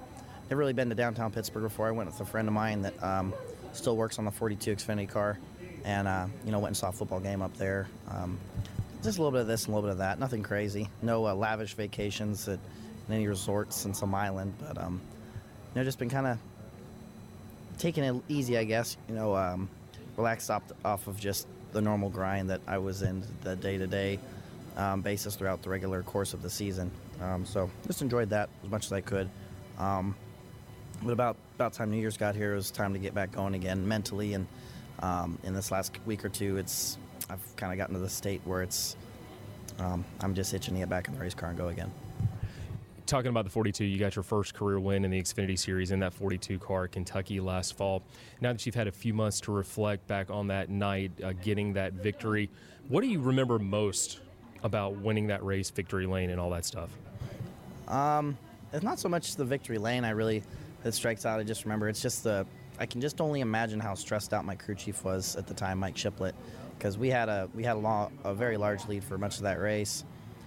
Never 0.49 0.59
really 0.59 0.73
been 0.73 0.89
to 0.89 0.95
downtown 0.95 1.33
Pittsburgh 1.33 1.65
before. 1.65 1.89
I 1.89 1.91
went 1.91 2.09
with 2.11 2.21
a 2.21 2.25
friend 2.25 2.49
of 2.49 2.55
mine 2.55 2.81
that 2.83 3.03
um, 3.03 3.35
still 3.75 3.95
works 3.95 4.19
on 4.19 4.25
the 4.25 4.31
42 4.31 4.75
Xfinity 4.75 5.07
car, 5.07 5.39
and 5.85 6.09
uh, 6.09 6.27
you 6.47 6.51
know 6.51 6.59
went 6.61 6.69
and 6.69 6.77
saw 6.77 6.89
a 6.89 6.93
football 6.93 7.21
game 7.21 7.43
up 7.43 7.55
there. 7.59 7.89
Um, 8.11 8.39
just 9.03 9.19
a 9.19 9.21
little 9.21 9.33
bit 9.33 9.43
of 9.43 9.47
this 9.47 9.67
and 9.67 9.75
a 9.75 9.77
little 9.77 9.91
bit 9.91 9.93
of 9.93 9.99
that. 9.99 10.19
Nothing 10.19 10.43
crazy. 10.43 10.89
No 11.03 11.27
uh, 11.27 11.35
lavish 11.35 11.75
vacations 11.75 12.49
at 12.49 12.59
any 13.11 13.27
resorts 13.27 13.85
in 13.85 13.93
some 13.93 14.15
island, 14.15 14.55
but 14.59 14.79
um, 14.79 14.99
you 15.75 15.81
know 15.81 15.85
just 15.85 15.99
been 15.99 16.09
kind 16.09 16.27
of 16.27 16.39
taking 17.77 18.03
it 18.03 18.15
easy, 18.31 18.57
I 18.57 18.65
guess. 18.65 18.97
You 19.11 19.15
know, 19.15 19.37
um, 19.37 19.69
relaxed 20.17 20.51
off, 20.51 20.63
off 20.85 21.07
of 21.07 21.19
just 21.19 21.47
the 21.73 21.81
normal 21.81 22.09
grind 22.09 22.51
that 22.51 22.61
I 22.67 22.79
was 22.79 23.03
in 23.03 23.23
the 23.43 23.57
day 23.57 23.79
to 23.79 23.87
day 23.87 24.19
basis 25.03 25.37
throughout 25.37 25.63
the 25.63 25.71
regular 25.71 26.03
course 26.03 26.35
of 26.35 26.43
the 26.43 26.51
season. 26.51 26.91
Um, 27.21 27.47
so 27.47 27.71
just 27.87 28.03
enjoyed 28.03 28.31
that 28.31 28.49
as 28.63 28.71
much 28.71 28.87
as 28.87 28.93
I 28.93 29.01
could. 29.01 29.29
Um, 29.79 30.15
but 31.03 31.13
about 31.13 31.37
about 31.55 31.73
time 31.73 31.91
New 31.91 31.99
Year's 31.99 32.17
got 32.17 32.35
here, 32.35 32.53
it 32.53 32.57
was 32.57 32.71
time 32.71 32.93
to 32.93 32.99
get 32.99 33.15
back 33.15 33.33
going 33.33 33.55
again 33.55 33.87
mentally. 33.87 34.35
And 34.35 34.47
um, 35.01 35.39
in 35.45 35.55
this 35.55 35.71
last 35.71 35.93
week 36.07 36.25
or 36.25 36.29
two, 36.29 36.57
it's 36.57 36.99
I've 37.29 37.57
kind 37.57 37.73
of 37.73 37.79
gotten 37.79 37.95
to 37.95 38.01
the 38.01 38.09
state 38.09 38.41
where 38.45 38.63
it's 38.63 38.97
um, 39.79 40.05
I'm 40.21 40.35
just 40.35 40.55
itching 40.55 40.75
to 40.75 40.81
get 40.81 40.89
back 40.89 41.09
in 41.09 41.15
the 41.15 41.21
race 41.21 41.35
car 41.35 41.51
and 41.51 41.59
go 41.59 41.69
again. 41.69 41.91
Talking 43.07 43.29
about 43.29 43.45
the 43.45 43.51
42, 43.51 43.85
you 43.85 44.01
got 44.01 44.17
your 44.17 44.25
first 44.25 44.53
career 44.53 44.81
win 44.81 45.05
in 45.05 45.13
the 45.13 45.23
Xfinity 45.23 45.57
Series 45.57 45.93
in 45.93 46.01
that 46.01 46.13
42 46.13 46.59
car 46.59 46.89
Kentucky 46.89 47.39
last 47.39 47.77
fall. 47.77 48.03
Now 48.41 48.53
that 48.53 48.67
you've 48.67 48.75
had 48.75 48.89
a 48.89 48.93
few 48.93 49.15
months 49.15 49.41
to 49.43 49.53
reflect 49.53 50.09
back 50.09 50.29
on 50.29 50.49
that 50.49 50.71
night, 50.71 51.13
uh, 51.23 51.33
getting 51.35 51.73
that 51.75 51.93
victory, 51.93 52.51
what 52.89 53.03
do 53.03 53.07
you 53.07 53.21
remember 53.21 53.61
most 53.61 54.19
about 54.65 54.97
winning 54.97 55.29
that 55.29 55.45
race, 55.45 55.71
victory 55.71 56.05
lane, 56.05 56.31
and 56.31 56.41
all 56.41 56.51
that 56.51 56.65
stuff? 56.65 56.91
Um, 57.87 58.37
it's 58.73 58.83
not 58.83 58.99
so 58.99 59.09
much 59.09 59.37
the 59.37 59.45
victory 59.45 59.79
lane. 59.79 60.05
I 60.05 60.11
really 60.11 60.43
that 60.83 60.93
strikes 60.93 61.25
out. 61.25 61.39
I 61.39 61.45
just 61.45 61.65
remember 61.65 61.89
it's 61.89 62.03
just 62.03 62.25
the. 62.25 62.45
I 62.81 62.87
can 62.87 63.01
just 63.01 63.21
only 63.21 63.41
imagine 63.41 63.79
how 63.79 63.95
stressed 63.95 64.35
out 64.35 64.45
my 64.45 64.57
crew 64.57 64.75
chief 64.75 65.05
was 65.05 65.37
at 65.37 65.47
the 65.47 65.55
time, 65.55 65.79
Mike 65.79 65.97
Shiplett, 65.97 66.35
because 66.77 66.99
we 66.99 67.09
had 67.11 67.29
a 67.29 67.49
we 67.55 67.63
had 67.63 67.77
a, 67.77 67.79
long, 67.79 68.19
a 68.25 68.35
very 68.35 68.57
large 68.57 68.85
lead 68.89 69.05
for 69.05 69.17
much 69.17 69.37
of 69.37 69.45
that 69.45 69.61
race, 69.61 70.05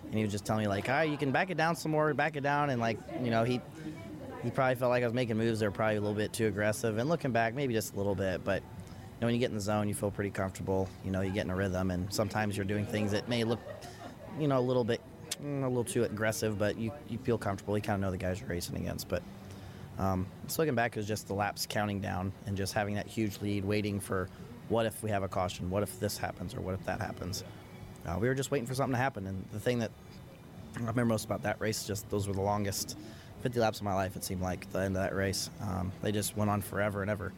and 0.09 0.17
he 0.17 0.23
was 0.23 0.31
just 0.31 0.45
telling 0.45 0.63
me 0.63 0.67
like, 0.67 0.89
all 0.89 0.95
right, 0.95 1.09
you 1.09 1.17
can 1.17 1.31
back 1.31 1.49
it 1.49 1.57
down 1.57 1.75
some 1.75 1.91
more, 1.91 2.13
back 2.13 2.35
it 2.35 2.41
down," 2.41 2.69
and 2.69 2.81
like, 2.81 2.97
you 3.23 3.29
know, 3.29 3.43
he 3.43 3.61
he 4.43 4.49
probably 4.49 4.75
felt 4.75 4.89
like 4.89 5.03
I 5.03 5.05
was 5.05 5.13
making 5.13 5.37
moves 5.37 5.59
that 5.59 5.65
were 5.65 5.71
probably 5.71 5.97
a 5.97 6.01
little 6.01 6.15
bit 6.15 6.33
too 6.33 6.47
aggressive. 6.47 6.97
And 6.97 7.09
looking 7.09 7.31
back, 7.31 7.53
maybe 7.53 7.73
just 7.73 7.93
a 7.93 7.97
little 7.97 8.15
bit, 8.15 8.43
but 8.43 8.61
you 8.61 9.21
know, 9.21 9.27
when 9.27 9.35
you 9.35 9.39
get 9.39 9.49
in 9.49 9.55
the 9.55 9.61
zone, 9.61 9.87
you 9.87 9.93
feel 9.93 10.11
pretty 10.11 10.29
comfortable. 10.29 10.87
You 11.03 11.11
know, 11.11 11.21
you 11.21 11.31
get 11.31 11.45
in 11.45 11.51
a 11.51 11.55
rhythm, 11.55 11.91
and 11.91 12.11
sometimes 12.13 12.55
you're 12.55 12.65
doing 12.65 12.85
things 12.85 13.11
that 13.11 13.27
may 13.27 13.43
look, 13.43 13.59
you 14.39 14.47
know, 14.47 14.57
a 14.57 14.61
little 14.61 14.85
bit, 14.85 15.01
mm, 15.43 15.63
a 15.63 15.67
little 15.67 15.83
too 15.83 16.05
aggressive, 16.05 16.57
but 16.57 16.77
you, 16.77 16.91
you 17.09 17.17
feel 17.17 17.37
comfortable. 17.37 17.77
You 17.77 17.81
kind 17.81 17.95
of 17.95 18.01
know 18.01 18.11
the 18.11 18.17
guys 18.17 18.39
you're 18.39 18.49
racing 18.49 18.77
against. 18.77 19.09
But 19.09 19.21
um, 19.97 20.25
just 20.45 20.57
looking 20.57 20.73
back, 20.75 20.95
it 20.95 20.99
was 20.99 21.07
just 21.07 21.27
the 21.27 21.33
laps 21.33 21.67
counting 21.69 21.99
down 21.99 22.31
and 22.45 22.55
just 22.55 22.73
having 22.73 22.95
that 22.95 23.07
huge 23.07 23.41
lead, 23.41 23.65
waiting 23.65 23.99
for 23.99 24.29
what 24.69 24.85
if 24.85 25.03
we 25.03 25.09
have 25.09 25.23
a 25.23 25.27
caution, 25.27 25.69
what 25.69 25.83
if 25.83 25.99
this 25.99 26.17
happens, 26.17 26.55
or 26.55 26.61
what 26.61 26.73
if 26.73 26.85
that 26.85 27.01
happens. 27.01 27.43
Uh, 28.09 28.17
we 28.17 28.27
were 28.27 28.33
just 28.33 28.49
waiting 28.49 28.65
for 28.65 28.73
something 28.73 28.93
to 28.93 28.97
happen, 28.97 29.27
and 29.27 29.45
the 29.51 29.59
thing 29.59 29.79
that 29.79 29.91
I 30.75 30.79
remember 30.79 31.05
most 31.05 31.25
about 31.25 31.43
that 31.43 31.60
race, 31.60 31.85
just 31.85 32.10
those 32.10 32.27
were 32.27 32.33
the 32.33 32.41
longest 32.41 32.97
50 33.41 33.60
laps 33.60 33.79
of 33.79 33.83
my 33.83 33.93
life. 33.93 34.15
It 34.15 34.23
seemed 34.23 34.41
like 34.41 34.71
the 34.71 34.79
end 34.79 34.95
of 34.95 35.03
that 35.03 35.15
race. 35.15 35.49
Um, 35.62 35.91
they 36.01 36.12
just 36.12 36.35
went 36.35 36.49
on 36.49 36.62
forever 36.62 37.01
and 37.01 37.12
ever. 37.12 37.33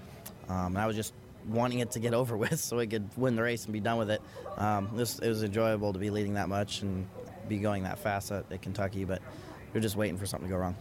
Um, 0.49 0.67
and 0.67 0.77
I 0.77 0.87
was 0.87 0.95
just 0.95 1.13
wanting 1.47 1.79
it 1.79 1.91
to 1.91 1.99
get 1.99 2.13
over 2.21 2.37
with 2.37 2.59
so 2.59 2.79
I 2.79 2.85
could 2.85 3.09
win 3.17 3.35
the 3.35 3.43
race 3.43 3.65
and 3.65 3.73
be 3.73 3.79
done 3.79 3.97
with 3.97 4.11
it. 4.11 4.21
Um, 4.57 4.89
this, 4.95 5.19
it 5.19 5.27
was 5.27 5.43
enjoyable 5.43 5.93
to 5.93 5.99
be 5.99 6.09
leading 6.09 6.35
that 6.35 6.49
much 6.49 6.81
and 6.81 7.07
be 7.47 7.57
going 7.57 7.83
that 7.83 7.99
fast 7.99 8.31
at, 8.31 8.49
at 8.51 8.61
Kentucky, 8.61 9.03
but 9.03 9.21
you're 9.73 9.81
just 9.81 9.95
waiting 9.95 10.17
for 10.17 10.25
something 10.25 10.47
to 10.47 10.55
go 10.55 10.59
wrong. 10.59 10.75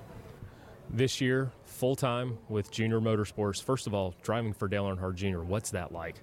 This 0.89 1.21
year, 1.21 1.51
full 1.65 1.97
time 1.97 2.39
with 2.49 2.71
Junior 2.71 3.01
Motorsports. 3.01 3.63
First 3.63 3.87
of 3.87 3.95
all, 3.95 4.15
driving 4.23 4.53
for 4.53 4.69
Dale 4.69 4.85
Earnhardt 4.85 5.15
Jr., 5.15 5.41
what's 5.41 5.71
that 5.71 5.93
like? 5.93 6.17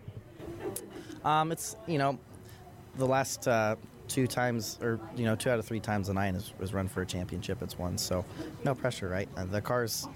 Um, 1.24 1.52
it's 1.52 1.76
you 1.88 1.98
know, 1.98 2.20
the 2.98 3.06
last 3.06 3.48
uh, 3.48 3.76
two 4.08 4.28
times, 4.28 4.80
or 4.82 5.00
you 5.16 5.26
know, 5.26 5.36
two 5.36 5.50
out 5.50 5.60
of 5.60 5.66
three 5.66 5.80
times 5.80 6.08
the 6.08 6.14
nine 6.14 6.36
is 6.36 6.74
run 6.74 6.88
for 6.88 7.02
a 7.02 7.06
championship. 7.06 7.62
It's 7.62 7.78
won, 7.78 7.98
so 7.98 8.26
no 8.64 8.76
pressure, 8.76 9.08
right? 9.08 9.30
Uh, 9.38 9.46
the 9.46 9.62
cars, 9.62 10.08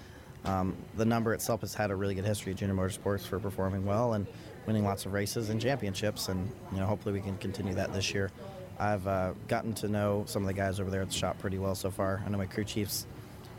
um, 0.44 0.76
the 0.96 1.04
number 1.04 1.34
itself 1.34 1.60
has 1.60 1.74
had 1.74 1.90
a 1.90 1.96
really 1.96 2.14
good 2.14 2.24
history 2.24 2.52
at 2.52 2.58
Junior 2.58 2.74
Motorsports 2.74 3.26
for 3.26 3.38
performing 3.38 3.84
well 3.84 4.14
and 4.14 4.26
winning 4.66 4.84
lots 4.84 5.06
of 5.06 5.12
races 5.12 5.50
and 5.50 5.60
championships, 5.60 6.28
and 6.28 6.50
you 6.72 6.78
know, 6.78 6.86
hopefully 6.86 7.12
we 7.12 7.20
can 7.20 7.36
continue 7.38 7.74
that 7.74 7.92
this 7.92 8.12
year. 8.12 8.30
I've 8.78 9.06
uh, 9.06 9.32
gotten 9.48 9.74
to 9.74 9.88
know 9.88 10.24
some 10.26 10.42
of 10.42 10.48
the 10.48 10.54
guys 10.54 10.80
over 10.80 10.90
there 10.90 11.02
at 11.02 11.08
the 11.08 11.14
shop 11.14 11.38
pretty 11.38 11.58
well 11.58 11.74
so 11.74 11.90
far. 11.90 12.22
I 12.26 12.28
know 12.28 12.38
my 12.38 12.46
crew 12.46 12.64
chiefs. 12.64 13.06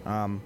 Um, 0.05 0.41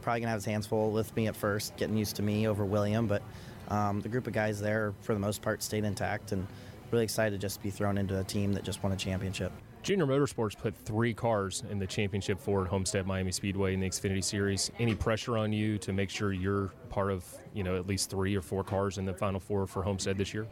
probably 0.00 0.20
gonna 0.20 0.30
have 0.30 0.38
his 0.38 0.44
hands 0.46 0.66
full 0.66 0.90
with 0.90 1.14
me 1.14 1.28
at 1.28 1.36
first, 1.36 1.76
getting 1.76 1.96
used 1.96 2.16
to 2.16 2.22
me 2.22 2.48
over 2.48 2.64
William, 2.64 3.06
but 3.06 3.22
um, 3.68 4.00
the 4.00 4.08
group 4.08 4.26
of 4.26 4.32
guys 4.32 4.60
there, 4.60 4.92
for 5.00 5.14
the 5.14 5.20
most 5.20 5.42
part, 5.42 5.62
stayed 5.62 5.84
intact 5.84 6.32
and 6.32 6.46
really 6.92 7.04
excited 7.04 7.32
to 7.32 7.38
just 7.38 7.62
be 7.62 7.70
thrown 7.70 7.96
into 7.98 8.20
a 8.20 8.24
team 8.24 8.52
that 8.52 8.62
just 8.62 8.82
won 8.82 8.92
a 8.92 8.96
championship. 8.96 9.50
Junior 9.82 10.06
Motorsports 10.06 10.56
put 10.56 10.76
three 10.76 11.12
cars 11.12 11.64
in 11.70 11.78
the 11.78 11.86
championship 11.86 12.38
for 12.38 12.64
Homestead 12.66 13.06
Miami 13.06 13.32
Speedway 13.32 13.74
in 13.74 13.80
the 13.80 13.88
Xfinity 13.88 14.22
Series. 14.22 14.70
Any 14.78 14.94
pressure 14.94 15.36
on 15.36 15.52
you 15.52 15.78
to 15.78 15.92
make 15.92 16.08
sure 16.08 16.32
you're 16.32 16.68
part 16.88 17.10
of, 17.10 17.24
you 17.52 17.64
know, 17.64 17.76
at 17.76 17.88
least 17.88 18.10
three 18.10 18.36
or 18.36 18.42
four 18.42 18.62
cars 18.62 18.98
in 18.98 19.04
the 19.04 19.14
Final 19.14 19.40
Four 19.40 19.66
for 19.66 19.82
Homestead 19.82 20.18
this 20.18 20.32
year? 20.32 20.46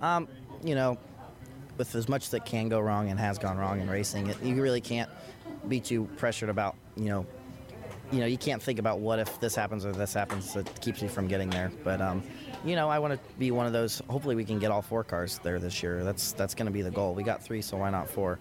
Um, 0.00 0.26
you 0.64 0.74
know, 0.74 0.98
with 1.76 1.94
as 1.94 2.08
much 2.08 2.30
that 2.30 2.44
can 2.44 2.68
go 2.68 2.80
wrong 2.80 3.08
and 3.10 3.20
has 3.20 3.38
gone 3.38 3.56
wrong 3.56 3.80
in 3.80 3.88
racing, 3.88 4.28
it, 4.28 4.42
you 4.42 4.60
really 4.60 4.80
can't 4.80 5.10
be 5.68 5.78
too 5.78 6.08
pressured 6.16 6.48
about, 6.48 6.74
you 6.96 7.04
know, 7.04 7.26
you 8.10 8.18
know, 8.18 8.26
you 8.26 8.36
can't 8.36 8.62
think 8.62 8.78
about 8.78 8.98
what 8.98 9.18
if 9.20 9.40
this 9.40 9.54
happens 9.54 9.86
or 9.86 9.92
this 9.92 10.12
happens. 10.12 10.56
It 10.56 10.68
keeps 10.80 11.00
you 11.00 11.08
from 11.08 11.28
getting 11.28 11.50
there. 11.50 11.70
But 11.84 12.00
um, 12.00 12.22
you 12.64 12.76
know, 12.76 12.88
I 12.88 12.98
want 12.98 13.14
to 13.14 13.34
be 13.38 13.50
one 13.50 13.66
of 13.66 13.72
those. 13.72 14.00
Hopefully, 14.08 14.36
we 14.36 14.44
can 14.44 14.58
get 14.58 14.70
all 14.70 14.82
four 14.82 15.02
cars 15.02 15.40
there 15.42 15.58
this 15.58 15.82
year. 15.82 16.04
That's 16.04 16.32
that's 16.32 16.54
going 16.54 16.66
to 16.66 16.72
be 16.72 16.82
the 16.82 16.90
goal. 16.90 17.14
We 17.14 17.22
got 17.22 17.42
three, 17.42 17.62
so 17.62 17.76
why 17.76 17.90
not 17.90 18.08
four? 18.08 18.38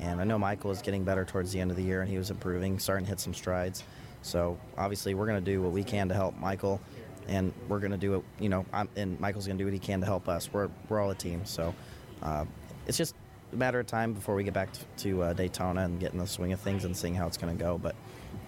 And 0.00 0.20
I 0.20 0.24
know 0.24 0.38
Michael 0.38 0.70
is 0.70 0.82
getting 0.82 1.04
better 1.04 1.24
towards 1.24 1.52
the 1.52 1.60
end 1.60 1.70
of 1.70 1.76
the 1.76 1.82
year, 1.82 2.02
and 2.02 2.10
he 2.10 2.18
was 2.18 2.30
improving, 2.30 2.78
starting 2.78 3.06
to 3.06 3.10
hit 3.10 3.20
some 3.20 3.34
strides. 3.34 3.84
So 4.22 4.58
obviously, 4.76 5.14
we're 5.14 5.26
going 5.26 5.42
to 5.42 5.50
do 5.50 5.62
what 5.62 5.72
we 5.72 5.84
can 5.84 6.08
to 6.08 6.14
help 6.14 6.38
Michael, 6.38 6.80
and 7.28 7.52
we're 7.68 7.80
going 7.80 7.92
to 7.92 7.96
do 7.96 8.16
it. 8.16 8.22
You 8.38 8.50
know, 8.50 8.66
I'm, 8.72 8.88
and 8.96 9.18
Michael's 9.18 9.46
going 9.46 9.58
to 9.58 9.62
do 9.62 9.66
what 9.66 9.74
he 9.74 9.80
can 9.80 10.00
to 10.00 10.06
help 10.06 10.28
us. 10.28 10.52
We're 10.52 10.68
we're 10.88 11.00
all 11.00 11.10
a 11.10 11.14
team. 11.14 11.44
So 11.44 11.74
uh, 12.22 12.44
it's 12.86 12.98
just 12.98 13.14
a 13.52 13.56
matter 13.56 13.80
of 13.80 13.86
time 13.86 14.12
before 14.12 14.34
we 14.34 14.44
get 14.44 14.54
back 14.54 14.72
to, 14.72 14.80
to 14.98 15.22
uh, 15.22 15.32
Daytona 15.32 15.82
and 15.82 15.98
get 15.98 16.12
in 16.12 16.18
the 16.18 16.26
swing 16.26 16.52
of 16.52 16.60
things 16.60 16.84
and 16.84 16.96
seeing 16.96 17.14
how 17.14 17.26
it's 17.26 17.38
going 17.38 17.56
to 17.56 17.62
go. 17.62 17.78
But 17.78 17.94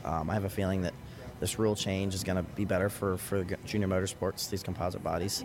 um, 0.05 0.29
I 0.29 0.35
have 0.35 0.45
a 0.45 0.51
feeling 0.51 0.83
that 0.83 0.95
this 1.41 1.59
rule 1.59 1.75
change 1.77 2.15
is 2.15 2.25
going 2.25 2.37
to 2.37 2.43
be 2.43 2.65
better 2.65 2.89
for, 2.89 3.17
for 3.17 3.45
junior 3.65 3.89
motorsports, 3.89 4.49
these 4.49 4.63
composite 4.63 5.03
bodies. 5.03 5.45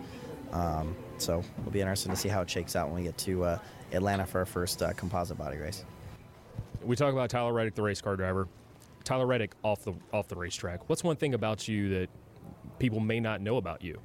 Um, 0.52 0.96
so 1.18 1.42
it'll 1.58 1.70
be 1.70 1.80
interesting 1.80 2.10
to 2.10 2.16
see 2.16 2.28
how 2.28 2.42
it 2.42 2.50
shakes 2.50 2.74
out 2.74 2.88
when 2.88 2.96
we 2.96 3.02
get 3.04 3.16
to 3.18 3.44
uh, 3.44 3.58
Atlanta 3.92 4.26
for 4.26 4.38
our 4.38 4.46
first 4.46 4.82
uh, 4.82 4.92
composite 4.92 5.38
body 5.38 5.58
race. 5.58 5.84
We 6.82 6.96
talk 6.96 7.12
about 7.12 7.30
Tyler 7.30 7.52
Reddick, 7.52 7.74
the 7.74 7.82
race 7.82 8.00
car 8.00 8.16
driver. 8.16 8.48
Tyler 9.04 9.26
Reddick 9.26 9.54
off 9.62 9.82
the 9.82 9.94
off 10.12 10.28
the 10.28 10.36
racetrack. 10.36 10.88
What's 10.88 11.04
one 11.04 11.16
thing 11.16 11.34
about 11.34 11.68
you 11.68 11.88
that 11.90 12.08
people 12.78 13.00
may 13.00 13.20
not 13.20 13.40
know 13.40 13.56
about 13.56 13.82
you? 13.82 13.98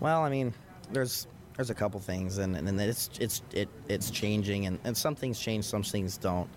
Well, 0.00 0.22
I 0.22 0.30
mean, 0.30 0.52
there's 0.92 1.26
there's 1.56 1.70
a 1.70 1.74
couple 1.74 2.00
things, 2.00 2.38
and, 2.38 2.56
and 2.56 2.80
it's 2.80 3.10
it's 3.20 3.42
it, 3.52 3.68
it's 3.88 4.10
changing, 4.10 4.66
and, 4.66 4.78
and 4.84 4.96
some 4.96 5.14
things 5.14 5.38
change, 5.38 5.64
some 5.64 5.82
things 5.82 6.16
don't. 6.16 6.48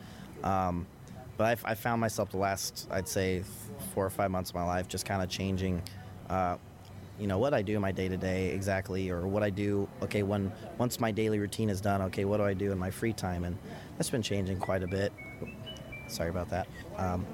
Um, 0.43 0.87
but 1.35 1.59
I, 1.65 1.71
I, 1.71 1.75
found 1.75 1.99
myself 1.99 2.31
the 2.31 2.37
last, 2.37 2.87
I'd 2.91 3.07
say, 3.07 3.43
four 3.93 4.05
or 4.05 4.09
five 4.09 4.31
months 4.31 4.51
of 4.51 4.55
my 4.55 4.63
life 4.63 4.87
just 4.87 5.05
kind 5.05 5.21
of 5.21 5.29
changing, 5.29 5.81
uh, 6.29 6.57
you 7.19 7.27
know, 7.27 7.37
what 7.37 7.53
I 7.53 7.61
do 7.61 7.75
in 7.75 7.81
my 7.81 7.91
day 7.91 8.07
to 8.07 8.17
day 8.17 8.49
exactly, 8.49 9.09
or 9.09 9.27
what 9.27 9.43
I 9.43 9.49
do. 9.49 9.87
Okay, 10.01 10.23
when 10.23 10.51
once 10.77 10.99
my 10.99 11.11
daily 11.11 11.39
routine 11.39 11.69
is 11.69 11.81
done, 11.81 12.01
okay, 12.03 12.25
what 12.25 12.37
do 12.37 12.43
I 12.43 12.53
do 12.53 12.71
in 12.71 12.77
my 12.77 12.89
free 12.89 13.13
time? 13.13 13.43
And 13.43 13.57
that's 13.97 14.09
been 14.09 14.21
changing 14.21 14.59
quite 14.59 14.83
a 14.83 14.87
bit. 14.87 15.13
Sorry 16.07 16.29
about 16.29 16.49
that. 16.49 16.67
Um, 16.97 17.25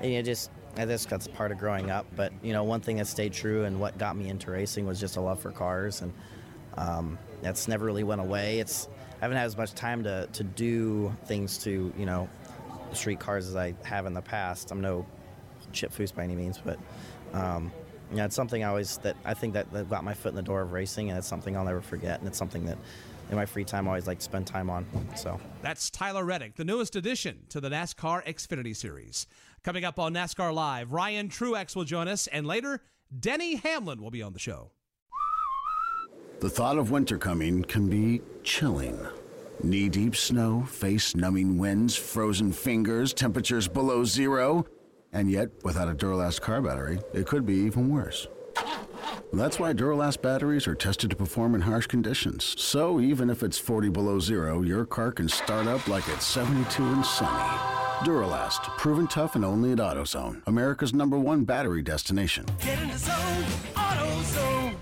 and 0.00 0.12
you 0.12 0.22
just 0.22 0.50
I 0.76 0.86
guess 0.86 1.04
that's 1.04 1.26
part 1.28 1.52
of 1.52 1.58
growing 1.58 1.90
up. 1.90 2.06
But 2.16 2.32
you 2.42 2.52
know, 2.52 2.64
one 2.64 2.80
thing 2.80 2.96
that 2.96 3.06
stayed 3.06 3.32
true 3.32 3.64
and 3.64 3.80
what 3.80 3.98
got 3.98 4.16
me 4.16 4.28
into 4.28 4.50
racing 4.50 4.86
was 4.86 5.00
just 5.00 5.16
a 5.16 5.20
love 5.20 5.40
for 5.40 5.50
cars, 5.50 6.02
and 6.02 6.12
um, 6.76 7.18
that's 7.42 7.68
never 7.68 7.84
really 7.84 8.04
went 8.04 8.20
away. 8.20 8.60
It's 8.60 8.88
I 9.20 9.24
haven't 9.24 9.36
had 9.36 9.46
as 9.46 9.56
much 9.56 9.74
time 9.74 10.02
to, 10.04 10.28
to 10.32 10.44
do 10.44 11.14
things 11.26 11.58
to 11.58 11.92
you 11.96 12.06
know 12.06 12.28
street 12.92 13.20
cars 13.20 13.48
as 13.48 13.56
I 13.56 13.74
have 13.84 14.06
in 14.06 14.14
the 14.14 14.22
past. 14.22 14.70
I'm 14.70 14.80
no 14.80 15.06
Chip 15.72 15.92
Foose 15.92 16.14
by 16.14 16.24
any 16.24 16.36
means, 16.36 16.58
but 16.58 16.78
um, 17.32 17.72
you 18.10 18.16
know, 18.16 18.24
it's 18.24 18.34
something 18.34 18.64
I 18.64 18.68
always 18.68 18.98
that 18.98 19.16
I 19.24 19.34
think 19.34 19.54
that, 19.54 19.70
that 19.72 19.88
got 19.88 20.04
my 20.04 20.14
foot 20.14 20.30
in 20.30 20.36
the 20.36 20.42
door 20.42 20.62
of 20.62 20.72
racing, 20.72 21.10
and 21.10 21.18
it's 21.18 21.28
something 21.28 21.56
I'll 21.56 21.64
never 21.64 21.80
forget, 21.80 22.18
and 22.18 22.28
it's 22.28 22.38
something 22.38 22.64
that 22.66 22.78
in 23.30 23.36
my 23.36 23.46
free 23.46 23.64
time 23.64 23.86
I 23.86 23.90
always 23.90 24.06
like 24.06 24.18
to 24.18 24.24
spend 24.24 24.46
time 24.46 24.68
on. 24.68 24.84
So 25.16 25.40
that's 25.62 25.90
Tyler 25.90 26.24
Reddick, 26.24 26.56
the 26.56 26.64
newest 26.64 26.96
addition 26.96 27.46
to 27.50 27.60
the 27.60 27.70
NASCAR 27.70 28.24
Xfinity 28.26 28.74
Series. 28.74 29.26
Coming 29.62 29.84
up 29.84 29.98
on 29.98 30.12
NASCAR 30.12 30.52
Live, 30.52 30.92
Ryan 30.92 31.28
Truex 31.28 31.76
will 31.76 31.84
join 31.84 32.08
us, 32.08 32.26
and 32.26 32.46
later 32.46 32.80
Denny 33.18 33.56
Hamlin 33.56 34.02
will 34.02 34.10
be 34.10 34.22
on 34.22 34.32
the 34.32 34.38
show. 34.38 34.72
The 36.40 36.50
thought 36.50 36.78
of 36.78 36.90
winter 36.90 37.18
coming 37.18 37.62
can 37.62 37.88
be 37.88 38.22
chilling. 38.42 38.98
Knee 39.62 39.90
deep 39.90 40.16
snow, 40.16 40.62
face 40.62 41.14
numbing 41.14 41.58
winds, 41.58 41.94
frozen 41.94 42.50
fingers, 42.50 43.12
temperatures 43.12 43.68
below 43.68 44.04
zero. 44.04 44.64
And 45.12 45.30
yet, 45.30 45.48
without 45.64 45.88
a 45.88 45.94
Duralast 45.94 46.40
car 46.40 46.62
battery, 46.62 47.00
it 47.12 47.26
could 47.26 47.44
be 47.44 47.54
even 47.54 47.88
worse. 47.88 48.26
That's 49.32 49.58
why 49.58 49.72
Duralast 49.72 50.22
batteries 50.22 50.66
are 50.66 50.74
tested 50.74 51.10
to 51.10 51.16
perform 51.16 51.54
in 51.54 51.60
harsh 51.60 51.86
conditions. 51.86 52.54
So 52.58 53.00
even 53.00 53.30
if 53.30 53.42
it's 53.42 53.58
40 53.58 53.88
below 53.88 54.18
zero, 54.18 54.62
your 54.62 54.84
car 54.84 55.12
can 55.12 55.28
start 55.28 55.66
up 55.66 55.86
like 55.86 56.08
it's 56.08 56.26
72 56.26 56.82
and 56.82 57.04
sunny. 57.04 57.58
Duralast, 58.04 58.62
proven 58.76 59.06
tough 59.06 59.36
and 59.36 59.44
only 59.44 59.72
at 59.72 59.78
AutoZone, 59.78 60.42
America's 60.46 60.94
number 60.94 61.18
one 61.18 61.44
battery 61.44 61.82
destination. 61.82 62.46
Get 62.60 62.80
in 62.80 62.88
the 62.88 62.98
zone, 62.98 63.44
AutoZone. 63.74 64.74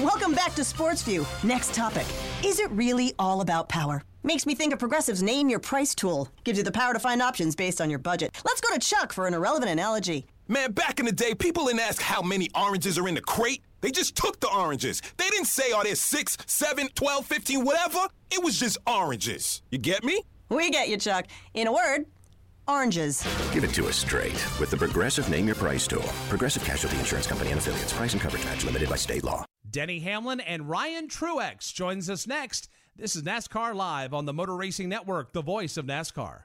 Welcome 0.00 0.34
back 0.34 0.54
to 0.54 0.64
Sports 0.64 1.02
View. 1.02 1.26
Next 1.42 1.74
topic. 1.74 2.06
Is 2.44 2.60
it 2.60 2.70
really 2.70 3.12
all 3.18 3.40
about 3.40 3.68
power? 3.68 4.02
Makes 4.26 4.46
me 4.46 4.54
think 4.54 4.72
of 4.72 4.78
Progressive's 4.78 5.22
Name 5.22 5.50
Your 5.50 5.58
Price 5.58 5.94
tool. 5.94 6.30
Gives 6.44 6.56
you 6.56 6.64
the 6.64 6.72
power 6.72 6.94
to 6.94 6.98
find 6.98 7.20
options 7.20 7.54
based 7.54 7.78
on 7.78 7.90
your 7.90 7.98
budget. 7.98 8.34
Let's 8.42 8.62
go 8.62 8.72
to 8.72 8.78
Chuck 8.78 9.12
for 9.12 9.26
an 9.26 9.34
irrelevant 9.34 9.70
analogy. 9.70 10.24
Man, 10.48 10.72
back 10.72 10.98
in 10.98 11.04
the 11.04 11.12
day, 11.12 11.34
people 11.34 11.66
didn't 11.66 11.80
ask 11.80 12.00
how 12.00 12.22
many 12.22 12.48
oranges 12.54 12.96
are 12.96 13.06
in 13.06 13.16
the 13.16 13.20
crate. 13.20 13.60
They 13.82 13.90
just 13.90 14.16
took 14.16 14.40
the 14.40 14.48
oranges. 14.48 15.02
They 15.18 15.28
didn't 15.28 15.48
say, 15.48 15.72
are 15.72 15.84
there 15.84 15.94
6, 15.94 16.38
7, 16.46 16.88
12, 16.94 17.26
15, 17.26 17.64
whatever. 17.66 17.98
It 18.30 18.42
was 18.42 18.58
just 18.58 18.78
oranges. 18.86 19.60
You 19.70 19.76
get 19.76 20.02
me? 20.02 20.22
We 20.48 20.70
get 20.70 20.88
you, 20.88 20.96
Chuck. 20.96 21.26
In 21.52 21.66
a 21.66 21.72
word, 21.72 22.06
oranges. 22.66 23.22
Give 23.52 23.62
it 23.62 23.74
to 23.74 23.86
us 23.88 23.96
straight 23.96 24.42
with 24.58 24.70
the 24.70 24.78
Progressive 24.78 25.28
Name 25.28 25.44
Your 25.44 25.54
Price 25.54 25.86
tool. 25.86 26.00
Progressive 26.30 26.64
Casualty 26.64 26.98
Insurance 26.98 27.26
Company 27.26 27.50
and 27.50 27.58
affiliates. 27.58 27.92
Price 27.92 28.14
and 28.14 28.22
coverage 28.22 28.46
match 28.46 28.64
limited 28.64 28.88
by 28.88 28.96
state 28.96 29.22
law. 29.22 29.44
Denny 29.70 30.00
Hamlin 30.00 30.40
and 30.40 30.70
Ryan 30.70 31.08
Truex 31.08 31.74
joins 31.74 32.08
us 32.08 32.26
next. 32.26 32.70
This 32.96 33.16
is 33.16 33.24
NASCAR 33.24 33.74
Live 33.74 34.14
on 34.14 34.24
the 34.24 34.32
Motor 34.32 34.54
Racing 34.54 34.88
Network, 34.88 35.32
the 35.32 35.42
voice 35.42 35.76
of 35.76 35.84
NASCAR. 35.84 36.42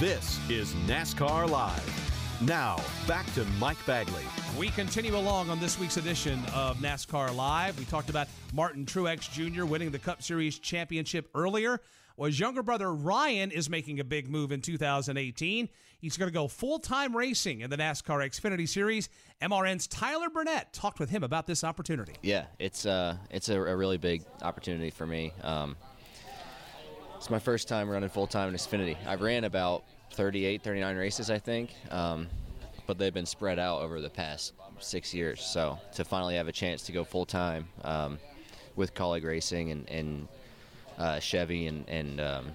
This 0.00 0.40
is 0.48 0.72
NASCAR 0.86 1.50
Live. 1.50 2.40
Now, 2.40 2.80
back 3.06 3.30
to 3.34 3.44
Mike 3.60 3.76
Bagley. 3.84 4.24
We 4.58 4.70
continue 4.70 5.14
along 5.14 5.50
on 5.50 5.60
this 5.60 5.78
week's 5.78 5.98
edition 5.98 6.42
of 6.54 6.78
NASCAR 6.78 7.36
Live. 7.36 7.78
We 7.78 7.84
talked 7.84 8.08
about 8.08 8.26
Martin 8.54 8.86
Truex 8.86 9.30
Jr. 9.30 9.66
winning 9.66 9.90
the 9.90 9.98
Cup 9.98 10.22
Series 10.22 10.58
championship 10.58 11.28
earlier. 11.34 11.82
Well, 12.22 12.28
his 12.28 12.38
younger 12.38 12.62
brother 12.62 12.94
Ryan 12.94 13.50
is 13.50 13.68
making 13.68 13.98
a 13.98 14.04
big 14.04 14.30
move 14.30 14.52
in 14.52 14.60
2018. 14.60 15.68
He's 15.98 16.16
going 16.16 16.28
to 16.28 16.32
go 16.32 16.46
full 16.46 16.78
time 16.78 17.16
racing 17.16 17.62
in 17.62 17.68
the 17.68 17.76
NASCAR 17.76 18.24
Xfinity 18.24 18.68
Series. 18.68 19.08
MRN's 19.42 19.88
Tyler 19.88 20.30
Burnett 20.30 20.72
talked 20.72 21.00
with 21.00 21.10
him 21.10 21.24
about 21.24 21.48
this 21.48 21.64
opportunity. 21.64 22.12
Yeah, 22.22 22.44
it's 22.60 22.86
uh, 22.86 23.16
it's 23.32 23.48
a, 23.48 23.60
a 23.60 23.74
really 23.74 23.98
big 23.98 24.22
opportunity 24.40 24.90
for 24.90 25.04
me. 25.04 25.32
Um, 25.42 25.74
it's 27.16 27.28
my 27.28 27.40
first 27.40 27.66
time 27.66 27.88
running 27.88 28.08
full 28.08 28.28
time 28.28 28.50
in 28.50 28.54
Xfinity. 28.54 28.96
I've 29.04 29.20
ran 29.20 29.42
about 29.42 29.82
38, 30.12 30.62
39 30.62 30.96
races, 30.96 31.28
I 31.28 31.40
think. 31.40 31.74
Um, 31.90 32.28
but 32.86 32.98
they've 32.98 33.12
been 33.12 33.26
spread 33.26 33.58
out 33.58 33.80
over 33.80 34.00
the 34.00 34.10
past 34.10 34.52
six 34.78 35.12
years. 35.12 35.42
So 35.42 35.76
to 35.94 36.04
finally 36.04 36.36
have 36.36 36.46
a 36.46 36.52
chance 36.52 36.82
to 36.82 36.92
go 36.92 37.02
full 37.02 37.26
time 37.26 37.66
um, 37.82 38.20
with 38.76 38.94
Kaulig 38.94 39.24
racing 39.24 39.72
and, 39.72 39.90
and 39.90 40.28
uh, 41.02 41.18
Chevy 41.18 41.66
and, 41.66 41.84
and 41.88 42.20
um, 42.20 42.52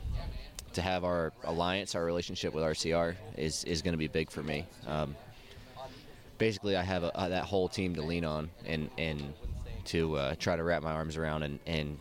to 0.71 0.81
have 0.81 1.03
our 1.03 1.33
alliance, 1.43 1.95
our 1.95 2.05
relationship 2.05 2.53
with 2.53 2.63
RCR 2.63 3.15
is, 3.35 3.65
is 3.65 3.81
going 3.81 3.91
to 3.91 3.97
be 3.97 4.07
big 4.07 4.31
for 4.31 4.41
me. 4.41 4.65
Um, 4.87 5.15
basically, 6.37 6.77
I 6.77 6.83
have 6.83 7.03
a, 7.03 7.15
uh, 7.17 7.27
that 7.27 7.43
whole 7.43 7.67
team 7.67 7.93
to 7.95 8.01
lean 8.01 8.23
on 8.23 8.49
and, 8.65 8.89
and 8.97 9.33
to 9.85 10.15
uh, 10.15 10.35
try 10.39 10.55
to 10.55 10.63
wrap 10.63 10.81
my 10.81 10.93
arms 10.93 11.17
around 11.17 11.43
and, 11.43 11.59
and 11.67 11.97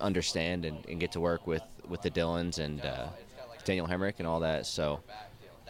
understand 0.00 0.64
and, 0.64 0.86
and, 0.88 1.00
get 1.00 1.12
to 1.12 1.20
work 1.20 1.46
with, 1.46 1.62
with 1.88 2.00
the 2.02 2.10
Dillons 2.10 2.58
and 2.58 2.80
uh, 2.82 3.08
Daniel 3.64 3.88
Hemric 3.88 4.14
and 4.18 4.26
all 4.26 4.40
that. 4.40 4.66
So 4.66 5.00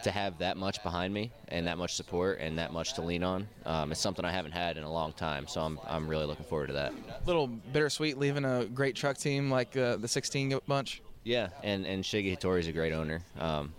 to 0.03 0.11
have 0.11 0.37
that 0.39 0.57
much 0.57 0.81
behind 0.83 1.13
me 1.13 1.31
and 1.47 1.67
that 1.67 1.77
much 1.77 1.95
support 1.95 2.39
and 2.39 2.57
that 2.57 2.71
much 2.71 2.93
to 2.93 3.01
lean 3.01 3.23
on. 3.23 3.47
Um, 3.65 3.91
it's 3.91 4.01
something 4.01 4.23
I 4.25 4.31
haven't 4.31 4.51
had 4.51 4.77
in 4.77 4.83
a 4.83 4.91
long 4.91 5.13
time, 5.13 5.47
so 5.47 5.61
I'm, 5.61 5.79
I'm 5.87 6.07
really 6.07 6.25
looking 6.25 6.45
forward 6.45 6.67
to 6.67 6.73
that. 6.73 6.93
little 7.25 7.47
bittersweet 7.47 8.17
leaving 8.17 8.45
a 8.45 8.65
great 8.65 8.95
truck 8.95 9.17
team 9.17 9.49
like 9.49 9.75
uh, 9.75 9.97
the 9.97 10.07
16 10.07 10.59
bunch. 10.67 11.01
Yeah, 11.23 11.49
and 11.63 11.85
and 11.85 12.03
Shiggy 12.03 12.37
Hattori 12.37 12.59
is 12.59 12.67
a 12.67 12.73
great 12.73 12.91
owner. 12.91 13.21
Um, 13.39 13.73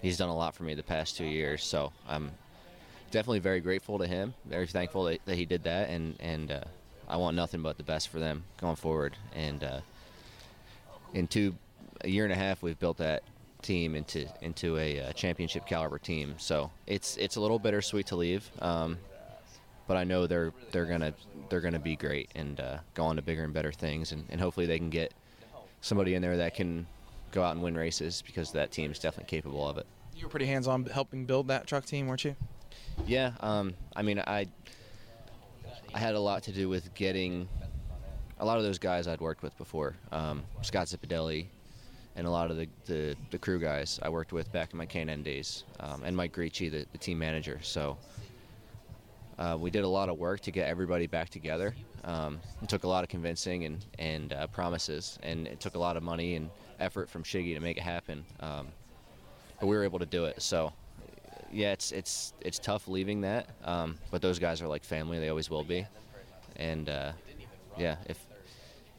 he's 0.00 0.16
done 0.16 0.30
a 0.30 0.36
lot 0.36 0.54
for 0.54 0.62
me 0.62 0.74
the 0.74 0.82
past 0.82 1.16
two 1.16 1.26
years, 1.26 1.62
so 1.62 1.92
I'm 2.08 2.30
definitely 3.10 3.40
very 3.40 3.60
grateful 3.60 3.98
to 3.98 4.06
him. 4.06 4.32
Very 4.46 4.66
thankful 4.66 5.04
that, 5.04 5.20
that 5.26 5.36
he 5.36 5.44
did 5.44 5.64
that, 5.64 5.90
and 5.90 6.16
and 6.20 6.50
uh, 6.50 6.60
I 7.06 7.18
want 7.18 7.36
nothing 7.36 7.60
but 7.60 7.76
the 7.76 7.82
best 7.82 8.08
for 8.08 8.18
them 8.18 8.44
going 8.58 8.76
forward. 8.76 9.14
And 9.34 9.62
uh, 9.62 9.80
in 11.12 11.26
two 11.26 11.54
a 12.02 12.08
year 12.08 12.24
and 12.24 12.32
a 12.32 12.36
half, 12.36 12.62
we've 12.62 12.78
built 12.78 12.96
that 12.96 13.22
team 13.62 13.94
into 13.94 14.26
into 14.40 14.76
a, 14.78 15.00
uh 15.00 15.12
championship 15.12 15.66
caliber 15.66 15.98
team. 15.98 16.34
So 16.38 16.70
it's 16.86 17.16
it's 17.16 17.36
a 17.36 17.40
little 17.40 17.58
bittersweet 17.58 18.06
to 18.06 18.16
leave, 18.16 18.50
um, 18.60 18.98
but 19.86 19.96
I 19.96 20.04
know 20.04 20.26
they're 20.26 20.52
they're 20.72 20.86
gonna 20.86 21.14
they're 21.48 21.60
gonna 21.60 21.78
be 21.78 21.96
great 21.96 22.30
and 22.34 22.58
uh, 22.60 22.78
go 22.94 23.04
on 23.04 23.16
to 23.16 23.22
bigger 23.22 23.44
and 23.44 23.52
better 23.52 23.72
things, 23.72 24.12
and, 24.12 24.24
and 24.30 24.40
hopefully 24.40 24.66
they 24.66 24.78
can 24.78 24.90
get 24.90 25.12
somebody 25.80 26.14
in 26.14 26.22
there 26.22 26.36
that 26.36 26.54
can 26.54 26.86
go 27.32 27.42
out 27.42 27.52
and 27.52 27.62
win 27.62 27.76
races 27.76 28.22
because 28.26 28.52
that 28.52 28.70
team 28.70 28.90
is 28.90 28.98
definitely 28.98 29.28
capable 29.30 29.68
of 29.68 29.78
it. 29.78 29.86
You 30.16 30.24
were 30.26 30.30
pretty 30.30 30.46
hands 30.46 30.66
on 30.66 30.84
helping 30.86 31.24
build 31.24 31.48
that 31.48 31.66
truck 31.66 31.84
team, 31.84 32.06
weren't 32.06 32.24
you? 32.24 32.36
Yeah, 33.06 33.32
um, 33.40 33.74
I 33.96 34.02
mean, 34.02 34.18
I 34.18 34.46
I 35.94 35.98
had 35.98 36.14
a 36.14 36.20
lot 36.20 36.44
to 36.44 36.52
do 36.52 36.68
with 36.68 36.92
getting 36.94 37.48
a 38.38 38.44
lot 38.44 38.58
of 38.58 38.64
those 38.64 38.78
guys 38.78 39.06
I'd 39.08 39.20
worked 39.20 39.42
with 39.42 39.56
before, 39.58 39.96
um, 40.12 40.44
Scott 40.62 40.86
Zipadelli, 40.86 41.46
and 42.16 42.26
a 42.26 42.30
lot 42.30 42.50
of 42.50 42.56
the, 42.56 42.68
the, 42.86 43.16
the, 43.30 43.38
crew 43.38 43.58
guys 43.58 43.98
I 44.02 44.08
worked 44.08 44.32
with 44.32 44.50
back 44.52 44.72
in 44.72 44.78
my 44.78 44.86
K&N 44.86 45.22
days, 45.22 45.64
um, 45.78 46.02
and 46.04 46.16
Mike 46.16 46.34
Greci, 46.34 46.70
the, 46.70 46.86
the 46.92 46.98
team 46.98 47.18
manager. 47.18 47.58
So 47.62 47.96
uh, 49.38 49.56
we 49.58 49.70
did 49.70 49.84
a 49.84 49.88
lot 49.88 50.08
of 50.08 50.18
work 50.18 50.40
to 50.40 50.50
get 50.50 50.68
everybody 50.68 51.06
back 51.06 51.30
together. 51.30 51.74
Um, 52.04 52.40
it 52.62 52.68
took 52.68 52.84
a 52.84 52.88
lot 52.88 53.04
of 53.04 53.10
convincing 53.10 53.64
and, 53.64 53.84
and 53.98 54.32
uh, 54.32 54.46
promises, 54.48 55.18
and 55.22 55.46
it 55.46 55.60
took 55.60 55.74
a 55.74 55.78
lot 55.78 55.96
of 55.96 56.02
money 56.02 56.34
and 56.34 56.50
effort 56.78 57.08
from 57.08 57.22
Shiggy 57.22 57.54
to 57.54 57.60
make 57.60 57.76
it 57.76 57.82
happen. 57.82 58.24
Um, 58.40 58.68
but 59.58 59.66
we 59.66 59.76
were 59.76 59.84
able 59.84 59.98
to 59.98 60.06
do 60.06 60.24
it. 60.24 60.42
So 60.42 60.72
yeah, 61.52 61.72
it's 61.72 61.92
it's 61.92 62.32
it's 62.40 62.58
tough 62.58 62.88
leaving 62.88 63.20
that, 63.22 63.48
um, 63.64 63.98
but 64.10 64.22
those 64.22 64.38
guys 64.38 64.62
are 64.62 64.68
like 64.68 64.84
family. 64.84 65.18
They 65.18 65.28
always 65.28 65.50
will 65.50 65.64
be, 65.64 65.86
and 66.56 66.88
uh, 66.88 67.12
yeah, 67.76 67.96
if 68.06 68.24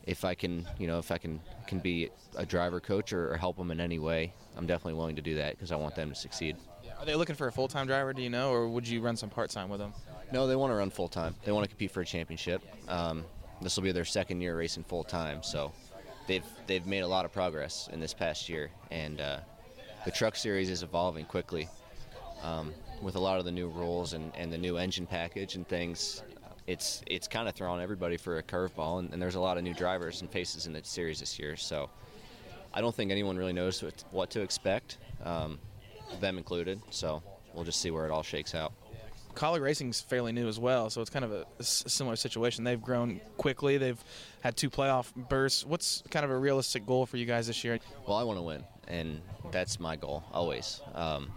if 0.06 0.26
I 0.26 0.34
can, 0.34 0.68
you 0.78 0.88
know, 0.88 1.00
if 1.00 1.12
I 1.12 1.18
can 1.18 1.40
can 1.68 1.80
be 1.80 2.10
a 2.36 2.46
driver 2.46 2.80
coach 2.80 3.14
or, 3.14 3.32
or 3.32 3.38
help 3.38 3.58
them 3.58 3.72
in 3.72 3.80
any 3.80 4.00
way, 4.00 4.34
I'm 4.58 4.66
definitely 4.66 4.96
willing 4.96 5.16
to 5.16 5.22
do 5.22 5.36
that 5.36 5.54
because 5.54 5.72
I 5.72 5.76
want 5.76 5.96
them 5.96 6.10
to 6.10 6.16
succeed. 6.16 6.58
Are 7.00 7.06
they 7.06 7.16
looking 7.16 7.36
for 7.36 7.48
a 7.48 7.52
full 7.52 7.68
time 7.68 7.88
driver? 7.88 8.14
Do 8.14 8.22
you 8.22 8.30
know, 8.30 8.52
or 8.52 8.68
would 8.68 8.88
you 8.88 9.02
run 9.02 9.18
some 9.18 9.30
part 9.30 9.50
time 9.50 9.70
with 9.70 9.80
them? 9.80 9.94
No, 10.32 10.48
they 10.48 10.56
want 10.56 10.72
to 10.72 10.76
run 10.76 10.90
full 10.90 11.08
time. 11.08 11.36
They 11.44 11.52
want 11.52 11.64
to 11.66 11.70
compete 11.70 11.92
for 11.92 12.02
a 12.02 12.06
championship. 12.06 12.62
Um, 12.88 13.26
this 13.62 13.76
will 13.76 13.84
be 13.84 13.92
their 13.92 14.06
second 14.06 14.42
year 14.42 14.58
racing 14.58 14.84
full 14.84 15.04
time, 15.04 15.44
so 15.44 15.72
they've 16.28 16.46
they've 16.68 16.86
made 16.86 17.02
a 17.02 17.08
lot 17.08 17.26
of 17.26 17.32
progress 17.32 17.90
in 17.92 18.00
this 18.00 18.14
past 18.14 18.50
year, 18.50 18.72
and 18.92 19.20
uh, 19.20 19.40
the 20.06 20.12
truck 20.12 20.36
series 20.36 20.70
is 20.70 20.84
evolving 20.84 21.26
quickly. 21.26 21.68
Um, 22.44 22.74
with 23.02 23.16
a 23.16 23.20
lot 23.20 23.40
of 23.40 23.46
the 23.46 23.52
new 23.52 23.68
rules 23.68 24.14
and, 24.14 24.32
and 24.36 24.52
the 24.52 24.58
new 24.58 24.78
engine 24.78 25.06
package 25.06 25.56
and 25.56 25.68
things, 25.68 26.24
it's 26.68 27.02
it's 27.08 27.28
kind 27.28 27.48
of 27.48 27.56
throwing 27.56 27.82
everybody 27.82 28.18
for 28.18 28.38
a 28.38 28.44
curveball, 28.44 29.00
and, 29.00 29.14
and, 29.14 29.22
there's 29.22 29.36
a 29.36 29.40
lot 29.40 29.58
of 29.58 29.64
new 29.64 29.74
drivers 29.74 30.22
and 30.22 30.30
faces 30.30 30.68
in 30.68 30.74
the 30.74 30.84
series 30.84 31.20
this 31.20 31.40
year. 31.40 31.56
So 31.56 31.90
I 32.74 32.82
don't 32.82 32.96
think 32.96 33.12
anyone 33.12 33.38
really 33.38 33.54
knows 33.54 33.82
what, 33.84 34.04
what 34.12 34.30
to 34.32 34.42
expect, 34.42 34.98
um, 35.24 35.60
them 36.20 36.38
included. 36.38 36.82
So 36.90 37.22
we'll 37.54 37.66
just 37.66 37.82
see 37.82 37.92
where 37.92 38.06
it 38.06 38.12
all 38.12 38.24
shakes 38.24 38.56
out. 38.56 38.74
Kaulig 39.34 39.62
Racing's 39.62 40.02
fairly 40.02 40.34
new 40.34 40.48
as 40.48 40.60
well, 40.60 40.90
so 40.90 41.00
it's 41.00 41.10
kind 41.10 41.24
of 41.24 41.32
a, 41.32 41.46
a, 41.58 41.64
similar 41.64 42.18
situation. 42.18 42.66
They've 42.66 42.82
grown 42.82 43.22
quickly. 43.38 43.78
They've 43.78 44.02
had 44.42 44.58
two 44.58 44.70
playoff 44.70 45.14
bursts. 45.16 45.66
What's 45.66 46.04
kind 46.10 46.26
of 46.26 46.32
a 46.32 46.38
realistic 46.38 46.86
goal 46.86 47.06
for 47.06 47.16
you 47.16 47.26
guys 47.26 47.48
this 47.48 47.64
year? 47.64 47.80
Well, 48.06 48.18
I 48.18 48.24
want 48.24 48.40
to 48.40 48.44
win, 48.44 48.64
and 48.90 49.22
that's 49.52 49.80
my 49.80 49.96
goal 49.96 50.24
always. 50.34 50.82
Um, 50.94 51.32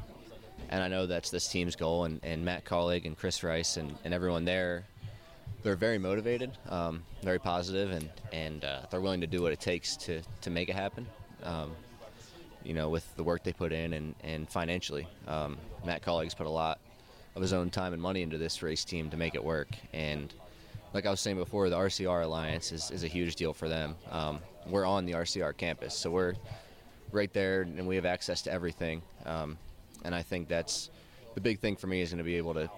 and 0.71 0.83
I 0.83 0.89
know 0.89 1.07
that's 1.07 1.31
this 1.31 1.47
team's 1.49 1.77
goal. 1.77 2.05
And, 2.05 2.21
and 2.23 2.45
Matt 2.45 2.65
Kaulig 2.65 3.05
and 3.05 3.17
Chris 3.17 3.43
Rice 3.43 3.77
and, 3.77 3.97
and 4.05 4.13
everyone 4.13 4.45
there, 4.45 4.85
they're 5.65 5.75
very 5.75 5.99
motivated, 5.99 6.53
um, 6.69 7.03
very 7.23 7.41
positive, 7.41 7.91
and 7.91 8.09
and 8.33 8.65
uh, 8.65 8.83
they're 8.91 9.01
willing 9.01 9.23
to 9.23 9.27
do 9.27 9.43
what 9.43 9.51
it 9.51 9.61
takes 9.61 9.97
to 9.97 10.21
to 10.43 10.51
make 10.51 10.69
it 10.69 10.77
happen. 10.77 11.07
Um, 11.43 11.73
you 12.63 12.75
know, 12.75 12.89
with 12.89 13.05
the 13.17 13.25
work 13.25 13.43
they 13.43 13.53
put 13.53 13.73
in 13.73 13.95
and 13.95 14.15
and 14.23 14.49
financially, 14.49 15.09
um, 15.27 15.59
Matt 15.85 16.03
Kaulig's 16.03 16.35
put 16.35 16.47
a 16.47 16.51
lot 16.51 16.79
of 17.35 17.43
his 17.43 17.53
own 17.53 17.71
time 17.71 17.93
and 17.93 18.01
money 18.01 18.23
into 18.23 18.39
this 18.39 18.63
race 18.63 18.85
team 18.85 19.11
to 19.11 19.17
make 19.17 19.35
it 19.35 19.43
work. 19.43 19.69
And 19.93 20.33
like 20.93 21.07
I 21.07 21.11
was 21.11 21.21
saying 21.21 21.37
before, 21.37 21.69
the 21.69 21.77
RCR 21.77 22.23
Alliance 22.23 22.71
is, 22.71 22.93
is 22.93 23.03
a 23.03 23.09
huge 23.09 23.35
deal 23.35 23.53
for 23.53 23.69
them. 23.69 23.97
Um, 24.11 24.39
we're 24.69 24.87
on 24.87 25.05
the 25.05 25.13
RCR 25.13 25.57
campus, 25.57 25.97
so 25.97 26.11
we're 26.11 26.35
right 27.11 27.33
there, 27.33 27.63
and 27.63 27.89
we 27.89 27.97
have 27.97 28.07
access 28.07 28.43
to 28.43 28.53
everything. 28.53 29.03
Um, 29.27 29.59
and 30.05 30.15
I 30.15 30.23
think 30.23 30.47
that's 30.47 30.91
the 31.35 31.41
big 31.41 31.59
thing 31.59 31.75
for 31.75 31.89
me 31.89 32.03
is 32.03 32.11
going 32.11 32.19
to 32.19 32.25
be 32.25 32.37
able 32.37 32.55
to 32.55 32.71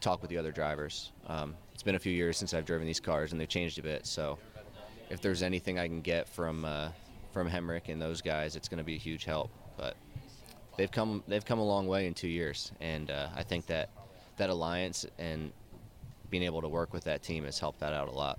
talk 0.00 0.20
with 0.20 0.30
the 0.30 0.38
other 0.38 0.50
drivers. 0.50 1.12
Um, 1.28 1.54
it's 1.74 1.82
been 1.82 1.94
a 1.94 1.98
few 2.00 2.12
years 2.12 2.36
since 2.36 2.54
I've 2.54 2.64
driven 2.64 2.86
these 2.86 3.00
cars, 3.00 3.32
and 3.32 3.40
they've 3.40 3.48
changed 3.48 3.78
a 3.78 3.82
bit. 3.82 4.06
So 4.06 4.38
if 5.10 5.20
there's 5.20 5.42
anything 5.42 5.78
I 5.78 5.86
can 5.88 6.00
get 6.00 6.28
from 6.28 6.64
uh, 6.64 6.88
from 7.32 7.48
Hemric 7.48 7.88
and 7.88 8.00
those 8.00 8.20
guys, 8.22 8.56
it's 8.56 8.68
going 8.68 8.78
to 8.78 8.84
be 8.84 8.94
a 8.94 8.98
huge 8.98 9.24
help. 9.24 9.50
But 9.76 9.96
they've 10.76 10.90
come 10.90 11.22
they've 11.28 11.44
come 11.44 11.58
a 11.58 11.64
long 11.64 11.86
way 11.86 12.06
in 12.06 12.14
two 12.14 12.28
years, 12.28 12.72
and 12.80 13.10
uh, 13.10 13.28
I 13.34 13.42
think 13.42 13.66
that 13.66 13.90
that 14.36 14.50
alliance 14.50 15.06
and 15.18 15.52
being 16.30 16.42
able 16.42 16.62
to 16.62 16.68
work 16.68 16.92
with 16.92 17.04
that 17.04 17.22
team 17.22 17.44
has 17.44 17.58
helped 17.58 17.80
that 17.80 17.92
out 17.92 18.08
a 18.08 18.12
lot. 18.12 18.38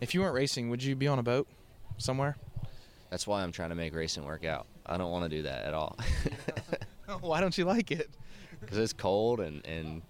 If 0.00 0.14
you 0.14 0.20
weren't 0.20 0.34
racing, 0.34 0.68
would 0.70 0.82
you 0.82 0.94
be 0.94 1.08
on 1.08 1.18
a 1.18 1.22
boat 1.22 1.48
somewhere? 1.96 2.36
That's 3.10 3.26
why 3.26 3.42
I'm 3.42 3.52
trying 3.52 3.70
to 3.70 3.74
make 3.74 3.94
racing 3.94 4.24
work 4.24 4.44
out. 4.44 4.66
I 4.84 4.98
don't 4.98 5.10
want 5.10 5.30
to 5.30 5.34
do 5.34 5.42
that 5.44 5.64
at 5.64 5.72
all. 5.72 5.96
Why 7.20 7.40
don't 7.40 7.56
you 7.56 7.64
like 7.64 7.90
it? 7.90 8.10
Because 8.58 8.78
it's 8.78 8.94
cold 8.94 9.40
and, 9.40 9.64
and 9.66 10.00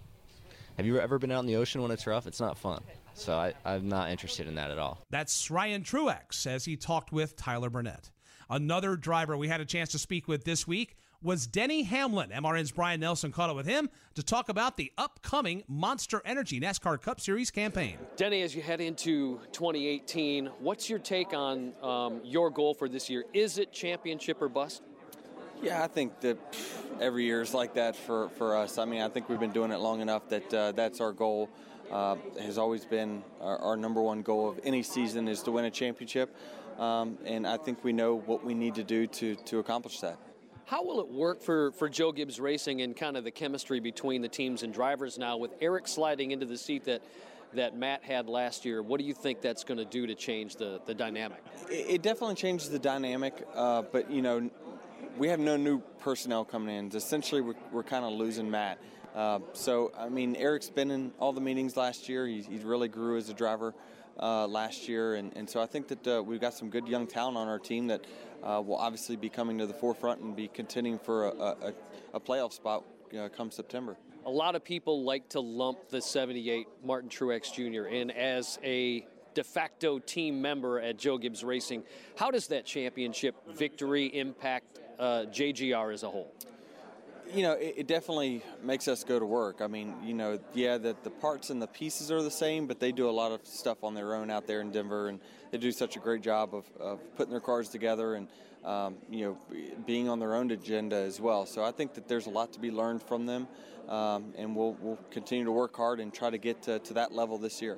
have 0.77 0.85
you 0.85 0.99
ever 0.99 1.17
been 1.17 1.31
out 1.31 1.39
in 1.39 1.47
the 1.47 1.55
ocean 1.55 1.81
when 1.81 1.89
it's 1.89 2.05
rough? 2.05 2.27
It's 2.27 2.39
not 2.39 2.57
fun. 2.57 2.83
So 3.15 3.35
I, 3.35 3.53
I'm 3.65 3.89
not 3.89 4.11
interested 4.11 4.47
in 4.47 4.55
that 4.55 4.69
at 4.69 4.77
all. 4.77 4.99
That's 5.09 5.49
Ryan 5.49 5.81
Truex 5.81 6.45
as 6.45 6.65
he 6.65 6.77
talked 6.77 7.11
with 7.11 7.35
Tyler 7.35 7.71
Burnett. 7.71 8.11
Another 8.47 8.95
driver 8.95 9.35
we 9.35 9.47
had 9.47 9.59
a 9.59 9.65
chance 9.65 9.89
to 9.89 9.99
speak 9.99 10.27
with 10.27 10.43
this 10.43 10.67
week 10.67 10.95
was 11.21 11.47
Denny 11.47 11.81
Hamlin. 11.81 12.29
MRN's 12.29 12.71
Brian 12.71 12.99
Nelson 12.99 13.31
caught 13.31 13.49
up 13.49 13.55
with 13.55 13.65
him 13.65 13.89
to 14.13 14.21
talk 14.21 14.49
about 14.49 14.77
the 14.77 14.91
upcoming 14.99 15.63
Monster 15.67 16.21
Energy 16.23 16.59
NASCAR 16.59 17.01
Cup 17.01 17.19
Series 17.19 17.49
campaign. 17.49 17.97
Denny, 18.15 18.43
as 18.43 18.55
you 18.55 18.61
head 18.61 18.79
into 18.79 19.39
2018, 19.51 20.45
what's 20.59 20.89
your 20.89 20.99
take 20.99 21.33
on 21.33 21.73
um, 21.81 22.21
your 22.23 22.51
goal 22.51 22.75
for 22.75 22.87
this 22.87 23.09
year? 23.09 23.25
Is 23.33 23.57
it 23.57 23.73
championship 23.73 24.39
or 24.43 24.47
bust? 24.47 24.83
Yeah, 25.61 25.83
I 25.83 25.87
think 25.87 26.19
that 26.21 26.37
every 27.01 27.25
year 27.25 27.41
is 27.41 27.53
like 27.53 27.73
that 27.75 27.95
for, 27.95 28.29
for 28.29 28.55
us. 28.55 28.77
I 28.77 28.85
mean, 28.85 29.01
I 29.01 29.09
think 29.09 29.27
we've 29.27 29.39
been 29.39 29.51
doing 29.51 29.71
it 29.71 29.79
long 29.79 30.01
enough 30.01 30.29
that 30.29 30.53
uh, 30.53 30.71
that's 30.73 31.01
our 31.01 31.11
goal. 31.11 31.49
Uh, 31.91 32.17
has 32.39 32.57
always 32.57 32.83
been 32.83 33.23
our, 33.39 33.57
our, 33.59 33.77
number 33.77 34.01
one 34.01 34.21
goal 34.21 34.49
of 34.49 34.59
any 34.65 34.83
season 34.83 35.29
is 35.29 35.41
to 35.41 35.51
win 35.51 35.63
a 35.63 35.71
championship, 35.71 36.35
um, 36.77 37.17
and 37.23 37.47
I 37.47 37.55
think 37.55 37.81
we 37.81 37.93
know 37.93 38.17
what 38.17 38.43
we 38.43 38.53
need 38.53 38.75
to 38.75 38.83
do 38.83 39.07
to 39.07 39.35
to 39.35 39.59
accomplish 39.59 40.01
that. 40.01 40.17
How 40.65 40.83
will 40.83 40.99
it 40.99 41.07
work 41.07 41.41
for, 41.41 41.71
for 41.71 41.87
Joe 41.87 42.11
Gibbs 42.11 42.41
Racing 42.41 42.81
and 42.81 42.93
kind 42.93 43.15
of 43.15 43.23
the 43.23 43.31
chemistry 43.31 43.79
between 43.79 44.21
the 44.21 44.27
teams 44.27 44.63
and 44.63 44.73
drivers 44.73 45.17
now 45.17 45.37
with 45.37 45.51
Eric 45.61 45.87
sliding 45.87 46.31
into 46.31 46.45
the 46.45 46.57
seat 46.57 46.83
that 46.83 47.01
that 47.53 47.77
Matt 47.77 48.03
had 48.03 48.27
last 48.27 48.65
year? 48.65 48.83
What 48.83 48.99
do 48.99 49.05
you 49.05 49.13
think 49.13 49.39
that's 49.39 49.63
going 49.63 49.77
to 49.77 49.85
do 49.85 50.07
to 50.07 50.13
change 50.13 50.57
the, 50.57 50.81
the 50.85 50.93
dynamic? 50.93 51.41
It, 51.69 51.89
it 51.89 52.01
definitely 52.01 52.35
changes 52.35 52.69
the 52.69 52.79
dynamic, 52.79 53.47
uh, 53.55 53.83
but 53.83 54.11
you 54.11 54.21
know, 54.21 54.49
we 55.17 55.27
have 55.29 55.39
no 55.39 55.57
new 55.57 55.79
personnel 55.99 56.45
coming 56.45 56.75
in. 56.75 56.95
Essentially, 56.95 57.41
we're, 57.41 57.55
we're 57.71 57.83
kind 57.83 58.05
of 58.05 58.13
losing 58.13 58.49
Matt. 58.49 58.77
Uh, 59.15 59.39
so, 59.53 59.91
I 59.97 60.09
mean, 60.09 60.35
Eric's 60.35 60.69
been 60.69 60.91
in 60.91 61.11
all 61.17 61.33
the 61.33 61.41
meetings 61.41 61.75
last 61.75 62.07
year. 62.07 62.27
He, 62.27 62.41
he 62.41 62.57
really 62.59 62.87
grew 62.87 63.17
as 63.17 63.29
a 63.29 63.33
driver 63.33 63.73
uh, 64.19 64.47
last 64.47 64.87
year. 64.87 65.15
And, 65.15 65.35
and, 65.35 65.49
so 65.49 65.59
I 65.59 65.65
think 65.65 65.87
that 65.87 66.07
uh, 66.07 66.23
we've 66.23 66.39
got 66.39 66.53
some 66.53 66.69
good 66.69 66.87
young 66.87 67.07
talent 67.07 67.37
on 67.37 67.47
our 67.47 67.57
team 67.57 67.87
that 67.87 68.05
uh, 68.43 68.61
will 68.63 68.75
obviously 68.75 69.15
be 69.15 69.29
coming 69.29 69.57
to 69.57 69.65
the 69.65 69.73
forefront 69.73 70.21
and 70.21 70.35
be 70.35 70.47
contending 70.47 70.99
for 70.99 71.29
a, 71.29 71.31
a, 71.31 71.73
a 72.13 72.19
playoff 72.19 72.53
spot 72.53 72.83
uh, 73.19 73.27
come 73.29 73.49
September. 73.49 73.97
A 74.25 74.29
lot 74.29 74.55
of 74.55 74.63
people 74.63 75.03
like 75.03 75.29
to 75.29 75.39
lump 75.39 75.89
the 75.89 76.01
78 76.01 76.67
Martin 76.83 77.09
Truex 77.09 77.51
Jr. 77.53 77.87
in 77.87 78.11
as 78.11 78.59
a 78.63 79.05
de 79.33 79.43
facto 79.43 79.99
team 79.99 80.41
member 80.41 80.79
at 80.79 80.97
Joe 80.97 81.17
Gibbs 81.17 81.43
Racing. 81.43 81.83
How 82.17 82.29
does 82.29 82.47
that 82.47 82.65
championship 82.65 83.35
victory 83.55 84.07
impact 84.07 84.79
uh, 84.99 85.25
JGR 85.31 85.93
as 85.93 86.03
a 86.03 86.09
whole? 86.09 86.33
you 87.33 87.43
know, 87.43 87.53
it, 87.53 87.75
it, 87.77 87.87
definitely 87.87 88.41
makes 88.63 88.87
us 88.87 89.03
go 89.03 89.19
to 89.19 89.25
work. 89.25 89.61
I 89.61 89.67
mean, 89.67 89.95
you 90.03 90.13
know, 90.13 90.39
yeah, 90.53 90.77
that 90.77 91.03
the 91.03 91.09
parts 91.09 91.49
and 91.49 91.61
the 91.61 91.67
pieces 91.67 92.11
are 92.11 92.21
the 92.21 92.31
same, 92.31 92.67
but 92.67 92.79
they 92.79 92.91
do 92.91 93.09
a 93.09 93.11
lot 93.11 93.31
of 93.31 93.45
stuff 93.45 93.83
on 93.83 93.93
their 93.93 94.15
own 94.15 94.29
out 94.29 94.47
there 94.47 94.61
in 94.61 94.71
Denver, 94.71 95.09
and 95.09 95.19
they 95.51 95.57
do 95.57 95.71
such 95.71 95.95
a 95.95 95.99
great 95.99 96.21
job 96.21 96.53
of, 96.53 96.65
of 96.79 96.99
putting 97.15 97.31
their 97.31 97.41
cars 97.41 97.69
together 97.69 98.15
and, 98.15 98.27
um, 98.63 98.95
you 99.09 99.25
know, 99.25 99.37
being 99.85 100.09
on 100.09 100.19
their 100.19 100.35
own 100.35 100.51
agenda 100.51 100.95
as 100.95 101.19
well. 101.19 101.45
So 101.45 101.63
I 101.63 101.71
think 101.71 101.93
that 101.95 102.07
there's 102.07 102.27
a 102.27 102.31
lot 102.31 102.53
to 102.53 102.59
be 102.59 102.71
learned 102.71 103.03
from 103.03 103.25
them, 103.25 103.47
um, 103.89 104.33
and 104.37 104.55
we'll, 104.55 104.77
we'll 104.81 104.99
continue 105.11 105.45
to 105.45 105.51
work 105.51 105.75
hard 105.75 105.99
and 105.99 106.13
try 106.13 106.29
to 106.29 106.37
get 106.37 106.61
to, 106.63 106.79
to 106.79 106.93
that 106.93 107.11
level 107.11 107.37
this 107.37 107.61
year. 107.61 107.77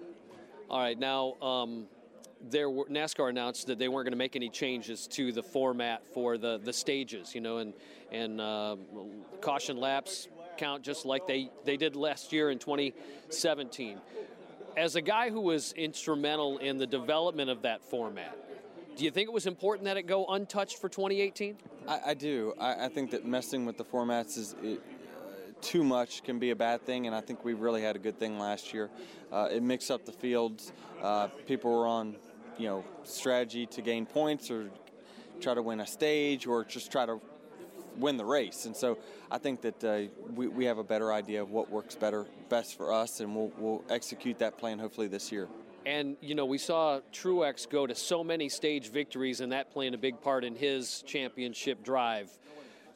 All 0.70 0.80
right, 0.80 0.98
now. 0.98 1.34
Um 1.42 1.88
there 2.50 2.70
NASCAR 2.70 3.30
announced 3.30 3.68
that 3.68 3.80
they 3.80 3.88
weren't 3.88 4.06
going 4.06 4.14
to 4.14 4.18
make 4.18 4.36
any 4.36 4.50
changes 4.50 5.08
to 5.08 5.32
the 5.32 5.44
format 5.44 6.06
for 6.14 6.38
the, 6.38 6.60
the 6.64 6.74
stages, 6.74 7.36
you 7.36 7.42
know, 7.42 7.58
and 7.58 7.74
and 8.12 8.42
uh, 8.42 8.76
caution 9.42 9.78
laps 9.78 10.28
count 10.60 10.84
just 10.84 11.06
like 11.06 11.26
they, 11.26 11.50
they 11.64 11.78
did 11.78 11.96
last 11.96 12.34
year 12.34 12.52
in 12.52 12.60
2017. 12.60 13.98
As 14.76 14.96
a 14.96 15.02
guy 15.02 15.30
who 15.30 15.42
was 15.42 15.72
instrumental 15.74 16.58
in 16.58 16.78
the 16.78 16.86
development 16.86 17.50
of 17.50 17.62
that 17.64 17.82
format, 17.84 18.38
do 18.98 19.06
you 19.06 19.12
think 19.12 19.30
it 19.30 19.34
was 19.34 19.48
important 19.48 19.86
that 19.86 19.96
it 19.96 20.04
go 20.04 20.26
untouched 20.28 20.78
for 20.78 20.90
2018? 20.90 21.56
I, 21.88 22.00
I 22.08 22.14
do. 22.14 22.54
I, 22.60 22.86
I, 22.86 22.90
think 22.90 23.12
that 23.12 23.26
messing 23.26 23.66
with 23.66 23.78
the 23.78 23.86
formats 23.86 24.38
is. 24.38 24.56
It, 24.62 24.82
too 25.62 25.84
much 25.84 26.24
can 26.24 26.40
be 26.40 26.52
a 26.52 26.56
bad 26.56 26.86
thing, 26.86 27.06
and 27.06 27.14
I 27.14 27.20
think 27.20 27.44
we 27.44 27.54
really 27.54 27.82
had 27.82 27.98
a 27.98 28.00
good 28.00 28.18
thing 28.18 28.40
last 28.40 28.74
year. 28.74 28.90
Uh, 29.30 29.50
it 29.52 29.62
mixed 29.62 29.92
up 29.92 30.06
the 30.06 30.12
fields. 30.14 30.72
Uh, 31.02 31.28
people 31.48 31.78
were 31.78 31.86
on 31.86 32.16
you 32.60 32.68
know 32.68 32.84
strategy 33.04 33.66
to 33.66 33.82
gain 33.82 34.06
points 34.06 34.52
or 34.52 34.70
try 35.42 35.54
to 35.54 35.62
win 35.62 35.80
a 35.80 35.88
stage 35.88 36.46
or 36.46 36.64
just 36.64 36.92
try 36.92 37.06
to 37.06 37.20
win 37.98 38.18
the 38.18 38.26
race. 38.26 38.66
And 38.66 38.76
so 38.76 38.98
I 39.32 39.38
think 39.38 39.62
that 39.62 39.84
uh, 39.84 40.02
we, 40.36 40.48
we 40.48 40.66
have 40.66 40.78
a 40.78 40.84
better 40.84 41.12
idea 41.12 41.42
of 41.42 41.50
what 41.50 41.70
works 41.70 41.96
better 41.96 42.26
best 42.50 42.78
for 42.78 42.94
us, 42.94 43.20
and 43.20 43.36
we'll, 43.36 43.52
we'll 43.58 43.84
execute 43.90 44.40
that 44.40 44.58
plan 44.58 44.80
hopefully 44.80 45.08
this 45.08 45.32
year. 45.32 45.48
And, 45.86 46.18
you 46.22 46.36
know, 46.36 46.46
we 46.46 46.58
saw 46.58 47.00
Truex 47.14 47.70
go 47.70 47.88
to 47.88 47.96
so 47.96 48.24
many 48.24 48.50
stage 48.50 48.92
victories, 48.92 49.42
and 49.42 49.52
that 49.52 49.72
playing 49.72 49.94
a 49.94 49.98
big 49.98 50.22
part 50.22 50.44
in 50.44 50.56
his 50.56 51.02
championship 51.04 51.84
drive. 51.84 52.30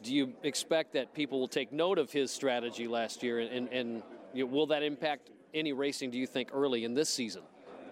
Do 0.03 0.13
you 0.13 0.33
expect 0.43 0.93
that 0.93 1.13
people 1.13 1.39
will 1.39 1.47
take 1.47 1.71
note 1.71 1.97
of 1.97 2.11
his 2.11 2.29
strategy 2.29 2.87
last 2.87 3.23
year, 3.23 3.39
and, 3.39 3.49
and, 3.51 3.69
and 3.69 4.03
you 4.33 4.45
know, 4.45 4.51
will 4.51 4.67
that 4.67 4.83
impact 4.83 5.31
any 5.53 5.71
racing, 5.71 6.11
do 6.11 6.17
you 6.17 6.27
think, 6.27 6.49
early 6.53 6.83
in 6.83 6.93
this 6.93 7.09
season? 7.09 7.43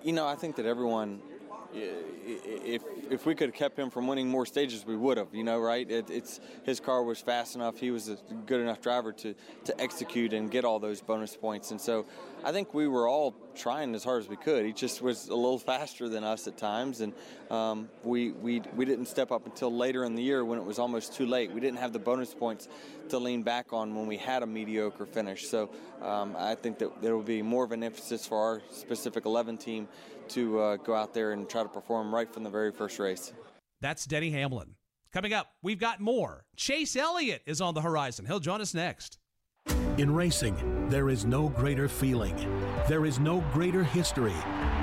You 0.03 0.13
know, 0.13 0.27
I 0.27 0.35
think 0.35 0.55
that 0.57 0.65
everyone 0.65 1.21
if 1.73 2.83
if 3.09 3.25
we 3.25 3.35
could 3.35 3.49
have 3.49 3.55
kept 3.55 3.77
him 3.77 3.89
from 3.89 4.07
winning 4.07 4.27
more 4.27 4.45
stages, 4.45 4.85
we 4.85 4.95
would 4.95 5.17
have. 5.17 5.33
You 5.33 5.43
know, 5.43 5.59
right? 5.59 5.89
It, 5.89 6.09
it's 6.09 6.39
his 6.63 6.79
car 6.79 7.03
was 7.03 7.19
fast 7.19 7.55
enough. 7.55 7.77
He 7.77 7.91
was 7.91 8.09
a 8.09 8.17
good 8.45 8.61
enough 8.61 8.81
driver 8.81 9.11
to 9.13 9.35
to 9.65 9.81
execute 9.81 10.33
and 10.33 10.49
get 10.49 10.65
all 10.65 10.79
those 10.79 11.01
bonus 11.01 11.35
points. 11.35 11.71
And 11.71 11.79
so, 11.79 12.05
I 12.43 12.51
think 12.51 12.73
we 12.73 12.87
were 12.87 13.07
all 13.07 13.35
trying 13.55 13.93
as 13.93 14.03
hard 14.03 14.23
as 14.23 14.27
we 14.27 14.35
could. 14.35 14.65
He 14.65 14.73
just 14.73 15.01
was 15.01 15.27
a 15.27 15.35
little 15.35 15.59
faster 15.59 16.09
than 16.09 16.23
us 16.23 16.47
at 16.47 16.57
times, 16.57 17.01
and 17.01 17.13
um, 17.51 17.89
we 18.03 18.31
we 18.31 18.61
we 18.75 18.85
didn't 18.85 19.05
step 19.05 19.31
up 19.31 19.45
until 19.45 19.71
later 19.71 20.03
in 20.03 20.15
the 20.15 20.23
year 20.23 20.43
when 20.43 20.57
it 20.57 20.65
was 20.65 20.79
almost 20.79 21.13
too 21.13 21.25
late. 21.25 21.51
We 21.51 21.59
didn't 21.59 21.77
have 21.79 21.93
the 21.93 21.99
bonus 21.99 22.33
points 22.33 22.67
to 23.09 23.19
lean 23.19 23.43
back 23.43 23.73
on 23.73 23.95
when 23.95 24.07
we 24.07 24.17
had 24.17 24.41
a 24.41 24.47
mediocre 24.47 25.05
finish. 25.05 25.47
So 25.47 25.69
um, 26.01 26.35
I 26.37 26.55
think 26.55 26.79
that 26.79 27.01
there 27.01 27.15
will 27.15 27.23
be 27.23 27.41
more 27.41 27.63
of 27.63 27.71
an 27.71 27.83
emphasis 27.83 28.25
for 28.25 28.37
our 28.37 28.61
specific 28.71 29.25
11 29.25 29.57
team 29.57 29.87
to 30.29 30.59
uh, 30.59 30.75
go 30.77 30.95
out 30.95 31.13
there 31.13 31.33
and 31.33 31.47
try 31.47 31.61
to 31.61 31.69
perform 31.69 32.13
right 32.13 32.31
from 32.33 32.43
the 32.43 32.49
very 32.49 32.71
first 32.71 32.97
race. 32.99 33.33
That's 33.81 34.05
Denny 34.05 34.31
Hamlin. 34.31 34.75
Coming 35.11 35.33
up, 35.33 35.47
we've 35.61 35.79
got 35.79 35.99
more. 35.99 36.45
Chase 36.55 36.95
Elliott 36.95 37.41
is 37.45 37.59
on 37.59 37.73
the 37.73 37.81
horizon. 37.81 38.25
He'll 38.25 38.39
join 38.39 38.61
us 38.61 38.73
next. 38.73 39.17
In 39.97 40.13
racing, 40.13 40.87
there 40.89 41.09
is 41.09 41.25
no 41.25 41.49
greater 41.49 41.89
feeling. 41.89 42.33
There 42.87 43.05
is 43.05 43.19
no 43.19 43.41
greater 43.51 43.83
history. 43.83 44.33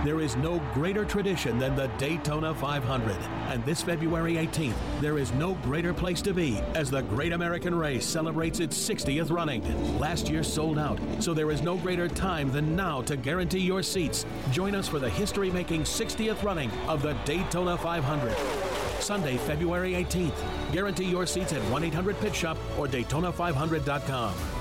There 0.04 0.20
is 0.20 0.36
no 0.36 0.58
greater 0.74 1.06
tradition 1.06 1.58
than 1.58 1.74
the 1.74 1.86
Daytona 1.96 2.54
500. 2.54 3.16
And 3.48 3.64
this 3.64 3.80
February 3.80 4.34
18th, 4.34 4.74
there 5.00 5.16
is 5.16 5.32
no 5.32 5.54
greater 5.54 5.94
place 5.94 6.20
to 6.22 6.34
be 6.34 6.58
as 6.74 6.90
the 6.90 7.00
Great 7.00 7.32
American 7.32 7.74
Race 7.74 8.04
celebrates 8.04 8.60
its 8.60 8.76
60th 8.76 9.30
running. 9.30 9.98
Last 9.98 10.28
year 10.28 10.42
sold 10.42 10.78
out, 10.78 10.98
so 11.20 11.32
there 11.32 11.50
is 11.50 11.62
no 11.62 11.78
greater 11.78 12.06
time 12.06 12.52
than 12.52 12.76
now 12.76 13.00
to 13.02 13.16
guarantee 13.16 13.60
your 13.60 13.82
seats. 13.82 14.26
Join 14.50 14.74
us 14.74 14.88
for 14.88 14.98
the 14.98 15.10
history 15.10 15.50
making 15.50 15.84
60th 15.84 16.42
running 16.42 16.70
of 16.86 17.00
the 17.00 17.14
Daytona 17.24 17.78
500. 17.78 18.36
Sunday, 19.02 19.38
February 19.38 19.92
18th. 19.92 20.72
Guarantee 20.72 21.06
your 21.06 21.24
seats 21.24 21.54
at 21.54 21.62
1 21.70 21.84
800 21.84 22.20
Pit 22.20 22.34
Shop 22.34 22.58
or 22.76 22.86
Daytona500.com. 22.86 24.57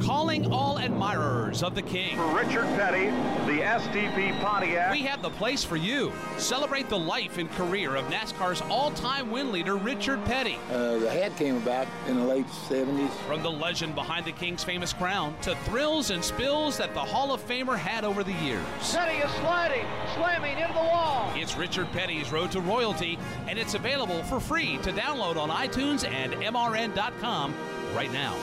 Calling 0.00 0.52
all 0.52 0.78
admirers 0.78 1.62
of 1.62 1.74
the 1.74 1.82
King. 1.82 2.16
For 2.16 2.26
Richard 2.34 2.64
Petty, 2.76 3.06
the 3.46 3.62
STP 3.62 4.38
Pontiac. 4.40 4.90
We 4.90 5.02
have 5.02 5.22
the 5.22 5.30
place 5.30 5.62
for 5.62 5.76
you. 5.76 6.12
Celebrate 6.36 6.88
the 6.88 6.98
life 6.98 7.38
and 7.38 7.50
career 7.52 7.94
of 7.94 8.04
NASCAR's 8.06 8.60
all-time 8.62 9.30
win 9.30 9.52
leader, 9.52 9.76
Richard 9.76 10.24
Petty. 10.24 10.58
Uh, 10.70 10.98
the 10.98 11.10
hat 11.10 11.36
came 11.36 11.56
about 11.56 11.86
in 12.08 12.16
the 12.16 12.24
late 12.24 12.46
70s. 12.68 13.10
From 13.26 13.42
the 13.42 13.50
legend 13.50 13.94
behind 13.94 14.26
the 14.26 14.32
King's 14.32 14.64
famous 14.64 14.92
crown 14.92 15.36
to 15.42 15.54
thrills 15.64 16.10
and 16.10 16.24
spills 16.24 16.76
that 16.78 16.92
the 16.94 17.00
Hall 17.00 17.32
of 17.32 17.46
Famer 17.46 17.78
had 17.78 18.04
over 18.04 18.24
the 18.24 18.32
years. 18.32 18.64
Petty 18.92 19.18
is 19.18 19.30
sliding, 19.34 19.86
slamming 20.16 20.58
into 20.58 20.72
the 20.72 20.80
wall. 20.80 21.30
It's 21.36 21.56
Richard 21.56 21.90
Petty's 21.92 22.32
Road 22.32 22.50
to 22.52 22.60
Royalty, 22.60 23.18
and 23.48 23.58
it's 23.58 23.74
available 23.74 24.22
for 24.24 24.40
free 24.40 24.76
to 24.78 24.92
download 24.92 25.36
on 25.36 25.50
iTunes 25.50 26.08
and 26.08 26.32
MRN.com 26.32 27.54
right 27.94 28.12
now. 28.12 28.34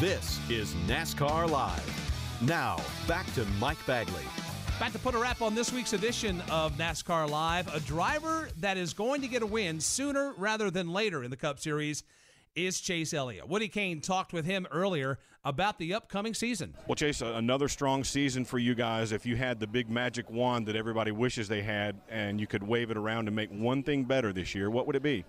This 0.00 0.38
is 0.50 0.74
NASCAR 0.86 1.48
Live. 1.48 2.38
Now, 2.42 2.76
back 3.08 3.24
to 3.32 3.46
Mike 3.58 3.78
Bagley. 3.86 4.24
Back 4.78 4.92
to 4.92 4.98
put 4.98 5.14
a 5.14 5.18
wrap 5.18 5.40
on 5.40 5.54
this 5.54 5.72
week's 5.72 5.94
edition 5.94 6.42
of 6.50 6.76
NASCAR 6.76 7.30
Live. 7.30 7.74
A 7.74 7.80
driver 7.80 8.50
that 8.58 8.76
is 8.76 8.92
going 8.92 9.22
to 9.22 9.26
get 9.26 9.40
a 9.40 9.46
win 9.46 9.80
sooner 9.80 10.34
rather 10.36 10.70
than 10.70 10.92
later 10.92 11.24
in 11.24 11.30
the 11.30 11.36
Cup 11.38 11.58
Series 11.58 12.04
is 12.54 12.78
Chase 12.78 13.14
Elliott. 13.14 13.48
Woody 13.48 13.68
Cain 13.68 14.02
talked 14.02 14.34
with 14.34 14.44
him 14.44 14.66
earlier 14.70 15.18
about 15.46 15.78
the 15.78 15.94
upcoming 15.94 16.34
season. 16.34 16.74
Well, 16.86 16.94
Chase, 16.94 17.22
another 17.22 17.66
strong 17.66 18.04
season 18.04 18.44
for 18.44 18.58
you 18.58 18.74
guys. 18.74 19.12
If 19.12 19.24
you 19.24 19.36
had 19.36 19.60
the 19.60 19.66
big 19.66 19.88
magic 19.88 20.28
wand 20.28 20.66
that 20.66 20.76
everybody 20.76 21.10
wishes 21.10 21.48
they 21.48 21.62
had 21.62 21.98
and 22.10 22.38
you 22.38 22.46
could 22.46 22.62
wave 22.62 22.90
it 22.90 22.98
around 22.98 23.24
to 23.24 23.30
make 23.30 23.48
one 23.48 23.82
thing 23.82 24.04
better 24.04 24.30
this 24.34 24.54
year, 24.54 24.68
what 24.68 24.86
would 24.86 24.96
it 24.96 25.02
be? 25.02 25.24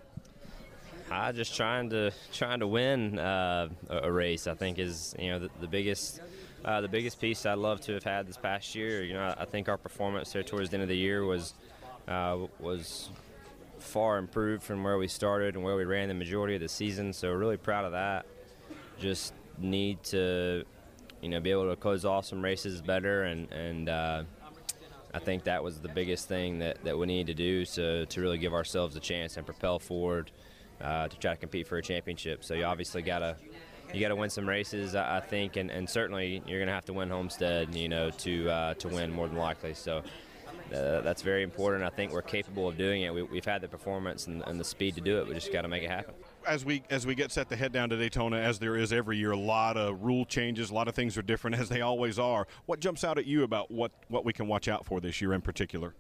I 1.10 1.32
just 1.32 1.56
trying 1.56 1.90
to 1.92 2.12
trying 2.34 2.60
to 2.60 2.68
win 2.68 3.18
uh, 3.18 3.70
a 3.90 4.12
race. 4.12 4.48
I 4.48 4.56
think 4.56 4.78
is 4.78 5.16
you 5.18 5.30
know 5.30 5.40
the, 5.40 5.50
the 5.62 5.68
biggest 5.68 6.20
uh, 6.66 6.82
the 6.82 6.88
biggest 6.88 7.22
piece 7.22 7.46
I'd 7.46 7.58
love 7.58 7.80
to 7.82 7.94
have 7.94 8.04
had 8.04 8.28
this 8.28 8.38
past 8.38 8.76
year. 8.76 9.04
You 9.04 9.14
know 9.14 9.34
I 9.38 9.46
think 9.46 9.70
our 9.70 9.78
performance 9.78 10.34
there 10.34 10.44
towards 10.44 10.70
the 10.70 10.76
end 10.76 10.84
of 10.84 10.90
the 10.90 10.98
year 10.98 11.24
was 11.24 11.54
uh, 12.08 12.38
was 12.60 13.10
far 13.80 14.18
improved 14.18 14.64
from 14.64 14.84
where 14.84 14.98
we 14.98 15.08
started 15.08 15.56
and 15.56 15.64
where 15.64 15.76
we 15.76 15.86
ran 15.86 16.10
the 16.10 16.14
majority 16.14 16.56
of 16.56 16.62
the 16.62 16.68
season. 16.68 17.14
So 17.14 17.32
really 17.32 17.58
proud 17.58 17.86
of 17.86 17.94
that. 17.94 18.26
Just 19.00 19.34
need 19.58 20.04
to 20.06 20.66
you 21.22 21.30
know 21.30 21.40
be 21.40 21.52
able 21.52 21.70
to 21.70 21.76
close 21.78 22.04
off 22.04 22.26
some 22.26 22.44
races 22.44 22.82
better 22.82 23.24
and 23.24 23.52
and. 23.52 23.90
Uh, 23.90 24.24
I 25.14 25.20
think 25.20 25.46
that 25.46 25.64
was 25.64 25.80
the 25.80 25.88
biggest 25.88 26.28
thing 26.28 26.60
that, 26.60 26.84
that 26.84 26.96
we 26.96 27.08
need 27.08 27.28
to 27.28 27.34
do 27.34 27.66
to, 27.66 28.06
to 28.06 28.22
really 28.22 28.38
give 28.38 28.54
ourselves 28.54 28.96
a 28.98 29.00
chance 29.00 29.36
and 29.38 29.46
propel 29.46 29.80
forward 29.80 30.30
uh, 30.82 31.08
to 31.08 31.18
try 31.18 31.34
to 31.34 31.38
compete 31.38 31.68
for 31.68 31.78
a 31.78 31.82
championship. 31.82 32.44
So 32.44 32.54
you 32.54 32.64
obviously 32.64 33.02
got 33.02 33.20
to 33.20 33.36
you 33.94 34.02
got 34.02 34.10
to 34.10 34.16
win 34.16 34.30
some 34.30 34.48
races, 34.48 34.96
I 34.96 35.22
think, 35.22 35.56
and, 35.56 35.72
and 35.72 35.90
certainly 35.90 36.42
you're 36.46 36.60
going 36.60 36.68
to 36.68 36.74
have 36.74 36.86
to 36.86 36.94
win 36.94 37.10
Homestead, 37.10 37.74
you 37.74 37.88
know, 37.88 38.10
to 38.10 38.50
uh, 38.50 38.74
to 38.76 38.88
win 38.90 39.12
more 39.12 39.28
than 39.28 39.38
likely. 39.38 39.74
So 39.74 40.04
uh, 40.74 41.02
that's 41.02 41.22
very 41.22 41.44
important. 41.44 41.84
I 41.84 41.90
think 41.90 42.12
we're 42.12 42.22
capable 42.22 42.68
of 42.68 42.78
doing 42.78 43.04
it. 43.04 43.14
We, 43.14 43.38
have 43.38 43.46
had 43.46 43.62
the 43.62 43.70
performance 43.70 44.28
and, 44.28 44.44
and, 44.46 44.60
the 44.60 44.66
speed 44.66 44.96
to 44.96 45.02
do 45.02 45.20
it. 45.20 45.28
We 45.28 45.34
just 45.34 45.54
got 45.54 45.62
to 45.62 45.70
make 45.70 45.84
it 45.84 45.90
happen. 45.90 46.14
As 46.46 46.66
we 46.66 46.84
as 46.90 47.06
we 47.06 47.16
get 47.16 47.32
set 47.32 47.50
to 47.50 47.56
head 47.56 47.72
down 47.72 47.90
to 47.90 47.98
Daytona, 47.98 48.38
as 48.38 48.60
there 48.60 48.76
is 48.76 48.92
every 48.92 49.18
year, 49.18 49.32
a 49.32 49.38
lot 49.38 49.78
of 49.78 50.02
rule 50.04 50.26
changes, 50.26 50.70
a 50.70 50.74
lot 50.74 50.88
of 50.88 50.96
things 50.96 51.18
are 51.18 51.22
different 51.22 51.58
as 51.58 51.70
they 51.70 51.82
always 51.82 52.20
are. 52.20 52.48
What 52.66 52.80
jumps 52.80 53.04
out 53.04 53.18
at 53.18 53.26
you 53.26 53.44
about 53.44 53.72
what 53.72 53.92
what 54.10 54.26
we 54.26 54.34
can 54.34 54.48
watch 54.48 54.68
out 54.68 54.86
for 54.86 55.00
this 55.00 55.22
year 55.22 55.34
in 55.34 55.42
particular? 55.42 55.94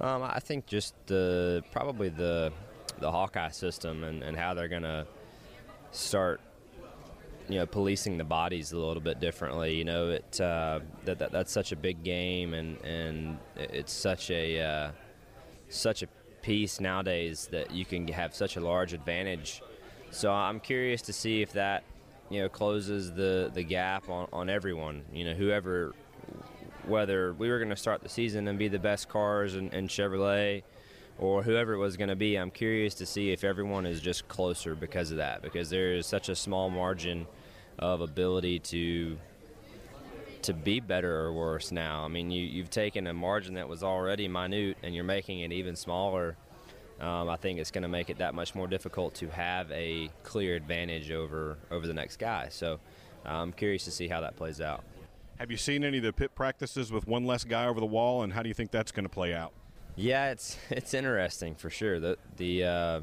Um, 0.00 0.22
I 0.22 0.38
think 0.38 0.66
just 0.66 0.94
the 1.06 1.64
probably 1.72 2.08
the 2.08 2.52
the 3.00 3.10
Hawkeye 3.10 3.50
system 3.50 4.04
and, 4.04 4.22
and 4.22 4.36
how 4.36 4.54
they're 4.54 4.68
going 4.68 4.82
to 4.82 5.06
start 5.90 6.40
you 7.48 7.58
know 7.58 7.66
policing 7.66 8.18
the 8.18 8.24
bodies 8.24 8.72
a 8.72 8.78
little 8.78 9.00
bit 9.00 9.20
differently 9.20 9.74
you 9.74 9.84
know 9.84 10.10
it 10.10 10.38
uh, 10.38 10.80
that, 11.06 11.18
that 11.18 11.32
that's 11.32 11.50
such 11.50 11.72
a 11.72 11.76
big 11.76 12.02
game 12.04 12.52
and 12.52 12.76
and 12.84 13.38
it's 13.56 13.92
such 13.92 14.30
a 14.30 14.60
uh, 14.60 14.90
such 15.70 16.02
a 16.02 16.08
piece 16.42 16.80
nowadays 16.80 17.48
that 17.50 17.70
you 17.70 17.84
can 17.84 18.08
have 18.08 18.34
such 18.34 18.56
a 18.56 18.60
large 18.60 18.92
advantage. 18.92 19.62
So 20.10 20.32
I'm 20.32 20.60
curious 20.60 21.02
to 21.02 21.12
see 21.12 21.42
if 21.42 21.52
that 21.52 21.84
you 22.30 22.40
know 22.40 22.48
closes 22.48 23.12
the 23.12 23.50
the 23.52 23.62
gap 23.62 24.08
on, 24.08 24.28
on 24.32 24.50
everyone 24.50 25.04
you 25.12 25.24
know 25.24 25.34
whoever 25.34 25.94
whether 26.86 27.32
we 27.34 27.50
were 27.50 27.58
going 27.58 27.70
to 27.70 27.76
start 27.76 28.02
the 28.02 28.08
season 28.08 28.48
and 28.48 28.58
be 28.58 28.68
the 28.68 28.78
best 28.78 29.08
cars 29.08 29.54
in, 29.54 29.68
in 29.70 29.88
Chevrolet 29.88 30.62
or 31.18 31.42
whoever 31.42 31.72
it 31.72 31.78
was 31.78 31.96
going 31.96 32.08
to 32.08 32.16
be. 32.16 32.36
I'm 32.36 32.50
curious 32.50 32.94
to 32.94 33.06
see 33.06 33.30
if 33.30 33.44
everyone 33.44 33.86
is 33.86 34.00
just 34.00 34.28
closer 34.28 34.74
because 34.74 35.10
of 35.10 35.16
that, 35.18 35.42
because 35.42 35.70
there 35.70 35.94
is 35.94 36.06
such 36.06 36.28
a 36.28 36.36
small 36.36 36.70
margin 36.70 37.26
of 37.78 38.00
ability 38.00 38.58
to 38.58 39.18
to 40.40 40.54
be 40.54 40.78
better 40.78 41.20
or 41.20 41.32
worse 41.32 41.72
now. 41.72 42.04
I 42.04 42.08
mean, 42.08 42.30
you, 42.30 42.44
you've 42.44 42.70
taken 42.70 43.08
a 43.08 43.12
margin 43.12 43.54
that 43.54 43.68
was 43.68 43.82
already 43.82 44.28
minute 44.28 44.76
and 44.84 44.94
you're 44.94 45.02
making 45.02 45.40
it 45.40 45.52
even 45.52 45.74
smaller. 45.74 46.36
Um, 47.00 47.28
I 47.28 47.36
think 47.36 47.58
it's 47.58 47.72
going 47.72 47.82
to 47.82 47.88
make 47.88 48.08
it 48.08 48.18
that 48.18 48.34
much 48.34 48.54
more 48.54 48.68
difficult 48.68 49.14
to 49.16 49.28
have 49.30 49.70
a 49.72 50.08
clear 50.22 50.54
advantage 50.54 51.10
over 51.10 51.58
over 51.70 51.86
the 51.86 51.94
next 51.94 52.18
guy. 52.18 52.48
So 52.50 52.78
I'm 53.24 53.52
curious 53.52 53.84
to 53.84 53.90
see 53.90 54.08
how 54.08 54.20
that 54.20 54.36
plays 54.36 54.60
out. 54.60 54.84
Have 55.38 55.50
you 55.50 55.56
seen 55.56 55.84
any 55.84 55.98
of 55.98 56.04
the 56.04 56.12
pit 56.12 56.34
practices 56.34 56.90
with 56.90 57.06
one 57.06 57.24
less 57.24 57.44
guy 57.44 57.66
over 57.66 57.78
the 57.78 57.86
wall, 57.86 58.22
and 58.22 58.32
how 58.32 58.42
do 58.42 58.48
you 58.48 58.54
think 58.54 58.72
that's 58.72 58.90
going 58.90 59.04
to 59.04 59.08
play 59.08 59.34
out? 59.34 59.52
Yeah, 59.98 60.30
it's 60.30 60.56
it's 60.70 60.94
interesting 60.94 61.56
for 61.56 61.70
sure. 61.70 61.98
The 61.98 62.16
the 62.36 62.64
uh, 62.64 63.00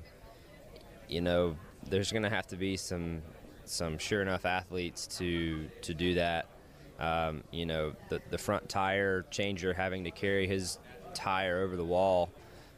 you 1.09 1.21
know 1.21 1.57
there's 1.89 2.11
going 2.11 2.23
to 2.23 2.29
have 2.29 2.47
to 2.47 2.55
be 2.55 2.77
some 2.77 3.21
some 3.65 3.97
sure 3.97 4.21
enough 4.21 4.45
athletes 4.45 5.05
to 5.17 5.67
to 5.81 5.93
do 5.93 6.15
that. 6.15 6.47
Um, 6.97 7.43
you 7.51 7.65
know 7.65 7.93
the 8.09 8.21
the 8.29 8.37
front 8.37 8.69
tire 8.69 9.25
changer 9.29 9.73
having 9.73 10.05
to 10.05 10.11
carry 10.11 10.47
his 10.47 10.79
tire 11.13 11.61
over 11.61 11.75
the 11.75 11.83
wall 11.83 12.29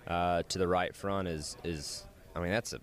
uh, 0.08 0.42
to 0.50 0.58
the 0.58 0.68
right 0.68 0.96
front 0.96 1.28
is 1.28 1.56
is 1.64 2.04
I 2.36 2.40
mean 2.40 2.52
that's 2.52 2.74
a 2.74 2.80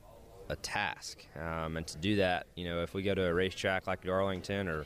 a 0.51 0.57
task, 0.57 1.24
um, 1.41 1.78
and 1.78 1.87
to 1.87 1.97
do 1.97 2.16
that, 2.16 2.47
you 2.55 2.66
know, 2.66 2.82
if 2.82 2.93
we 2.93 3.03
go 3.03 3.14
to 3.14 3.24
a 3.26 3.32
racetrack 3.32 3.87
like 3.87 4.05
Darlington 4.05 4.68
or 4.68 4.85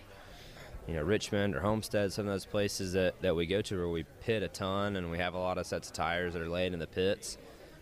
you 0.88 0.94
know 0.94 1.02
Richmond 1.02 1.54
or 1.54 1.60
Homestead, 1.60 2.12
some 2.12 2.26
of 2.26 2.32
those 2.32 2.46
places 2.46 2.94
that, 2.94 3.20
that 3.20 3.36
we 3.36 3.46
go 3.46 3.60
to 3.60 3.76
where 3.76 3.88
we 3.88 4.04
pit 4.20 4.42
a 4.42 4.48
ton 4.48 4.96
and 4.96 5.10
we 5.10 5.18
have 5.18 5.34
a 5.34 5.38
lot 5.38 5.58
of 5.58 5.66
sets 5.66 5.88
of 5.88 5.94
tires 5.94 6.32
that 6.32 6.42
are 6.42 6.48
laid 6.48 6.72
in 6.72 6.78
the 6.78 6.86
pits, 6.86 7.36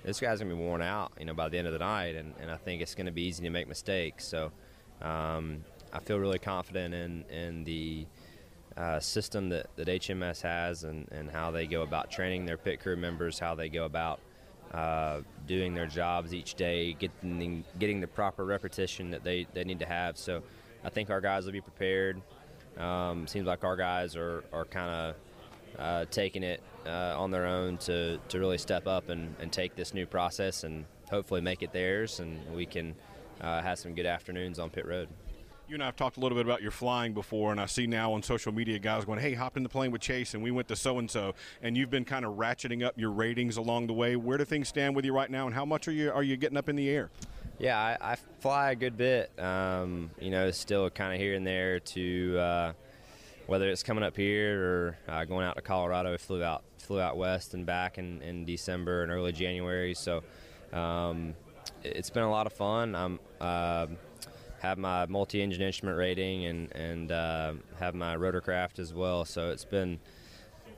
this 0.05 0.21
guy's 0.21 0.41
gonna 0.41 0.55
be 0.55 0.61
worn 0.61 0.83
out, 0.83 1.13
you 1.19 1.25
know, 1.25 1.35
by 1.35 1.49
the 1.49 1.57
end 1.57 1.67
of 1.67 1.73
the 1.73 1.79
night, 1.79 2.17
and, 2.17 2.35
and 2.41 2.51
I 2.51 2.57
think 2.57 2.83
it's 2.83 2.95
gonna 2.95 3.13
be 3.13 3.23
easy 3.23 3.45
to 3.45 3.51
make 3.51 3.69
mistakes. 3.69 4.27
So 4.27 4.51
um, 5.01 5.65
I 5.93 6.01
feel 6.01 6.19
really 6.19 6.41
confident 6.41 6.95
in 6.95 7.25
in 7.31 7.65
the 7.65 8.07
uh, 8.77 9.01
system 9.01 9.49
that, 9.49 9.69
that 9.77 9.89
HMS 9.89 10.43
has 10.43 10.85
and, 10.85 11.09
and 11.11 11.31
how 11.31 11.51
they 11.51 11.67
go 11.67 11.83
about 11.83 12.11
training 12.11 12.45
their 12.45 12.59
pit 12.59 12.81
crew 12.81 12.97
members, 12.97 13.39
how 13.39 13.55
they 13.55 13.69
go 13.69 13.85
about 13.85 14.21
uh, 14.73 15.21
doing 15.47 15.75
their 15.75 15.87
jobs 15.87 16.35
each 16.35 16.55
day, 16.55 16.93
getting 16.93 17.65
getting 17.79 18.01
the 18.01 18.07
proper 18.07 18.45
repetition 18.45 19.11
that 19.13 19.25
they, 19.25 19.47
they 19.55 19.65
need 19.65 19.79
to 19.79 19.87
have. 19.87 20.19
So 20.19 20.43
I 20.85 20.91
think 20.91 21.09
our 21.09 21.21
guys 21.21 21.47
will 21.47 21.53
be 21.53 21.61
prepared. 21.61 22.21
Um, 22.79 23.27
seems 23.27 23.47
like 23.47 23.65
our 23.65 23.77
guys 23.77 24.17
are, 24.17 24.45
are 24.53 24.65
kind 24.65 24.91
of 24.91 25.15
uh, 25.79 26.05
taking 26.11 26.43
it 26.43 26.63
uh, 26.87 27.15
on 27.19 27.31
their 27.31 27.47
own 27.47 27.79
to, 27.79 28.19
to 28.29 28.39
really 28.39 28.59
step 28.59 28.87
up 28.87 29.09
and, 29.09 29.35
and 29.41 29.53
take 29.53 29.77
this 29.77 29.95
new 29.95 30.07
process 30.07 30.65
and 30.65 30.85
hopefully 31.11 31.41
make 31.41 31.63
it 31.63 31.73
theirs, 31.73 32.21
and 32.21 32.41
we 32.55 32.67
can 32.67 32.95
uh, 33.41 33.63
have 33.63 33.79
some 33.79 33.95
good 33.95 34.07
afternoons 34.07 34.59
on 34.59 34.71
pit 34.71 34.87
road. 34.87 35.09
You 35.69 35.75
and 35.75 35.83
I 35.83 35.87
have 35.87 35.97
talked 35.97 36.17
a 36.17 36.21
little 36.21 36.37
bit 36.37 36.47
about 36.47 36.63
your 36.63 36.71
flying 36.71 37.13
before, 37.13 37.51
and 37.51 37.61
I 37.61 37.67
see 37.67 37.89
now 37.89 38.13
on 38.13 38.23
social 38.23 38.53
media 38.53 38.79
guys 38.79 39.05
going, 39.05 39.19
"Hey, 39.19 39.35
hopped 39.35 39.57
in 39.57 39.65
the 39.65 39.69
plane 39.69 39.91
with 39.91 40.01
Chase, 40.01 40.35
and 40.35 40.43
we 40.43 40.53
went 40.53 40.69
to 40.69 40.77
so 40.77 41.01
and 41.01 41.11
so." 41.11 41.35
And 41.61 41.77
you've 41.77 41.91
been 41.91 42.05
kind 42.05 42.25
of 42.25 42.35
ratcheting 42.35 42.85
up 42.85 42.95
your 42.97 43.11
ratings 43.11 43.57
along 43.57 43.89
the 43.89 43.93
way. 43.93 44.15
Where 44.15 44.39
do 44.39 44.45
things 44.45 44.69
stand 44.69 44.95
with 44.95 45.05
you 45.05 45.13
right 45.13 45.29
now, 45.29 45.45
and 45.47 45.55
how 45.55 45.65
much 45.65 45.89
are 45.89 45.93
you 45.93 46.13
are 46.13 46.23
you 46.23 46.37
getting 46.37 46.57
up 46.57 46.69
in 46.69 46.77
the 46.77 46.89
air? 46.89 47.11
Yeah, 47.59 47.79
I, 47.79 48.13
I 48.13 48.17
fly 48.41 48.73
a 48.73 48.77
good 48.77 48.99
bit. 48.99 49.31
Um, 49.39 50.11
you 50.21 50.31
know, 50.31 50.51
still 50.51 50.91
kind 50.91 51.15
of 51.15 51.21
here 51.21 51.35
and 51.35 51.47
there 51.47 51.81
to 51.81 52.39
uh, 52.39 52.73
whether 53.47 53.69
it's 53.69 53.83
coming 53.83 54.05
up 54.05 54.15
here 54.15 54.63
or 54.63 54.99
uh, 55.09 55.25
going 55.25 55.47
out 55.47 55.57
to 55.57 55.63
Colorado. 55.63 56.13
I 56.13 56.17
flew 56.19 56.43
out 56.43 56.65
flew 56.79 57.01
out 57.01 57.17
west 57.17 57.55
and 57.55 57.65
back 57.65 57.99
in, 57.99 58.21
in 58.23 58.45
December 58.45 59.03
and 59.03 59.11
early 59.11 59.33
January. 59.33 59.95
So 59.95 60.23
um, 60.73 61.35
it's 61.83 62.11
been 62.11 62.25
a 62.25 62.31
lot 62.31 62.47
of 62.47 62.53
fun. 62.53 62.95
I'm 62.95 63.19
uh, 63.41 63.87
have 64.59 64.77
my 64.77 65.07
multi-engine 65.07 65.63
instrument 65.63 65.97
rating 65.97 66.45
and 66.45 66.73
and 66.73 67.11
uh, 67.11 67.55
have 67.79 67.95
my 67.95 68.17
rotorcraft 68.17 68.79
as 68.79 68.93
well. 68.93 69.25
So 69.25 69.51
it's 69.51 69.65
been 69.65 69.99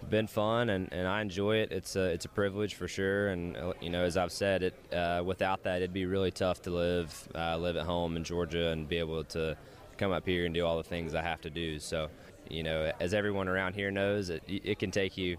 been 0.09 0.27
fun 0.27 0.71
and, 0.71 0.93
and 0.93 1.07
I 1.07 1.21
enjoy 1.21 1.57
it. 1.57 1.73
It's 1.73 1.97
a 1.97 2.05
it's 2.05 2.25
a 2.25 2.29
privilege 2.29 2.75
for 2.75 2.89
sure. 2.89 3.29
And 3.29 3.57
uh, 3.57 3.73
you 3.81 3.91
know, 3.91 4.05
as 4.05 4.17
I've 4.17 4.33
said, 4.33 4.63
it 4.63 4.75
uh, 4.93 5.23
without 5.25 5.63
that, 5.65 5.77
it'd 5.77 5.93
be 5.93 6.07
really 6.07 6.31
tough 6.31 6.63
to 6.63 6.71
live 6.71 7.29
uh, 7.35 7.59
live 7.59 7.77
at 7.77 7.87
home 7.87 8.17
in 8.17 8.25
Georgia 8.25 8.69
and 8.69 8.89
be 8.89 8.99
able 8.99 9.25
to 9.25 9.57
come 9.97 10.13
up 10.13 10.27
here 10.27 10.45
and 10.45 10.55
do 10.55 10.65
all 10.65 10.77
the 10.77 10.89
things 10.89 11.15
I 11.15 11.23
have 11.23 11.41
to 11.43 11.51
do. 11.51 11.79
So, 11.79 12.09
you 12.49 12.63
know, 12.63 12.93
as 13.01 13.15
everyone 13.15 13.49
around 13.49 13.75
here 13.75 13.91
knows, 13.91 14.31
it 14.31 14.43
it 14.47 14.79
can 14.79 14.91
take 14.91 15.17
you 15.17 15.37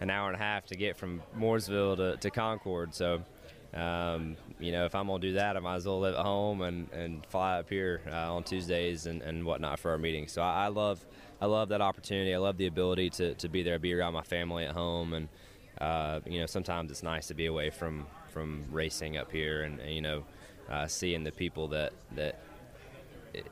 an 0.00 0.10
hour 0.10 0.28
and 0.28 0.36
a 0.36 0.42
half 0.42 0.66
to 0.66 0.76
get 0.76 0.96
from 0.96 1.22
Mooresville 1.38 1.96
to, 1.96 2.16
to 2.16 2.30
Concord. 2.30 2.94
So. 2.94 3.22
Um, 3.72 4.36
you 4.58 4.72
know, 4.72 4.84
if 4.84 4.96
I'm 4.96 5.06
gonna 5.06 5.20
do 5.20 5.34
that, 5.34 5.56
I 5.56 5.60
might 5.60 5.76
as 5.76 5.86
well 5.86 6.00
live 6.00 6.16
at 6.16 6.24
home 6.24 6.62
and, 6.62 6.90
and 6.92 7.24
fly 7.26 7.60
up 7.60 7.68
here 7.68 8.00
uh, 8.10 8.34
on 8.34 8.42
Tuesdays 8.42 9.06
and, 9.06 9.22
and 9.22 9.44
whatnot 9.44 9.78
for 9.78 9.92
our 9.92 9.98
meetings. 9.98 10.32
So 10.32 10.42
I, 10.42 10.64
I 10.64 10.68
love 10.68 11.06
I 11.40 11.46
love 11.46 11.70
that 11.70 11.80
opportunity. 11.80 12.34
I 12.34 12.38
love 12.38 12.58
the 12.58 12.66
ability 12.66 13.10
to, 13.10 13.34
to 13.34 13.48
be 13.48 13.62
there, 13.62 13.78
be 13.78 13.94
around 13.94 14.12
my 14.12 14.22
family 14.22 14.64
at 14.64 14.74
home, 14.74 15.14
and 15.14 15.28
uh, 15.80 16.20
you 16.26 16.40
know 16.40 16.46
sometimes 16.46 16.90
it's 16.90 17.02
nice 17.02 17.28
to 17.28 17.34
be 17.34 17.46
away 17.46 17.70
from 17.70 18.06
from 18.28 18.64
racing 18.70 19.16
up 19.16 19.32
here 19.32 19.62
and, 19.62 19.80
and 19.80 19.92
you 19.92 20.02
know 20.02 20.24
uh, 20.68 20.86
seeing 20.86 21.24
the 21.24 21.32
people 21.32 21.68
that 21.68 21.92
that 22.14 22.38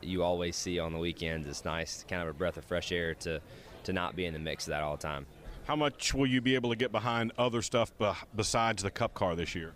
you 0.01 0.23
always 0.23 0.55
see 0.55 0.79
on 0.79 0.93
the 0.93 0.99
weekends. 0.99 1.47
It's 1.47 1.65
nice, 1.65 2.05
kind 2.07 2.21
of 2.21 2.27
a 2.27 2.33
breath 2.33 2.57
of 2.57 2.65
fresh 2.65 2.91
air 2.91 3.15
to 3.15 3.41
to 3.83 3.93
not 3.93 4.15
be 4.15 4.25
in 4.25 4.33
the 4.33 4.39
mix 4.39 4.65
of 4.65 4.71
that 4.71 4.83
all 4.83 4.95
the 4.95 5.01
time. 5.01 5.25
How 5.65 5.75
much 5.75 6.13
will 6.13 6.27
you 6.27 6.41
be 6.41 6.55
able 6.55 6.69
to 6.71 6.75
get 6.75 6.91
behind 6.91 7.31
other 7.37 7.61
stuff 7.61 7.91
besides 8.35 8.83
the 8.83 8.91
Cup 8.91 9.13
car 9.13 9.35
this 9.35 9.53
year? 9.53 9.73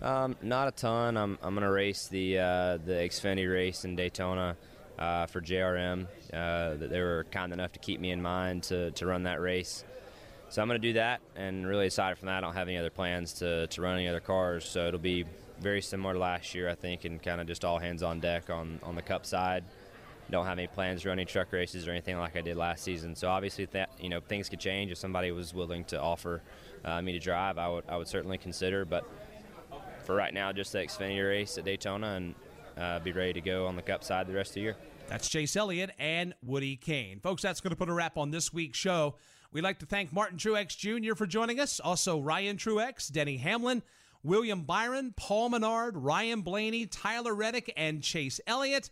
Um, 0.00 0.36
not 0.42 0.68
a 0.68 0.70
ton. 0.70 1.16
I'm, 1.16 1.38
I'm 1.42 1.54
going 1.54 1.64
to 1.64 1.72
race 1.72 2.06
the 2.06 2.38
uh, 2.38 2.78
the 2.78 2.92
Xfinity 2.92 3.50
race 3.52 3.84
in 3.84 3.96
Daytona 3.96 4.56
uh, 4.98 5.26
for 5.26 5.40
JRM. 5.40 6.06
Uh, 6.32 6.74
they 6.76 7.00
were 7.00 7.26
kind 7.30 7.52
enough 7.52 7.72
to 7.72 7.78
keep 7.78 8.00
me 8.00 8.10
in 8.10 8.22
mind 8.22 8.64
to, 8.64 8.90
to 8.92 9.06
run 9.06 9.24
that 9.24 9.40
race. 9.40 9.84
So 10.48 10.62
I'm 10.62 10.68
going 10.68 10.80
to 10.80 10.88
do 10.88 10.94
that, 10.94 11.20
and 11.34 11.66
really 11.66 11.86
aside 11.86 12.18
from 12.18 12.26
that, 12.26 12.38
I 12.38 12.40
don't 12.40 12.54
have 12.54 12.68
any 12.68 12.78
other 12.78 12.90
plans 12.90 13.32
to, 13.34 13.66
to 13.66 13.82
run 13.82 13.96
any 13.96 14.06
other 14.06 14.20
cars. 14.20 14.64
So 14.64 14.86
it'll 14.86 15.00
be 15.00 15.24
very 15.60 15.82
similar 15.82 16.14
to 16.14 16.20
last 16.20 16.54
year, 16.54 16.68
I 16.68 16.74
think, 16.74 17.04
and 17.04 17.20
kind 17.20 17.40
of 17.40 17.46
just 17.46 17.64
all 17.64 17.78
hands 17.78 18.02
on 18.02 18.20
deck 18.20 18.48
on, 18.48 18.78
on 18.82 18.94
the 18.94 19.02
Cup 19.02 19.26
side. 19.26 19.64
Don't 20.30 20.46
have 20.46 20.58
any 20.58 20.68
plans 20.68 21.02
to 21.02 21.08
run 21.08 21.18
any 21.18 21.24
truck 21.24 21.52
races 21.52 21.86
or 21.86 21.92
anything 21.92 22.18
like 22.18 22.36
I 22.36 22.40
did 22.40 22.56
last 22.56 22.82
season. 22.84 23.14
So 23.14 23.28
obviously, 23.28 23.64
that 23.66 23.90
you 24.00 24.08
know 24.08 24.20
things 24.20 24.48
could 24.48 24.58
change. 24.58 24.90
If 24.90 24.98
somebody 24.98 25.30
was 25.30 25.54
willing 25.54 25.84
to 25.84 26.00
offer 26.00 26.42
uh, 26.84 27.00
me 27.00 27.12
to 27.12 27.20
drive, 27.20 27.58
I 27.58 27.68
would 27.68 27.84
I 27.88 27.96
would 27.96 28.08
certainly 28.08 28.36
consider. 28.36 28.84
But 28.84 29.04
for 30.04 30.16
right 30.16 30.34
now, 30.34 30.52
just 30.52 30.72
the 30.72 30.78
Xfinity 30.78 31.24
race 31.24 31.58
at 31.58 31.64
Daytona, 31.64 32.14
and 32.14 32.34
uh, 32.76 32.98
be 33.00 33.12
ready 33.12 33.32
to 33.32 33.40
go 33.40 33.66
on 33.66 33.76
the 33.76 33.82
Cup 33.82 34.04
side 34.04 34.26
the 34.26 34.34
rest 34.34 34.50
of 34.50 34.54
the 34.54 34.60
year. 34.60 34.76
That's 35.08 35.28
Chase 35.28 35.56
Elliott 35.56 35.90
and 35.98 36.34
Woody 36.42 36.76
Cain. 36.76 37.20
Folks, 37.20 37.42
that's 37.42 37.60
going 37.60 37.70
to 37.70 37.76
put 37.76 37.88
a 37.88 37.92
wrap 37.92 38.16
on 38.16 38.30
this 38.30 38.52
week's 38.52 38.78
show. 38.78 39.14
We'd 39.52 39.62
like 39.62 39.78
to 39.78 39.86
thank 39.86 40.12
Martin 40.12 40.38
Truex 40.38 40.76
Jr. 40.76 41.14
for 41.14 41.26
joining 41.26 41.60
us, 41.60 41.80
also 41.80 42.20
Ryan 42.20 42.56
Truex, 42.56 43.10
Denny 43.10 43.36
Hamlin, 43.36 43.82
William 44.22 44.62
Byron, 44.62 45.14
Paul 45.16 45.50
Menard, 45.50 45.96
Ryan 45.96 46.40
Blaney, 46.42 46.86
Tyler 46.86 47.34
Reddick, 47.34 47.72
and 47.76 48.02
Chase 48.02 48.40
Elliott. 48.46 48.90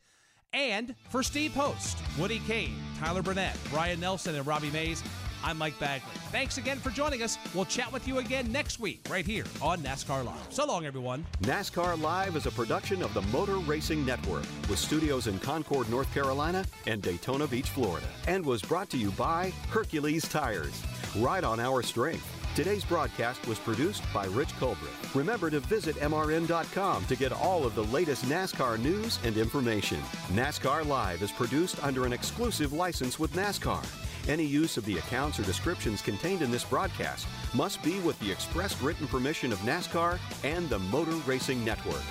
And 0.53 0.95
for 1.11 1.24
Steve 1.24 1.53
Post, 1.53 1.99
Woody 2.16 2.41
Cain, 2.47 2.76
Tyler 3.01 3.22
Burnett, 3.22 3.57
Brian 3.70 3.99
Nelson, 3.99 4.37
and 4.37 4.47
Robbie 4.47 4.70
Mays, 4.70 5.03
I'm 5.45 5.59
Mike 5.59 5.79
Bagley. 5.79 6.11
Thanks 6.33 6.57
again 6.57 6.79
for 6.79 6.89
joining 6.89 7.23
us. 7.23 7.37
We'll 7.53 7.67
chat 7.67 7.93
with 7.93 8.09
you 8.09 8.17
again 8.17 8.51
next 8.51 8.81
week, 8.81 9.07
right 9.11 9.27
here 9.27 9.45
on 9.61 9.83
NASCAR 9.83 10.25
Live. 10.25 10.47
So 10.49 10.67
long, 10.67 10.87
everyone. 10.87 11.27
NASCAR 11.43 12.01
Live 12.01 12.35
is 12.35 12.47
a 12.47 12.51
production 12.51 13.03
of 13.03 13.13
the 13.13 13.21
Motor 13.23 13.59
Racing 13.59 14.07
Network 14.07 14.45
with 14.71 14.79
studios 14.79 15.27
in 15.27 15.39
Concord, 15.41 15.91
North 15.91 16.13
Carolina 16.15 16.65
and 16.87 17.03
Daytona 17.03 17.47
Beach, 17.47 17.69
Florida, 17.69 18.07
and 18.27 18.45
was 18.45 18.63
brought 18.63 18.89
to 18.91 18.97
you 18.97 19.11
by 19.13 19.53
Hercules 19.69 20.27
Tires. 20.27 20.83
Ride 21.15 21.45
on 21.45 21.61
our 21.61 21.83
strength. 21.83 22.27
Today's 22.57 22.85
broadcast 22.85 23.47
was 23.47 23.59
produced 23.59 24.03
by 24.15 24.25
Rich 24.27 24.57
Colbert. 24.59 24.79
Remember 25.13 25.51
to 25.51 25.61
visit 25.61 25.97
MRN.com 25.97 27.05
to 27.05 27.17
get 27.17 27.33
all 27.33 27.67
of 27.67 27.75
the 27.75 27.85
latest 27.85 28.25
NASCAR 28.27 28.79
news 28.79 29.19
and 29.25 29.37
information. 29.37 29.99
NASCAR 30.33 30.87
Live 30.87 31.21
is 31.21 31.33
produced 31.33 31.83
under 31.85 32.07
an 32.07 32.15
exclusive 32.15 32.73
license 32.73 33.19
with 33.19 33.33
NASCAR. 33.35 33.85
Any 34.27 34.45
use 34.45 34.79
of 34.79 34.87
the 34.87 34.97
accounts 34.97 35.39
or 35.39 35.43
descriptions 35.43 36.01
contained 36.01 36.41
in 36.41 36.51
this 36.51 36.64
broadcast 36.64 37.27
must 37.55 37.83
be 37.83 38.01
with 38.01 38.18
the 38.20 38.31
express 38.31 38.81
written 38.81 39.07
permission 39.07 39.53
of 39.53 39.59
NASCAR 39.59 40.18
and 40.43 40.68
the 40.70 40.79
Motor 40.79 41.16
Racing 41.27 41.62
Network. 41.62 42.03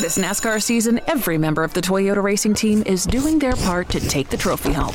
This 0.00 0.18
NASCAR 0.18 0.62
season, 0.62 1.00
every 1.06 1.38
member 1.38 1.62
of 1.62 1.72
the 1.72 1.80
Toyota 1.80 2.22
racing 2.22 2.54
team 2.54 2.82
is 2.84 3.04
doing 3.04 3.38
their 3.38 3.56
part 3.56 3.88
to 3.90 4.00
take 4.00 4.28
the 4.28 4.36
trophy 4.36 4.72
home. 4.72 4.94